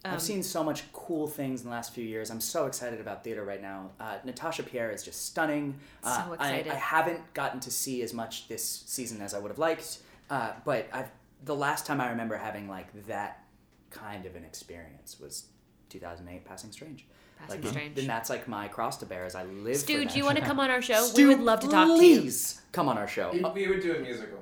Um, 0.05 0.15
I've 0.15 0.21
seen 0.21 0.43
so 0.43 0.63
much 0.63 0.91
cool 0.91 1.27
things 1.27 1.61
in 1.61 1.67
the 1.67 1.71
last 1.71 1.93
few 1.93 2.03
years. 2.03 2.29
I'm 2.29 2.41
so 2.41 2.65
excited 2.65 2.99
about 2.99 3.23
theater 3.23 3.45
right 3.45 3.61
now. 3.61 3.91
Uh, 3.99 4.17
Natasha 4.25 4.61
Pierre 4.63 4.91
is 4.91 5.01
just 5.01 5.25
stunning. 5.27 5.75
Uh, 6.03 6.25
So 6.25 6.31
I, 6.31 6.33
excited. 6.33 6.71
I 6.73 6.75
haven't 6.75 7.33
gotten 7.33 7.61
to 7.61 7.71
see 7.71 8.01
as 8.01 8.13
much 8.13 8.49
this 8.49 8.83
season 8.85 9.21
as 9.21 9.33
I 9.33 9.39
would 9.39 9.49
have 9.49 9.59
liked, 9.59 9.99
uh, 10.29 10.51
but 10.65 10.89
I've 10.91 11.09
the 11.43 11.55
last 11.55 11.85
time 11.85 11.99
I 11.99 12.09
remember 12.09 12.37
having 12.37 12.67
like 12.67 13.05
that 13.07 13.43
kind 13.89 14.25
of 14.25 14.35
an 14.35 14.43
experience 14.43 15.19
was 15.19 15.45
2008 15.89 16.45
Passing 16.45 16.71
Strange. 16.71 17.05
Passing 17.37 17.61
like, 17.61 17.71
Strange. 17.71 17.99
And 17.99 18.09
that's 18.09 18.29
like 18.29 18.47
my 18.47 18.67
cross 18.67 18.97
to 18.97 19.05
bear 19.05 19.25
as 19.25 19.35
I 19.35 19.43
live. 19.43 19.77
Stew, 19.77 20.03
for 20.03 20.09
do 20.09 20.17
you 20.17 20.25
want 20.25 20.37
to 20.37 20.43
come 20.43 20.59
on 20.59 20.69
our 20.69 20.81
show? 20.81 21.01
Stew, 21.03 21.27
we 21.29 21.35
would 21.35 21.43
love 21.43 21.59
to 21.61 21.67
talk 21.67 21.87
to 21.87 22.05
you. 22.05 22.21
Please 22.21 22.61
come 22.71 22.87
on 22.87 22.97
our 22.97 23.07
show. 23.07 23.31
We, 23.53 23.67
would 23.67 23.81
do 23.81 23.95
a 23.95 23.99
musical. 23.99 24.39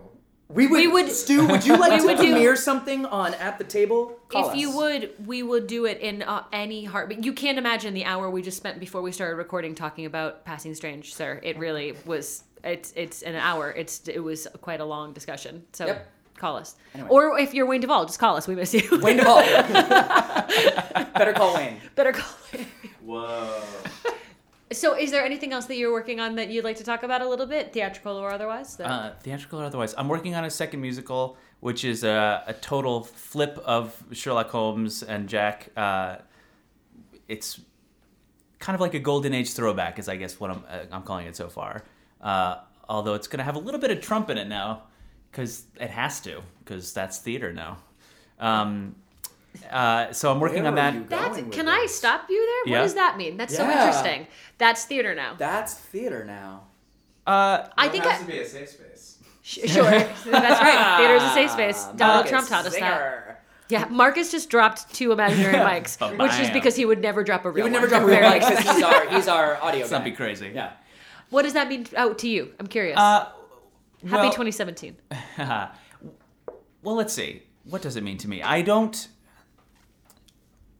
we 0.50 0.68
would. 0.68 0.78
we 0.78 0.88
would- 0.88 1.10
Stew, 1.12 1.48
would 1.48 1.66
you 1.66 1.78
like 1.78 1.94
we 1.94 2.00
to 2.00 2.06
would 2.06 2.18
do- 2.18 2.24
premiere 2.24 2.56
something 2.56 3.06
on 3.06 3.34
at 3.36 3.58
the 3.58 3.64
table? 3.64 4.20
Call 4.30 4.50
if 4.50 4.56
you 4.56 4.76
would, 4.76 5.14
we 5.26 5.42
would 5.44 5.68
do 5.68 5.86
it 5.86 6.00
in 6.00 6.22
uh, 6.22 6.44
any 6.54 6.86
heartbeat. 6.86 7.26
You 7.26 7.34
can't 7.34 7.58
imagine 7.58 7.94
the 7.94 8.06
hour 8.06 8.30
we 8.30 8.42
just 8.42 8.58
spent 8.58 8.80
before 8.80 9.02
we 9.02 9.12
started 9.12 9.36
recording 9.36 9.74
talking 9.76 10.06
about 10.06 10.46
Passing 10.46 10.76
Strange, 10.76 11.14
sir. 11.16 11.40
It 11.44 11.58
really 11.58 11.96
was. 12.06 12.44
It's 12.64 12.94
it's 12.96 13.24
an 13.24 13.36
hour. 13.36 13.72
It's 13.72 14.08
it 14.08 14.20
was 14.20 14.48
quite 14.62 14.80
a 14.82 14.86
long 14.86 15.14
discussion. 15.14 15.64
So 15.74 15.88
Yep. 15.88 16.08
Call 16.42 16.58
us, 16.58 16.76
Anyway. 16.94 17.10
or 17.10 17.40
if 17.40 17.54
you're 17.54 17.66
Wayne 17.66 17.80
Duvall, 17.82 18.06
just 18.06 18.20
call 18.20 18.36
us. 18.36 18.48
We 18.48 18.56
miss 18.56 18.74
you. 18.74 18.82
Wayne 19.02 19.18
Duvall. 19.18 19.42
Better 21.14 21.34
call 21.34 21.56
Wayne. 21.56 21.78
Better 21.96 22.12
call. 22.14 22.30
Wayne. 22.54 22.68
Whoa. 23.04 23.62
So, 24.74 24.98
is 24.98 25.12
there 25.12 25.24
anything 25.26 25.52
else 25.52 25.66
that 25.66 25.76
you're 25.76 25.92
working 25.92 26.20
on 26.22 26.36
that 26.36 26.50
you'd 26.50 26.64
like 26.64 26.78
to 26.78 26.84
talk 26.84 27.04
about 27.04 27.22
a 27.22 27.28
little 27.28 27.46
bit, 27.46 27.74
theatrical 27.74 28.16
or 28.18 28.32
otherwise? 28.32 28.76
that- 28.78 28.90
Uh, 28.90 29.14
theatrical 29.22 29.62
or 29.62 29.66
otherwise. 29.66 29.94
I'm 29.98 30.08
working 30.08 30.34
on 30.36 30.46
a 30.46 30.50
second 30.50 30.80
musical, 30.82 31.38
which 31.60 31.84
is 31.84 32.04
a, 32.04 32.44
a 32.48 32.54
total 32.54 33.04
flip 33.04 33.58
of 33.66 34.02
Sherlock 34.14 34.50
Holmes 34.50 35.04
and 35.04 35.28
Jack. 35.28 35.70
Uh, 35.76 36.18
it's 37.28 37.60
kind 38.60 38.76
of 38.76 38.80
like 38.82 38.94
a 38.94 39.00
golden 39.00 39.34
age 39.34 39.52
throwback, 39.54 40.00
is 40.00 40.08
I 40.08 40.16
guess 40.16 40.40
what 40.40 40.52
I'm 40.52 40.64
uh, 40.70 40.86
I'm 40.92 41.04
calling 41.04 41.28
it 41.28 41.36
so 41.36 41.50
far. 41.50 41.84
Uh, 42.22 42.58
although 42.88 43.14
it's 43.16 43.28
gonna 43.28 43.44
have 43.44 43.56
a 43.56 43.60
little 43.60 43.80
bit 43.80 43.92
of 43.92 44.00
Trump 44.00 44.30
in 44.30 44.38
it 44.38 44.48
now, 44.48 44.84
because 45.32 45.64
it 45.80 45.90
has 45.90 46.20
to, 46.22 46.42
because 46.64 46.94
that's 46.94 47.18
theater 47.20 47.54
now. 47.54 47.78
Um, 48.40 48.96
uh, 49.70 50.12
so 50.14 50.32
I'm 50.32 50.40
working 50.40 50.64
Where 50.64 50.70
on 50.72 50.76
that. 50.76 51.10
That's, 51.10 51.36
going 51.36 51.46
with 51.48 51.54
can 51.56 51.68
I 51.68 51.82
this? 51.82 51.96
stop 51.96 52.26
you 52.30 52.40
there? 52.66 52.72
What 52.74 52.78
Yeah. 52.80 52.84
does 52.84 52.94
that 52.96 53.18
mean? 53.18 53.38
That's 53.38 53.56
so 53.56 53.64
interesting. 53.70 54.28
That's 54.58 54.86
theater 54.86 55.14
now. 55.16 55.36
That's 55.38 55.74
theater 55.74 56.24
now. 56.26 56.64
Uh, 57.28 57.68
I 57.78 57.88
It 57.88 57.96
has 58.04 58.20
I, 58.22 58.24
to 58.24 58.26
be 58.32 58.40
a 58.40 58.46
safe 58.48 58.70
space. 58.70 59.18
Sh- 59.44 59.60
Sure, 59.68 59.84
that's 59.90 60.26
right. 60.26 60.98
Theater 60.98 61.16
is 61.16 61.24
a 61.24 61.34
safe 61.34 61.52
space. 61.52 61.84
Donald 61.96 62.00
Marcus 62.00 62.30
Trump 62.30 62.48
taught 62.48 62.66
us 62.66 62.78
that. 62.80 63.44
Yeah, 63.70 63.86
Marcus 63.90 64.32
just 64.32 64.50
dropped 64.50 64.94
two 64.94 65.12
imaginary 65.14 65.54
mics, 65.58 65.98
Oh, 66.02 66.14
which 66.16 66.34
is 66.40 66.50
because 66.52 66.76
he 66.76 66.86
would 66.86 67.00
never 67.00 67.24
drop 67.24 67.46
a 67.46 67.50
real. 67.52 67.66
He 67.66 67.72
would 67.72 67.74
never 67.74 67.86
one. 67.88 67.90
drop 67.90 68.04
a 68.04 68.06
real 68.06 68.30
mic 68.30 68.44
since 68.44 68.60
he's 68.70 68.84
our 68.84 69.10
he's 69.10 69.28
our 69.28 69.56
audio 69.62 69.80
let's 69.80 69.92
guy. 69.92 69.98
not 69.98 70.04
be 70.04 70.12
crazy. 70.12 70.52
Yeah. 70.54 70.72
What 71.30 71.44
does 71.44 71.54
that 71.54 71.70
mean 71.70 71.88
out 71.96 72.18
to 72.20 72.28
you? 72.30 72.52
I'm 72.60 72.68
curious. 72.68 72.98
Uh, 72.98 73.30
Happy 74.04 74.24
well- 74.24 74.32
2017. 74.32 74.98
Well, 76.84 76.96
let's 76.96 77.14
see. 77.14 77.44
What 77.66 77.84
does 77.84 77.96
it 77.96 78.02
mean 78.04 78.18
to 78.18 78.28
me? 78.28 78.42
I 78.42 78.64
don't. 78.64 79.08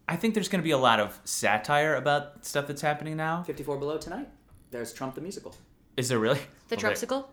I 0.08 0.16
think 0.16 0.34
there's 0.34 0.50
going 0.50 0.62
to 0.62 0.64
be 0.64 0.72
a 0.72 0.78
lot 0.78 1.00
of 1.00 1.20
satire 1.24 1.94
about 1.96 2.44
stuff 2.44 2.66
that's 2.68 2.82
happening 2.82 3.16
now. 3.18 3.44
54 3.44 3.78
below 3.78 3.98
tonight. 4.00 4.28
There's 4.72 4.92
Trump 4.94 5.14
the 5.16 5.22
musical. 5.22 5.56
Is 5.96 6.10
there 6.10 6.18
really? 6.20 6.40
The 6.70 6.76
Well, 6.76 6.82
there- 6.82 6.92
Trumpsicle. 6.92 7.26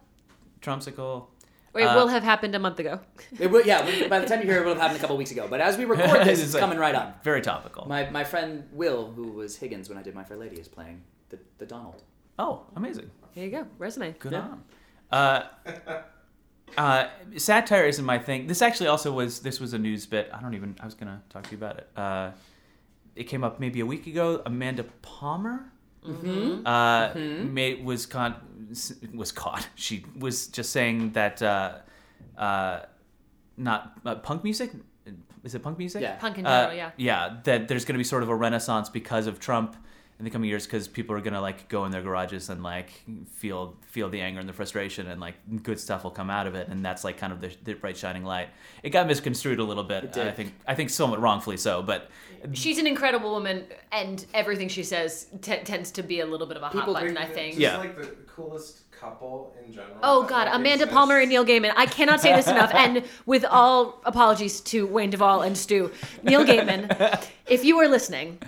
Trumpsicle. 0.61 1.27
Or 1.74 1.81
it 1.81 1.85
Uh, 1.85 1.94
will 1.94 2.09
have 2.09 2.22
happened 2.22 2.55
a 2.55 2.59
month 2.59 2.79
ago. 2.79 3.01
It 3.38 3.51
will, 3.51 3.64
yeah, 3.64 4.09
by 4.09 4.18
the 4.18 4.27
time 4.27 4.40
you 4.40 4.46
hear 4.46 4.59
it, 4.59 4.62
it 4.62 4.64
will 4.64 4.74
have 4.74 4.83
happened 4.83 4.98
a 4.98 5.01
couple 5.01 5.16
weeks 5.16 5.31
ago. 5.31 5.46
But 5.48 5.61
as 5.61 5.79
we 5.79 5.85
record 5.94 6.27
this, 6.27 6.42
it's 6.42 6.53
like 6.55 6.61
coming 6.61 6.79
right 6.79 6.94
on. 6.94 7.14
Very 7.22 7.40
topical. 7.40 7.87
My, 7.88 8.11
my 8.11 8.24
friend 8.24 8.64
Will, 8.72 9.11
who 9.12 9.29
was 9.33 9.57
Higgins 9.57 9.88
when 9.88 9.96
I 9.98 10.03
did 10.03 10.14
My 10.14 10.24
Fair 10.24 10.37
Lady, 10.37 10.57
is 10.57 10.68
playing 10.68 11.03
the, 11.31 11.38
the 11.59 11.64
Donald. 11.66 12.03
oh, 12.38 12.66
amazing. 12.77 13.11
Here 13.33 13.44
you 13.46 13.51
go. 13.51 13.66
Resume. 13.79 14.12
Good 14.18 14.33
Yeah. 14.33 14.40
on. 14.40 14.62
Uh, 15.10 15.42
uh, 16.76 17.08
satire 17.36 17.86
isn't 17.86 18.04
my 18.04 18.18
thing. 18.18 18.46
This 18.46 18.62
actually 18.62 18.88
also 18.88 19.12
was. 19.12 19.40
This 19.40 19.60
was 19.60 19.72
a 19.72 19.78
news 19.78 20.06
bit. 20.06 20.30
I 20.32 20.40
don't 20.40 20.54
even. 20.54 20.76
I 20.80 20.84
was 20.84 20.94
gonna 20.94 21.22
talk 21.30 21.44
to 21.44 21.50
you 21.50 21.56
about 21.56 21.78
it. 21.78 21.88
Uh, 21.96 22.30
it 23.16 23.24
came 23.24 23.42
up 23.42 23.58
maybe 23.58 23.80
a 23.80 23.86
week 23.86 24.06
ago. 24.06 24.42
Amanda 24.46 24.84
Palmer. 25.02 25.72
Mm-hmm. 26.06 26.66
Uh, 26.66 27.14
made, 27.14 27.84
was 27.84 28.06
caught. 28.06 28.42
Was 29.14 29.32
caught. 29.32 29.66
She 29.74 30.04
was 30.18 30.46
just 30.48 30.70
saying 30.70 31.12
that. 31.12 31.42
Uh, 31.42 31.78
uh, 32.36 32.80
not 33.56 33.98
uh, 34.06 34.14
punk 34.16 34.44
music. 34.44 34.70
Is 35.42 35.54
it 35.54 35.60
punk 35.62 35.78
music? 35.78 36.02
Yeah. 36.02 36.14
Punk 36.16 36.38
in 36.38 36.46
Uh, 36.46 36.62
general, 36.70 36.76
yeah. 36.76 36.90
Yeah, 36.96 37.36
that 37.44 37.66
there's 37.68 37.84
going 37.84 37.94
to 37.94 37.98
be 37.98 38.04
sort 38.04 38.22
of 38.22 38.28
a 38.28 38.34
renaissance 38.34 38.88
because 38.88 39.26
of 39.26 39.40
Trump 39.40 39.76
in 40.18 40.24
the 40.24 40.31
coming 40.31 40.48
years 40.50 40.66
because 40.66 40.88
people 40.88 41.14
are 41.14 41.20
going 41.20 41.33
to 41.35 41.40
like 41.40 41.68
go 41.68 41.85
in 41.85 41.92
their 41.92 42.02
garages 42.02 42.48
and 42.48 42.62
like 42.62 42.90
feel 43.35 43.76
feel 43.87 44.09
the 44.09 44.20
anger 44.20 44.40
and 44.40 44.48
the 44.48 44.52
frustration 44.52 45.07
and 45.09 45.20
like 45.20 45.35
good 45.62 45.78
stuff 45.78 46.02
will 46.02 46.11
come 46.11 46.28
out 46.28 46.46
of 46.46 46.54
it 46.57 46.66
and 46.68 46.85
that's 46.85 47.04
like 47.04 47.16
kind 47.18 47.33
of 47.33 47.40
the, 47.40 47.52
the 47.64 47.74
bright 47.74 47.96
shining 47.96 48.24
light. 48.24 48.48
It 48.83 48.90
got 48.90 49.07
misconstrued 49.07 49.61
a 49.61 49.64
little 49.64 49.85
bit. 49.85 50.04
It 50.04 50.12
did. 50.12 50.26
I 50.26 50.33
think 50.33 50.54
I 50.66 50.74
think 50.74 50.90
somewhat 50.90 51.20
wrongfully 51.20 51.57
so, 51.57 51.83
but 51.83 52.11
She's 52.52 52.78
an 52.78 52.87
incredible 52.87 53.33
woman, 53.33 53.64
and 53.90 54.24
everything 54.33 54.68
she 54.68 54.85
says 54.85 55.26
t- 55.42 55.57
tends 55.64 55.90
to 55.90 56.04
be 56.04 56.20
a 56.20 56.26
little 56.26 56.46
bit 56.46 56.57
of 56.57 56.62
a 56.62 56.68
hot 56.68 56.87
button. 56.87 57.16
I 57.16 57.24
think. 57.26 57.54
Just 57.54 57.61
Yeah. 57.61 57.78
like 57.78 57.96
the 57.96 58.07
coolest 58.28 58.88
couple 58.92 59.57
in 59.66 59.72
general. 59.72 59.96
Oh 60.04 60.22
God, 60.22 60.46
Amanda 60.46 60.74
exists. 60.85 60.92
Palmer 60.92 61.18
and 61.18 61.28
Neil 61.31 61.44
Gaiman. 61.44 61.72
I 61.76 61.87
cannot 61.87 62.20
say 62.20 62.33
this 62.37 62.46
enough. 62.46 62.72
And 62.74 63.02
with 63.26 63.44
all 63.44 64.00
apologies 64.04 64.61
to 64.62 64.87
Wayne 64.87 65.11
Duvall 65.11 65.42
and 65.42 65.59
Stew, 65.59 65.90
Neil 66.22 66.44
Gaiman, 66.44 67.20
if 67.48 67.64
you 67.64 67.76
are 67.81 67.88
listening, 67.88 68.38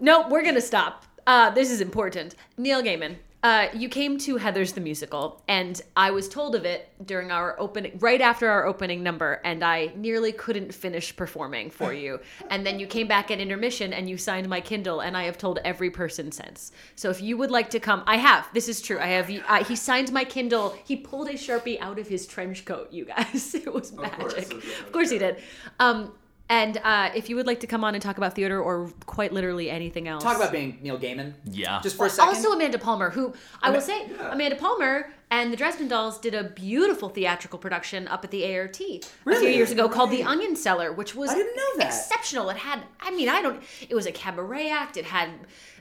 no, 0.00 0.28
we're 0.28 0.44
gonna 0.44 0.60
stop. 0.60 1.04
Uh, 1.26 1.50
this 1.50 1.70
is 1.70 1.80
important. 1.80 2.34
Neil 2.56 2.82
Gaiman, 2.82 3.16
uh, 3.42 3.68
you 3.74 3.88
came 3.88 4.18
to 4.18 4.36
Heathers 4.38 4.74
the 4.74 4.80
musical, 4.80 5.42
and 5.46 5.80
I 5.96 6.10
was 6.10 6.28
told 6.28 6.54
of 6.54 6.64
it 6.64 6.88
during 7.04 7.30
our 7.30 7.58
opening, 7.60 7.96
right 8.00 8.20
after 8.20 8.48
our 8.48 8.66
opening 8.66 9.02
number, 9.02 9.40
and 9.44 9.62
I 9.64 9.92
nearly 9.94 10.32
couldn't 10.32 10.74
finish 10.74 11.14
performing 11.14 11.70
for 11.70 11.92
you. 11.92 12.18
And 12.50 12.66
then 12.66 12.80
you 12.80 12.86
came 12.86 13.06
back 13.06 13.30
at 13.30 13.38
intermission, 13.38 13.92
and 13.92 14.08
you 14.08 14.16
signed 14.16 14.48
my 14.48 14.60
Kindle, 14.60 15.00
and 15.00 15.16
I 15.16 15.24
have 15.24 15.38
told 15.38 15.58
every 15.64 15.90
person 15.90 16.32
since. 16.32 16.72
So 16.96 17.10
if 17.10 17.20
you 17.20 17.36
would 17.36 17.50
like 17.50 17.70
to 17.70 17.80
come, 17.80 18.02
I 18.06 18.16
have. 18.16 18.48
This 18.52 18.68
is 18.68 18.80
true. 18.80 18.98
I 18.98 19.06
have. 19.08 19.30
Uh, 19.30 19.64
he 19.64 19.76
signed 19.76 20.10
my 20.12 20.24
Kindle. 20.24 20.76
He 20.84 20.96
pulled 20.96 21.28
a 21.28 21.34
sharpie 21.34 21.80
out 21.80 21.98
of 21.98 22.08
his 22.08 22.26
trench 22.26 22.64
coat. 22.64 22.92
You 22.92 23.04
guys, 23.04 23.54
it 23.54 23.72
was 23.72 23.92
magic. 23.92 24.18
course, 24.18 24.36
Of 24.38 24.52
of 24.52 24.62
course, 24.64 24.92
course, 24.92 25.10
he 25.10 25.18
did. 25.18 25.42
Um, 25.78 26.12
and 26.48 26.76
uh, 26.84 27.10
if 27.14 27.28
you 27.28 27.36
would 27.36 27.46
like 27.46 27.60
to 27.60 27.66
come 27.66 27.82
on 27.84 27.94
and 27.94 28.02
talk 28.02 28.18
about 28.18 28.34
theater 28.34 28.60
or 28.62 28.90
quite 29.04 29.32
literally 29.32 29.68
anything 29.70 30.06
else, 30.08 30.22
Talk 30.22 30.36
about 30.36 30.52
being 30.52 30.78
Neil 30.82 30.98
Gaiman. 30.98 31.34
yeah. 31.50 31.80
Just 31.82 31.96
for 31.96 32.06
a 32.06 32.10
second. 32.10 32.34
also 32.36 32.52
Amanda 32.52 32.78
Palmer, 32.78 33.10
who 33.10 33.34
I 33.62 33.70
will 33.70 33.80
say, 33.80 34.06
Amanda 34.30 34.56
Palmer 34.56 35.12
and 35.30 35.52
the 35.52 35.56
Dresden 35.56 35.88
Dolls 35.88 36.18
did 36.20 36.34
a 36.34 36.44
beautiful 36.44 37.08
theatrical 37.08 37.58
production 37.58 38.06
up 38.06 38.22
at 38.24 38.30
the 38.30 38.56
ART 38.56 38.80
a 38.80 39.00
few 39.26 39.48
years 39.48 39.72
ago 39.72 39.88
called 39.88 40.10
The 40.12 40.22
Onion 40.22 40.54
Cellar, 40.54 40.92
which 40.92 41.16
was 41.16 41.30
I 41.30 41.34
didn't 41.34 41.56
know 41.56 41.78
that. 41.78 41.86
exceptional. 41.88 42.48
It 42.50 42.58
had, 42.58 42.84
I 43.00 43.10
mean, 43.10 43.28
I 43.28 43.42
don't. 43.42 43.60
It 43.88 43.94
was 43.96 44.06
a 44.06 44.12
cabaret 44.12 44.70
act. 44.70 44.96
It 44.96 45.04
had 45.04 45.30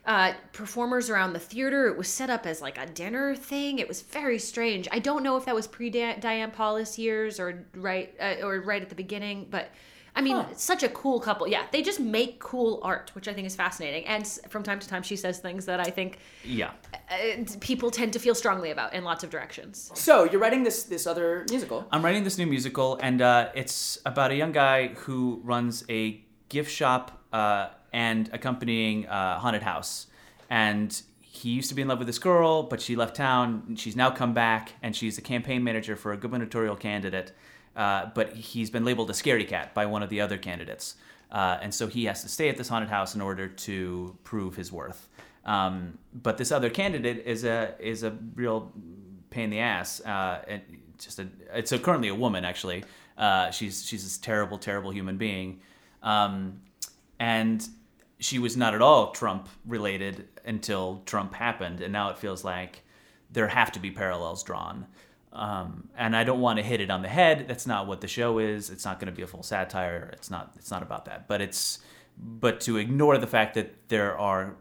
uh, 0.07 0.33
performers 0.51 1.11
around 1.11 1.33
the 1.33 1.39
theater. 1.39 1.87
It 1.89 1.95
was 1.97 2.07
set 2.07 2.31
up 2.31 2.47
as 2.47 2.59
like 2.59 2.79
a 2.79 2.87
dinner 2.87 3.35
thing. 3.35 3.77
It 3.77 3.87
was 3.87 4.01
very 4.01 4.39
strange. 4.39 4.87
I 4.91 4.97
don't 4.97 5.21
know 5.21 5.37
if 5.37 5.45
that 5.45 5.53
was 5.53 5.67
pre 5.67 5.91
Diane 5.91 6.49
Paulus 6.49 6.97
years 6.97 7.39
or 7.39 7.65
right 7.75 8.15
uh, 8.19 8.35
or 8.43 8.61
right 8.61 8.81
at 8.81 8.89
the 8.89 8.95
beginning, 8.95 9.45
but. 9.51 9.69
I 10.15 10.21
mean, 10.21 10.37
Huh. 10.37 10.45
such 10.55 10.83
a 10.83 10.89
cool 10.89 11.19
couple. 11.19 11.47
Yeah, 11.47 11.63
they 11.71 11.81
just 11.81 11.99
make 11.99 12.39
cool 12.39 12.79
art, 12.83 13.11
which 13.13 13.27
I 13.27 13.33
think 13.33 13.47
is 13.47 13.55
fascinating. 13.55 14.05
And 14.07 14.25
from 14.47 14.63
time 14.63 14.79
to 14.79 14.87
time, 14.87 15.03
she 15.03 15.15
says 15.15 15.39
things 15.39 15.65
that 15.65 15.79
I 15.79 15.91
think 15.91 16.19
yeah. 16.43 16.71
uh, 17.11 17.43
people 17.59 17.91
tend 17.91 18.13
to 18.13 18.19
feel 18.19 18.33
strongly 18.33 18.71
about 18.71 18.93
in 18.93 19.03
lots 19.03 19.23
of 19.23 19.29
directions. 19.29 19.91
So 19.93 20.23
you're 20.23 20.39
writing 20.39 20.63
this 20.63 20.83
this 20.83 21.05
other 21.05 21.45
musical. 21.49 21.85
I'm 21.91 22.03
writing 22.03 22.23
this 22.23 22.37
new 22.37 22.47
musical, 22.47 22.97
and 23.01 23.21
uh, 23.21 23.49
it's 23.55 23.99
about 24.05 24.31
a 24.31 24.35
young 24.35 24.53
guy 24.53 24.87
who 24.89 25.41
runs 25.43 25.83
a 25.89 26.21
gift 26.49 26.71
shop 26.71 27.21
uh, 27.33 27.67
and 27.91 28.29
accompanying 28.31 29.07
uh, 29.07 29.39
haunted 29.39 29.63
house. 29.63 30.07
And 30.49 31.01
he 31.19 31.49
used 31.49 31.67
to 31.69 31.75
be 31.75 31.81
in 31.81 31.87
love 31.89 31.97
with 31.97 32.07
this 32.07 32.19
girl, 32.19 32.63
but 32.63 32.79
she 32.79 32.95
left 32.95 33.15
town. 33.15 33.75
She's 33.77 33.95
now 33.95 34.09
come 34.09 34.33
back, 34.33 34.73
and 34.81 34.95
she's 34.95 35.17
a 35.17 35.21
campaign 35.21 35.63
manager 35.63 35.95
for 35.97 36.13
a 36.13 36.17
gubernatorial 36.17 36.77
candidate. 36.77 37.33
Uh, 37.75 38.09
but 38.13 38.33
he's 38.33 38.69
been 38.69 38.85
labeled 38.85 39.09
a 39.09 39.13
scaredy 39.13 39.47
cat 39.47 39.73
by 39.73 39.85
one 39.85 40.01
of 40.01 40.09
the 40.09 40.21
other 40.21 40.37
candidates. 40.37 40.95
Uh, 41.31 41.57
and 41.61 41.73
so 41.73 41.87
he 41.87 42.05
has 42.05 42.21
to 42.21 42.29
stay 42.29 42.49
at 42.49 42.57
this 42.57 42.69
haunted 42.69 42.89
house 42.89 43.15
in 43.15 43.21
order 43.21 43.47
to 43.47 44.17
prove 44.23 44.55
his 44.55 44.71
worth. 44.71 45.09
Um, 45.43 45.97
but 46.13 46.37
this 46.37 46.51
other 46.51 46.69
candidate 46.69 47.23
is 47.25 47.43
a 47.43 47.75
is 47.79 48.03
a 48.03 48.11
real 48.35 48.71
pain 49.29 49.45
in 49.45 49.49
the 49.49 49.59
ass. 49.59 50.01
Uh, 50.01 50.41
and 50.47 50.61
just 50.97 51.19
a 51.19 51.27
it's 51.53 51.71
a, 51.71 51.79
currently 51.79 52.07
a 52.07 52.15
woman 52.15 52.45
actually. 52.45 52.83
Uh, 53.17 53.51
she's 53.51 53.85
she's 53.85 54.03
this 54.03 54.17
terrible 54.17 54.57
terrible 54.57 54.91
human 54.91 55.17
being, 55.17 55.59
um, 56.03 56.61
and 57.19 57.67
she 58.19 58.39
was 58.39 58.57
not 58.57 58.73
at 58.73 58.81
all 58.81 59.11
Trump 59.11 59.47
related 59.65 60.27
until 60.45 61.01
Trump 61.05 61.33
happened, 61.33 61.81
and 61.81 61.93
now 61.93 62.09
it 62.09 62.17
feels 62.17 62.43
like 62.43 62.81
there 63.31 63.47
have 63.47 63.71
to 63.73 63.79
be 63.79 63.91
parallels 63.91 64.43
drawn. 64.43 64.85
Um, 65.35 65.89
and 65.97 66.15
I 66.15 66.23
don't 66.23 66.39
want 66.39 66.57
to 66.57 66.63
hit 66.63 66.79
it 66.81 66.89
on 66.89 67.01
the 67.01 67.09
head. 67.09 67.45
That's 67.47 67.67
not 67.67 67.87
what 67.87 68.01
the 68.01 68.07
show 68.07 68.39
is. 68.39 68.69
It's 68.69 68.85
not 68.85 68.99
going 68.99 69.11
to 69.11 69.15
be 69.15 69.21
a 69.21 69.27
full 69.27 69.43
satire. 69.43 70.09
It's 70.13 70.31
not. 70.31 70.53
It's 70.55 70.71
not 70.71 70.81
about 70.81 71.05
that. 71.05 71.27
But 71.27 71.41
it's. 71.41 71.79
But 72.17 72.61
to 72.61 72.77
ignore 72.77 73.17
the 73.17 73.27
fact 73.27 73.55
that 73.55 73.89
there 73.89 74.17
are 74.17 74.55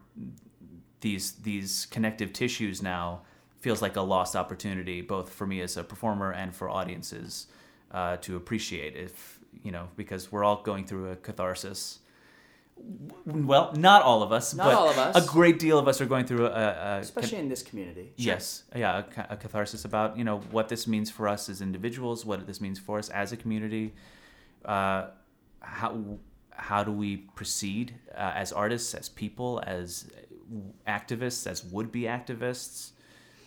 these 1.01 1.33
these 1.33 1.87
connective 1.91 2.33
tissues 2.33 2.83
now 2.83 3.23
feels 3.61 3.81
like 3.81 3.97
a 3.97 4.01
lost 4.01 4.35
opportunity, 4.35 5.01
both 5.01 5.31
for 5.31 5.47
me 5.47 5.61
as 5.61 5.77
a 5.77 5.85
performer 5.85 6.33
and 6.33 6.55
for 6.55 6.69
audiences 6.69 7.47
uh, 7.93 8.17
to 8.19 8.37
appreciate. 8.37 8.97
If 8.97 9.39
you 9.63 9.71
know, 9.71 9.89
because 9.97 10.33
we're 10.33 10.45
all 10.45 10.63
going 10.63 10.85
through 10.85 11.11
a 11.11 11.17
catharsis. 11.17 12.01
Well, 13.27 13.73
not 13.77 14.03
all 14.03 14.23
of 14.23 14.33
us, 14.33 14.55
Not 14.55 14.65
but 14.67 14.75
all 14.75 14.91
of 14.91 14.99
us. 14.99 15.17
a 15.17 15.27
great 15.27 15.59
deal 15.59 15.79
of 15.79 15.89
us 15.89 16.01
are 16.01 16.07
going 16.07 16.27
through 16.27 16.47
a, 16.47 16.51
a 16.51 16.99
Especially 16.99 17.39
in 17.39 17.49
this 17.49 17.63
community. 17.63 18.13
Yes, 18.17 18.65
yeah, 18.75 19.05
a, 19.17 19.35
a 19.35 19.37
catharsis 19.37 19.85
about 19.85 20.19
you 20.19 20.25
know 20.25 20.39
what 20.51 20.69
this 20.69 20.87
means 20.87 21.11
for 21.11 21.27
us 21.29 21.49
as 21.49 21.63
individuals, 21.63 22.27
what 22.27 22.47
this 22.47 22.61
means 22.61 22.79
for 22.79 22.99
us 22.99 23.09
as 23.09 23.33
a 23.33 23.37
community. 23.37 23.95
Uh, 24.65 25.07
how 25.61 26.19
how 26.51 26.85
do 26.85 26.93
we 26.93 27.17
proceed 27.17 27.95
uh, 28.15 28.33
as 28.35 28.53
artists, 28.53 28.95
as 28.95 29.09
people, 29.09 29.63
as 29.67 30.11
activists, 30.87 31.47
as 31.47 31.65
would 31.65 31.91
be 31.91 32.03
activists? 32.03 32.91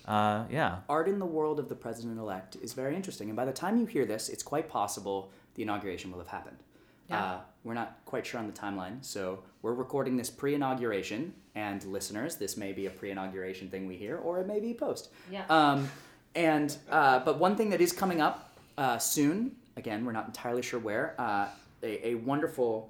Uh, 0.06 0.46
yeah, 0.50 0.78
Art 0.90 1.08
in 1.08 1.20
the 1.20 1.26
world 1.26 1.60
of 1.60 1.70
the 1.70 1.76
president 1.76 2.18
elect 2.18 2.56
is 2.62 2.74
very 2.74 2.96
interesting. 2.96 3.30
And 3.30 3.36
by 3.36 3.46
the 3.46 3.54
time 3.54 3.78
you 3.78 3.86
hear 3.86 4.06
this, 4.06 4.30
it's 4.30 4.44
quite 4.44 4.70
possible 4.70 5.32
the 5.56 5.64
inauguration 5.64 6.12
will 6.12 6.20
have 6.20 6.30
happened. 6.30 6.58
Yeah. 7.10 7.40
We're 7.68 7.74
not 7.74 8.00
quite 8.06 8.26
sure 8.26 8.40
on 8.40 8.48
the 8.48 8.54
timeline, 8.54 9.04
so 9.04 9.40
we're 9.62 9.74
recording 9.74 10.16
this 10.16 10.30
pre-inauguration. 10.30 11.34
And 11.54 11.84
listeners, 11.84 12.38
this 12.38 12.56
may 12.56 12.72
be 12.72 12.86
a 12.86 12.90
pre-inauguration 12.90 13.68
thing 13.68 13.88
we 13.88 13.98
hear, 13.98 14.18
or 14.18 14.40
it 14.40 14.48
may 14.48 14.62
be 14.62 14.74
post. 14.74 15.10
Yeah. 15.30 15.44
Um, 15.50 15.90
and 16.34 16.76
uh, 16.90 17.20
but 17.20 17.40
one 17.40 17.58
thing 17.58 17.70
that 17.72 17.82
is 17.82 17.92
coming 17.92 18.22
up 18.22 18.58
uh, 18.78 18.98
soon. 18.98 19.58
Again, 19.76 20.06
we're 20.06 20.14
not 20.14 20.28
entirely 20.28 20.62
sure 20.62 20.80
where. 20.80 21.14
Uh, 21.20 21.48
a, 21.84 22.10
a 22.10 22.16
wonderful 22.16 22.90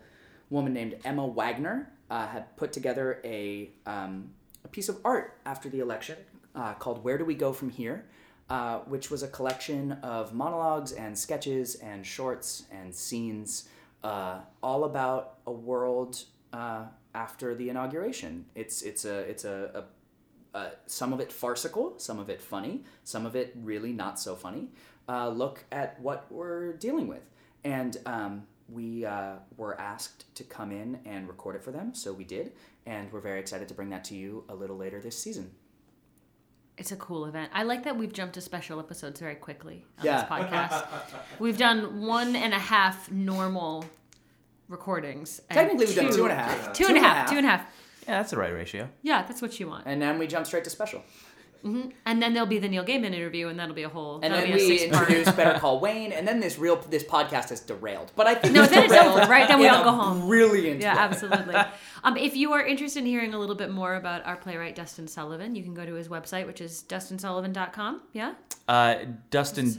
woman 0.49 0.73
named 0.73 0.95
Emma 1.03 1.25
Wagner 1.25 1.89
uh, 2.09 2.27
had 2.27 2.55
put 2.55 2.71
together 2.71 3.19
a 3.23 3.69
um, 3.85 4.29
a 4.63 4.67
piece 4.67 4.89
of 4.89 4.99
art 5.03 5.39
after 5.45 5.69
the 5.69 5.79
election 5.79 6.17
uh, 6.55 6.73
called 6.75 7.03
"Where 7.03 7.17
Do 7.17 7.25
We 7.25 7.35
Go 7.35 7.51
From 7.51 7.69
Here," 7.69 8.05
uh, 8.49 8.79
which 8.79 9.09
was 9.09 9.23
a 9.23 9.27
collection 9.27 9.93
of 10.03 10.33
monologues 10.33 10.91
and 10.91 11.17
sketches 11.17 11.75
and 11.75 12.05
shorts 12.05 12.65
and 12.71 12.93
scenes, 12.93 13.67
uh, 14.03 14.39
all 14.61 14.83
about 14.83 15.39
a 15.45 15.51
world 15.51 16.23
uh, 16.53 16.85
after 17.13 17.55
the 17.55 17.69
inauguration. 17.69 18.45
It's 18.55 18.81
it's 18.81 19.05
a 19.05 19.19
it's 19.19 19.45
a, 19.45 19.85
a 20.53 20.57
uh, 20.57 20.69
some 20.85 21.13
of 21.13 21.19
it 21.19 21.31
farcical, 21.31 21.93
some 21.97 22.19
of 22.19 22.29
it 22.29 22.41
funny, 22.41 22.83
some 23.03 23.25
of 23.25 23.35
it 23.35 23.53
really 23.55 23.93
not 23.93 24.19
so 24.19 24.35
funny. 24.35 24.69
Uh, 25.07 25.29
look 25.29 25.63
at 25.71 25.99
what 26.01 26.25
we're 26.31 26.73
dealing 26.73 27.07
with, 27.07 27.23
and 27.63 27.97
um, 28.05 28.47
we 28.69 29.05
uh, 29.05 29.35
were 29.55 29.79
asked 29.79 30.33
to 30.35 30.43
come 30.43 30.71
in 30.71 30.99
and 31.05 31.27
record 31.27 31.55
it 31.55 31.63
for 31.63 31.71
them, 31.71 31.93
so 31.93 32.11
we 32.11 32.23
did, 32.23 32.51
and 32.85 33.11
we're 33.11 33.21
very 33.21 33.39
excited 33.39 33.67
to 33.67 33.73
bring 33.73 33.89
that 33.89 34.03
to 34.03 34.15
you 34.15 34.43
a 34.49 34.55
little 34.55 34.77
later 34.77 34.99
this 34.99 35.17
season. 35.17 35.51
It's 36.77 36.91
a 36.91 36.95
cool 36.95 37.25
event. 37.25 37.49
I 37.53 37.63
like 37.63 37.83
that 37.85 37.97
we've 37.97 38.13
jumped 38.13 38.35
to 38.35 38.41
special 38.41 38.79
episodes 38.79 39.19
very 39.19 39.35
quickly 39.35 39.83
on 39.99 40.05
Yeah. 40.05 40.21
this 40.21 40.29
podcast. 40.29 40.85
we've 41.39 41.57
done 41.57 42.01
one 42.05 42.35
and 42.35 42.53
a 42.53 42.59
half 42.59 43.09
normal 43.11 43.85
recordings. 44.69 45.41
and 45.49 45.57
Technically, 45.57 45.85
we've 45.87 45.95
done 45.95 46.11
two 46.13 46.23
and 46.23 46.31
a 46.31 46.35
half, 46.35 46.73
Two 46.73 46.85
and 46.87 46.97
a 46.97 46.99
half. 46.99 47.29
Two 47.29 47.37
and 47.37 47.45
a 47.45 47.49
half. 47.49 47.61
Yeah, 48.07 48.17
that's 48.19 48.31
the 48.31 48.37
right 48.37 48.53
ratio. 48.53 48.89
Yeah, 49.01 49.23
that's 49.23 49.41
what 49.41 49.59
you 49.59 49.67
want. 49.67 49.83
and 49.87 50.01
then 50.01 50.17
we 50.19 50.27
jump 50.27 50.45
straight 50.45 50.63
to 50.65 50.69
special. 50.69 51.03
And 51.63 52.21
then 52.21 52.33
there'll 52.33 52.47
be 52.47 52.59
the 52.59 52.67
Neil 52.69 52.83
Gaiman 52.85 53.13
interview, 53.13 53.47
and 53.47 53.59
that'll 53.59 53.75
be 53.75 53.83
a 53.83 53.89
whole. 53.89 54.15
And 54.15 54.33
that'll 54.33 54.47
then 54.47 54.57
be 54.57 54.63
we 54.69 54.77
six 54.77 54.91
introduce 54.91 55.31
Better 55.31 55.59
Call 55.59 55.79
Wayne, 55.79 56.11
and 56.11 56.27
then 56.27 56.39
this 56.39 56.57
real 56.57 56.77
this 56.89 57.03
podcast 57.03 57.49
has 57.49 57.59
derailed. 57.59 58.11
But 58.15 58.27
I 58.27 58.35
think 58.35 58.53
No, 58.53 58.63
it's 58.63 58.71
then 58.71 58.83
it's 58.85 58.93
over, 58.93 59.19
right? 59.29 59.47
Then 59.47 59.59
we 59.59 59.67
in 59.67 59.73
all 59.73 59.81
a 59.81 59.83
go 59.85 59.91
home. 59.91 60.27
Brilliant. 60.27 60.81
Yeah, 60.81 60.95
way. 60.95 61.01
absolutely. 61.01 61.55
um, 62.03 62.17
if 62.17 62.35
you 62.35 62.53
are 62.53 62.65
interested 62.65 62.99
in 62.99 63.05
hearing 63.05 63.33
a 63.33 63.39
little 63.39 63.55
bit 63.55 63.71
more 63.71 63.95
about 63.95 64.25
our 64.25 64.35
playwright 64.37 64.75
Dustin 64.75 65.07
Sullivan, 65.07 65.55
you 65.55 65.63
can 65.63 65.73
go 65.73 65.85
to 65.85 65.93
his 65.93 66.07
website, 66.07 66.47
which 66.47 66.61
is 66.61 66.83
dustinsullivan.com. 66.87 68.01
Yeah, 68.13 68.33
Uh, 68.67 68.95
Dustin 69.29 69.73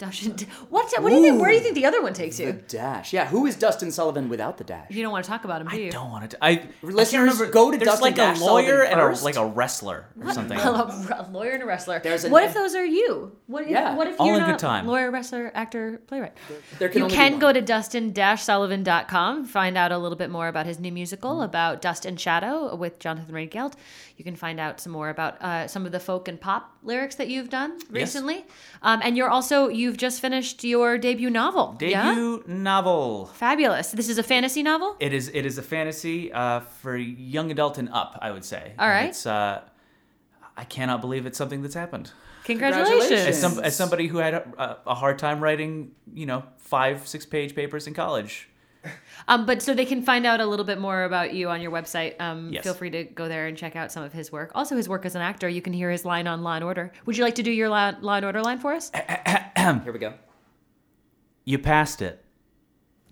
Dash 0.00 0.20
Sullivan. 0.22 0.36
Dustin. 0.46 0.66
What? 0.70 0.92
What 1.02 1.10
do 1.10 1.14
you 1.16 1.22
think? 1.22 1.40
Where 1.40 1.50
do 1.50 1.56
you 1.56 1.62
think 1.62 1.74
the 1.76 1.86
other 1.86 2.02
one 2.02 2.12
takes 2.14 2.38
The 2.38 2.44
you? 2.44 2.64
dash. 2.66 3.12
Yeah, 3.12 3.26
who 3.26 3.46
is 3.46 3.54
Dustin 3.54 3.92
Sullivan 3.92 4.28
without 4.28 4.56
the 4.58 4.64
dash? 4.64 4.90
You 4.90 5.02
don't 5.02 5.12
want 5.12 5.24
to 5.24 5.30
talk 5.30 5.44
about 5.44 5.60
him, 5.60 5.68
do 5.68 5.80
you? 5.80 5.88
I 5.88 5.90
don't 5.90 6.10
want 6.10 6.30
to. 6.30 6.38
I 6.44 6.48
I 6.50 6.56
can't 6.56 6.72
Listeners, 6.82 7.34
remember. 7.34 7.52
go 7.52 7.70
to 7.70 7.76
There's 7.78 7.86
Dustin 7.86 8.02
like 8.02 8.14
Dash 8.16 8.40
a 8.40 8.44
lawyer 8.44 8.86
Sullivan 8.86 8.98
and 8.98 9.18
a 9.18 9.24
like 9.24 9.36
a 9.36 9.46
wrestler 9.46 10.06
or 10.24 10.32
something. 10.32 10.58
a 10.60 11.28
lawyer 11.30 11.50
and 11.52 11.62
a 11.62 11.66
wrestler. 11.66 12.00
There's 12.00 12.24
an- 12.24 12.32
what 12.32 12.42
if 12.44 12.54
those 12.54 12.74
are 12.74 12.84
you? 12.84 13.36
What 13.46 13.64
if, 13.64 13.70
Yeah. 13.70 13.94
what 13.94 14.06
if 14.08 14.16
you're 14.18 14.34
in 14.34 14.40
good 14.40 14.48
not 14.52 14.58
time. 14.58 14.86
lawyer, 14.86 15.10
wrestler, 15.10 15.50
actor, 15.54 16.00
playwright? 16.06 16.32
There 16.78 16.88
can 16.88 17.02
You 17.02 17.08
can 17.08 17.38
go 17.38 17.52
to 17.52 17.60
dustin-sullivan.com, 17.60 19.44
find 19.44 19.76
out 19.76 19.92
a 19.92 19.98
little 19.98 20.16
bit 20.16 20.30
more 20.30 20.48
about 20.48 20.66
his 20.66 20.78
new 20.78 20.92
musical 20.92 21.30
Mm-hmm. 21.34 21.42
about 21.42 21.82
Dust 21.82 22.06
and 22.06 22.18
Shadow 22.18 22.74
with 22.74 22.98
Jonathan 22.98 23.34
Reid 23.34 23.50
Gealt. 23.50 23.74
You 24.16 24.24
can 24.24 24.36
find 24.36 24.58
out 24.60 24.80
some 24.80 24.92
more 24.92 25.08
about 25.10 25.40
uh, 25.42 25.66
some 25.68 25.86
of 25.86 25.92
the 25.92 26.00
folk 26.00 26.28
and 26.28 26.40
pop 26.40 26.76
lyrics 26.82 27.14
that 27.16 27.28
you've 27.28 27.48
done 27.50 27.78
recently. 27.90 28.44
Um, 28.82 29.00
and 29.02 29.16
you're 29.16 29.30
also 29.30 29.68
you've 29.90 29.98
just 29.98 30.20
finished 30.20 30.62
your 30.62 30.98
debut 30.98 31.30
novel. 31.30 31.76
yeah? 31.80 32.10
Debut 32.10 32.44
novel. 32.46 33.26
Fabulous. 33.34 33.90
This 33.90 34.08
is 34.08 34.18
a 34.18 34.22
fantasy 34.22 34.62
novel. 34.62 34.96
It 35.00 35.12
is. 35.12 35.28
It 35.34 35.44
is 35.44 35.58
a 35.58 35.62
fantasy 35.62 36.32
uh, 36.32 36.60
for 36.60 36.96
young 36.96 37.50
adult 37.50 37.76
and 37.78 37.88
up. 37.88 38.16
I 38.22 38.30
would 38.30 38.44
say. 38.44 38.72
All 38.78 38.88
right. 38.88 39.00
And. 39.00 39.08
It's. 39.08 39.26
Uh, 39.26 39.62
I 40.56 40.64
cannot 40.64 41.00
believe 41.00 41.26
it's 41.26 41.38
something 41.38 41.62
that's 41.62 41.74
happened. 41.74 42.12
Congratulations. 42.44 43.08
Congratulations. 43.08 43.36
As, 43.36 43.40
some, 43.40 43.64
as 43.64 43.76
somebody 43.76 44.06
who 44.06 44.18
had 44.18 44.34
a, 44.34 44.78
a 44.86 44.94
hard 44.94 45.18
time 45.18 45.40
writing, 45.40 45.92
you 46.14 46.26
know, 46.26 46.44
five, 46.58 47.08
six 47.08 47.26
page 47.26 47.54
papers 47.54 47.86
in 47.86 47.94
college. 47.94 48.48
Um, 49.28 49.46
but 49.46 49.62
so 49.62 49.74
they 49.74 49.84
can 49.84 50.02
find 50.02 50.24
out 50.26 50.40
a 50.40 50.46
little 50.46 50.64
bit 50.64 50.78
more 50.78 51.04
about 51.04 51.34
you 51.34 51.50
on 51.50 51.60
your 51.60 51.70
website. 51.70 52.18
Um, 52.20 52.50
Yes. 52.52 52.64
Feel 52.64 52.74
free 52.74 52.90
to 52.90 53.04
go 53.04 53.28
there 53.28 53.46
and 53.46 53.56
check 53.56 53.76
out 53.76 53.92
some 53.92 54.02
of 54.02 54.12
his 54.12 54.32
work. 54.32 54.50
Also, 54.54 54.76
his 54.76 54.88
work 54.88 55.04
as 55.06 55.14
an 55.14 55.20
actor. 55.22 55.48
You 55.48 55.60
can 55.62 55.72
hear 55.72 55.90
his 55.90 56.04
line 56.04 56.26
on 56.26 56.42
Law 56.42 56.54
and 56.54 56.64
Order. 56.64 56.90
Would 57.06 57.16
you 57.18 57.24
like 57.24 57.34
to 57.36 57.42
do 57.42 57.50
your 57.50 57.68
Law, 57.68 57.92
Law 58.00 58.14
and 58.16 58.24
Order 58.24 58.42
line 58.42 58.58
for 58.58 58.72
us? 58.72 58.90
Here 59.56 59.92
we 59.92 59.98
go. 59.98 60.14
You 61.44 61.58
passed 61.58 62.02
it. 62.02 62.24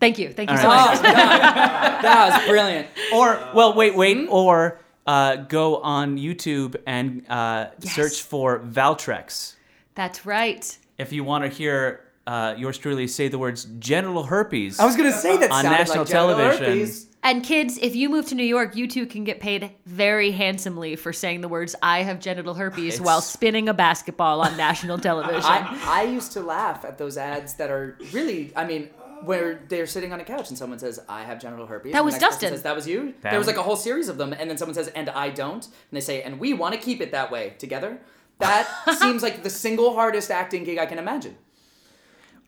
Thank 0.01 0.19
you. 0.19 0.33
Thank 0.33 0.51
you 0.51 0.57
All 0.57 0.63
so 0.63 0.69
right. 0.69 1.03
much. 1.03 1.03
That 2.03 2.31
was 2.41 2.49
brilliant. 2.49 2.87
Or 3.13 3.49
well, 3.55 3.75
wait, 3.75 3.95
wait. 3.97 4.27
Or 4.31 4.81
uh, 5.07 5.37
go 5.37 5.79
on 5.79 6.17
YouTube 6.17 6.77
and 6.87 7.25
uh, 7.29 7.71
Yes. 7.81 7.95
search 7.95 8.23
for 8.23 8.61
Valtrex. 8.61 9.55
That's 9.95 10.25
right. 10.25 10.79
If 10.99 11.13
you 11.13 11.25
want 11.25 11.45
to 11.45 11.51
hear 11.51 12.01
uh, 12.29 12.55
yours 12.59 12.77
truly 12.79 13.07
say 13.09 13.29
the 13.29 13.39
words 13.39 13.65
genital 13.79 14.23
herpes. 14.25 14.79
I 14.79 14.85
was 14.85 14.97
gonna 14.97 15.13
say 15.13 15.37
that 15.39 15.51
On 15.51 15.65
national 15.65 15.99
like 16.05 16.09
television. 16.09 16.65
herpes. 16.65 17.07
And 17.21 17.43
kids, 17.43 17.79
if 17.83 17.97
you 17.97 18.09
move 18.09 18.27
to 18.27 18.37
New 18.37 18.45
York, 18.45 18.77
you 18.77 18.87
too 18.87 19.05
can 19.07 19.25
get 19.25 19.41
paid 19.41 19.73
very 19.87 20.31
handsomely 20.31 20.95
for 20.95 21.13
saying 21.13 21.41
the 21.41 21.49
words 21.49 21.75
"I 21.83 22.03
have 22.05 22.21
genital 22.21 22.55
herpes" 22.55 22.95
It's- 22.95 23.01
while 23.07 23.21
spinning 23.21 23.69
a 23.69 23.75
basketball 23.75 24.41
on 24.43 24.57
national 24.57 24.99
television. 24.99 25.43
I, 25.51 25.79
I 25.85 26.03
used 26.05 26.31
to 26.33 26.41
laugh 26.41 26.85
at 26.85 26.97
those 26.99 27.17
ads 27.17 27.55
that 27.55 27.71
are 27.71 27.97
really, 28.13 28.53
I 28.55 28.65
mean, 28.65 28.91
where 29.25 29.61
they're 29.69 29.87
sitting 29.87 30.13
on 30.13 30.21
a 30.21 30.25
couch 30.25 30.49
and 30.51 30.57
someone 30.57 30.79
says, 30.79 31.01
I 31.09 31.23
have 31.25 31.41
genital 31.41 31.67
herpes. 31.67 31.93
That 31.93 32.05
was 32.05 32.15
the 32.15 32.21
Dustin. 32.21 32.51
Says, 32.51 32.63
that 32.63 32.77
was 32.77 32.87
you? 32.87 33.15
That 33.23 33.31
there 33.31 33.39
was 33.41 33.47
was- 33.49 33.57
like 33.57 33.57
a 33.65 33.67
whole 33.69 33.77
series 33.77 34.09
of 34.09 34.17
them, 34.17 34.33
and 34.33 34.49
then 34.49 34.57
someone 34.57 34.75
says, 34.77 34.87
and 34.89 35.09
I 35.11 35.31
don't. 35.31 35.65
And 35.65 35.73
they 35.93 36.01
say, 36.01 36.23
and 36.23 36.39
we 36.39 36.53
want 36.55 36.75
to 36.75 36.81
keep 36.81 37.01
it 37.01 37.11
that 37.13 37.33
way 37.33 37.55
together. 37.59 37.99
That 38.39 38.69
seems 39.01 39.25
like 39.25 39.43
the 39.43 39.51
single 39.51 39.95
hardest 39.95 40.31
acting 40.31 40.63
gig 40.63 40.79
I 40.79 40.87
can 40.87 40.99
imagine. 40.99 41.37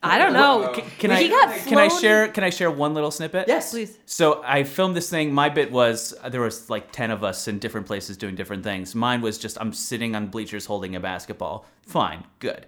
I 0.03 0.17
don't 0.17 0.33
know. 0.33 0.73
Can, 0.73 0.85
can 0.99 1.11
I 1.11 1.29
can 1.67 1.79
I 1.79 1.89
share 1.89 2.29
can 2.29 2.43
I 2.43 2.51
share 2.51 2.71
one 2.71 2.95
little 2.95 3.11
snippet? 3.11 3.49
Yes. 3.49 3.71
Please. 3.71 3.99
So 4.07 4.43
I 4.45 4.65
filmed 4.65 4.97
this 4.97 5.11
thing. 5.11 5.33
My 5.33 5.51
bit 5.51 5.71
was 5.71 6.15
uh, 6.23 6.31
there 6.31 6.41
was 6.41 6.71
like 6.71 6.91
ten 6.91 7.11
of 7.11 7.23
us 7.23 7.49
in 7.49 7.59
different 7.59 7.87
places 7.87 8.17
doing 8.17 8.35
different 8.35 8.65
things. 8.65 8.95
Mine 8.95 9.21
was 9.21 9.37
just 9.37 9.59
I'm 9.61 9.73
sitting 9.75 10.15
on 10.15 10.29
bleachers 10.29 10.65
holding 10.65 10.97
a 10.97 11.01
basketball. 11.01 11.67
Fine, 11.83 12.25
good. 12.39 12.67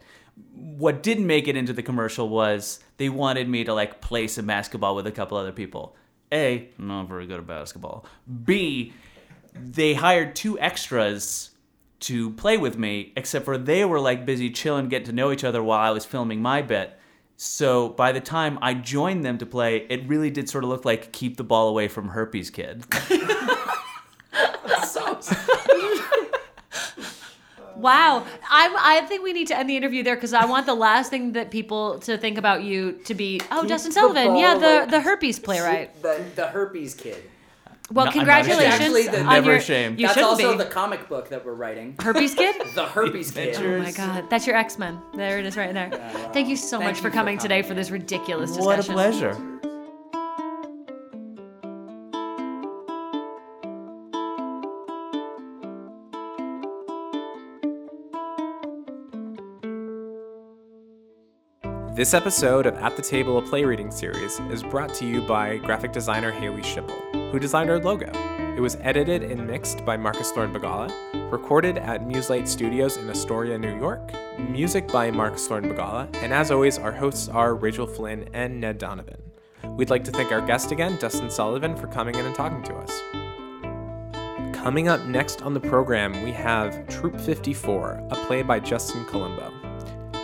What 0.55 1.03
didn't 1.03 1.27
make 1.27 1.49
it 1.49 1.57
into 1.57 1.73
the 1.73 1.83
commercial 1.83 2.29
was 2.29 2.81
they 2.99 3.09
wanted 3.09 3.49
me 3.49 3.65
to 3.65 3.73
like 3.73 4.03
play 4.03 4.29
some 4.29 4.47
basketball 4.47 4.95
with 4.95 5.07
a 5.07 5.13
couple 5.13 5.39
other 5.39 5.53
people. 5.53 5.97
A, 6.31 6.69
I'm 6.79 6.89
not 6.89 7.09
very 7.09 7.27
good 7.27 7.39
at 7.39 7.47
basketball. 7.47 8.07
B, 8.45 8.93
they 9.55 9.95
hired 9.95 10.35
two 10.35 10.59
extras 10.59 11.51
to 12.01 12.31
play 12.31 12.57
with 12.57 12.77
me, 12.79 13.13
except 13.17 13.45
for 13.45 13.57
they 13.57 13.85
were 13.85 14.01
like 14.01 14.27
busy 14.27 14.51
chilling, 14.51 14.89
getting 14.89 15.07
to 15.07 15.13
know 15.13 15.31
each 15.31 15.45
other 15.45 15.63
while 15.63 15.81
I 15.81 15.91
was 15.91 16.05
filming 16.05 16.43
my 16.43 16.61
bit. 16.63 16.99
So 17.45 17.89
by 17.89 18.13
the 18.13 18.21
time 18.21 18.57
I 18.63 18.73
joined 18.73 19.25
them 19.25 19.37
to 19.39 19.47
play, 19.47 19.85
it 19.89 20.07
really 20.07 20.31
did 20.31 20.49
sort 20.49 20.63
of 20.63 20.71
look 20.71 20.85
like 20.85 21.11
keep 21.11 21.39
the 21.39 21.43
ball 21.43 21.69
away 21.69 21.89
from 21.89 22.11
herpes 22.11 22.51
kid. 22.51 22.85
Wow, 27.75 28.25
I, 28.49 29.01
I 29.01 29.07
think 29.07 29.25
we 29.25 29.33
need 29.33 29.49
to 29.49 29.59
end 29.59 29.69
the 29.69 29.77
interview 29.77 30.05
there 30.05 30.15
because 30.15 30.33
I 30.33 30.45
want 30.45 30.67
the 30.67 30.75
last 30.75 31.11
thing 31.11 31.33
that 31.33 31.51
people 31.51 31.99
to 32.01 32.17
think 32.17 32.39
about 32.39 32.63
you 32.63 32.93
to 33.07 33.15
be 33.15 33.41
oh 33.51 33.63
Keep 33.63 33.71
Dustin 33.71 33.91
Sullivan, 33.91 34.37
yeah, 34.37 34.57
the 34.57 34.83
away- 34.83 34.87
the 34.87 35.01
herpes 35.01 35.41
playwright. 35.41 35.91
The, 36.03 36.25
the 36.37 36.47
herpes 36.47 36.95
kid. 36.95 37.25
Well, 37.93 38.07
No, 38.07 38.11
I'm 38.11 38.17
not 38.17 38.45
congratulations 38.45 38.63
ashamed. 38.75 38.83
Actually, 38.83 39.03
the- 39.09 39.21
on 39.21 39.27
Never 39.35 39.47
your, 39.51 39.57
ashamed. 39.57 40.01
You 40.01 40.07
That's 40.07 40.19
also 40.23 40.53
be. 40.53 40.59
the 40.59 40.65
comic 40.71 41.09
book 41.09 41.29
that 41.29 41.45
we're 41.45 41.55
writing. 41.55 41.95
herpes 42.01 42.35
kid. 42.35 42.57
The 42.75 42.87
herpes 42.87 43.31
kid. 43.31 43.57
Oh 43.57 43.79
my 43.79 43.93
god, 43.93 44.29
that's 44.31 44.47
your 44.47 44.57
X 44.57 44.79
Men. 44.79 45.01
There 45.15 45.39
it 45.39 45.47
is, 45.47 45.57
right 45.57 45.73
there. 45.75 45.91
Thank 46.33 46.49
you 46.49 46.57
so 46.57 46.79
Thank 46.79 46.89
much 46.91 46.97
you 46.97 47.03
for 47.03 47.11
for 47.11 47.15
coming 47.15 47.39
today 47.39 47.61
coming. 47.63 47.69
for 47.69 47.75
this 47.75 47.91
ridiculous 47.91 48.51
discussion. 48.57 48.67
What 48.67 48.89
a 48.89 48.93
pleasure. 48.93 49.52
This 62.03 62.15
episode 62.15 62.67
of 62.67 62.75
At 62.79 62.97
the 62.97 63.03
Table, 63.03 63.39
a 63.39 63.43
play 63.43 63.65
reading 63.65 63.93
series, 63.93 64.41
is 64.51 64.65
brought 64.65 64.93
to 64.95 65.07
you 65.07 65.21
by 65.21 65.59
graphic 65.59 65.93
designer 65.93 66.33
Haley 66.33 66.63
Schipple, 66.63 67.31
who 67.31 67.39
designed 67.39 67.71
our 67.71 67.79
logo. 67.79 68.11
It 68.57 68.61
was 68.61 68.77
edited 68.81 69.23
and 69.23 69.47
mixed 69.47 69.85
by 69.85 69.97
Marcus 69.97 70.33
Lauren 70.35 70.53
Bagala, 70.53 70.91
recorded 71.31 71.79
at 71.79 72.05
Muselight 72.05 72.49
Studios 72.49 72.97
in 72.97 73.09
Astoria, 73.09 73.57
New 73.57 73.79
York, 73.79 74.13
music 74.37 74.89
by 74.89 75.13
Marcus 75.13 75.49
Lauren 75.49 75.73
Bagala, 75.73 76.13
and 76.25 76.35
as 76.35 76.51
always, 76.51 76.77
our 76.77 76.91
hosts 76.91 77.29
are 77.29 77.55
Rachel 77.55 77.87
Flynn 77.87 78.29
and 78.33 78.61
Ned 78.61 78.79
Donovan. 78.79 79.23
We'd 79.77 79.91
like 79.91 80.03
to 80.03 80.11
thank 80.11 80.33
our 80.33 80.45
guest 80.45 80.73
again, 80.73 80.99
Dustin 80.99 81.31
Sullivan, 81.31 81.77
for 81.77 81.87
coming 81.87 82.17
in 82.17 82.27
and 82.27 82.35
talking 82.35 82.65
to 82.65 82.75
us. 82.79 83.01
Coming 84.53 84.89
up 84.89 85.05
next 85.05 85.43
on 85.43 85.55
the 85.55 85.61
program, 85.61 86.21
we 86.25 86.33
have 86.33 86.85
Troop 86.89 87.21
54, 87.21 88.09
a 88.11 88.17
play 88.27 88.43
by 88.43 88.59
Justin 88.59 89.05
Colombo. 89.05 89.62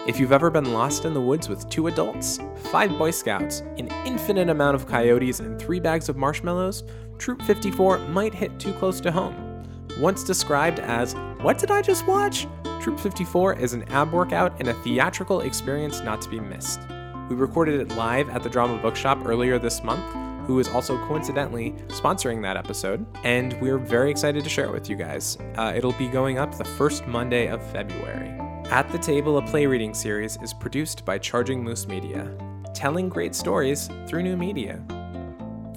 If 0.08 0.18
you've 0.18 0.32
ever 0.32 0.48
been 0.48 0.72
lost 0.72 1.04
in 1.04 1.12
the 1.12 1.20
woods 1.20 1.50
with 1.50 1.68
two 1.68 1.88
adults, 1.88 2.40
five 2.72 2.96
Boy 2.96 3.10
Scouts, 3.10 3.60
an 3.76 3.88
infinite 4.06 4.48
amount 4.48 4.74
of 4.74 4.86
coyotes, 4.86 5.40
and 5.40 5.58
three 5.58 5.80
bags 5.80 6.08
of 6.08 6.16
marshmallows, 6.16 6.82
Troop 7.18 7.42
54 7.42 7.98
might 8.08 8.32
hit 8.32 8.58
too 8.58 8.72
close 8.72 9.02
to 9.02 9.12
home. 9.12 9.66
Once 9.98 10.24
described 10.24 10.80
as, 10.80 11.12
What 11.42 11.58
did 11.58 11.70
I 11.70 11.82
just 11.82 12.06
watch? 12.06 12.46
Troop 12.80 12.98
54 12.98 13.58
is 13.58 13.74
an 13.74 13.82
ab 13.90 14.10
workout 14.10 14.58
and 14.58 14.68
a 14.68 14.74
theatrical 14.82 15.42
experience 15.42 16.00
not 16.00 16.22
to 16.22 16.30
be 16.30 16.40
missed. 16.40 16.80
We 17.28 17.36
recorded 17.36 17.78
it 17.78 17.94
live 17.94 18.30
at 18.30 18.42
the 18.42 18.48
Drama 18.48 18.80
Bookshop 18.80 19.26
earlier 19.26 19.58
this 19.58 19.84
month, 19.84 20.46
who 20.46 20.58
is 20.58 20.68
also 20.68 20.96
coincidentally 21.06 21.72
sponsoring 21.88 22.40
that 22.40 22.56
episode, 22.56 23.04
and 23.24 23.60
we're 23.60 23.76
very 23.76 24.10
excited 24.10 24.42
to 24.42 24.48
share 24.48 24.64
it 24.64 24.72
with 24.72 24.88
you 24.88 24.96
guys. 24.96 25.36
Uh, 25.56 25.74
it'll 25.76 25.92
be 25.92 26.08
going 26.08 26.38
up 26.38 26.56
the 26.56 26.64
first 26.64 27.06
Monday 27.06 27.48
of 27.48 27.62
February. 27.72 28.38
At 28.70 28.92
the 28.92 28.98
Table, 28.98 29.38
a 29.38 29.42
play 29.42 29.64
reading 29.64 29.94
series 29.94 30.36
is 30.42 30.52
produced 30.52 31.06
by 31.06 31.16
Charging 31.16 31.64
Moose 31.64 31.88
Media, 31.88 32.30
telling 32.74 33.08
great 33.08 33.34
stories 33.34 33.88
through 34.06 34.22
new 34.22 34.36
media. 34.36 34.78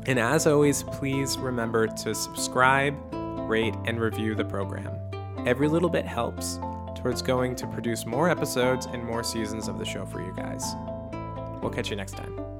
And 0.08 0.20
as 0.20 0.46
always, 0.46 0.84
please 0.84 1.38
remember 1.38 1.88
to 1.88 2.14
subscribe, 2.14 2.94
rate, 3.50 3.76
and 3.86 3.98
review 3.98 4.36
the 4.36 4.44
program. 4.44 4.94
Every 5.48 5.70
little 5.70 5.90
bit 5.90 6.06
helps 6.06 6.60
towards 6.98 7.22
going 7.22 7.56
to 7.56 7.68
produce 7.68 8.06
more 8.06 8.30
episodes 8.30 8.88
and 8.88 9.02
more 9.06 9.24
seasons 9.24 9.70
of 9.70 9.80
the 9.80 9.86
show 9.86 10.06
for 10.06 10.22
you 10.22 10.34
guys. 10.36 10.76
We'll 11.62 11.72
catch 11.72 11.90
you 11.90 11.96
next 11.96 12.18
time. 12.18 12.51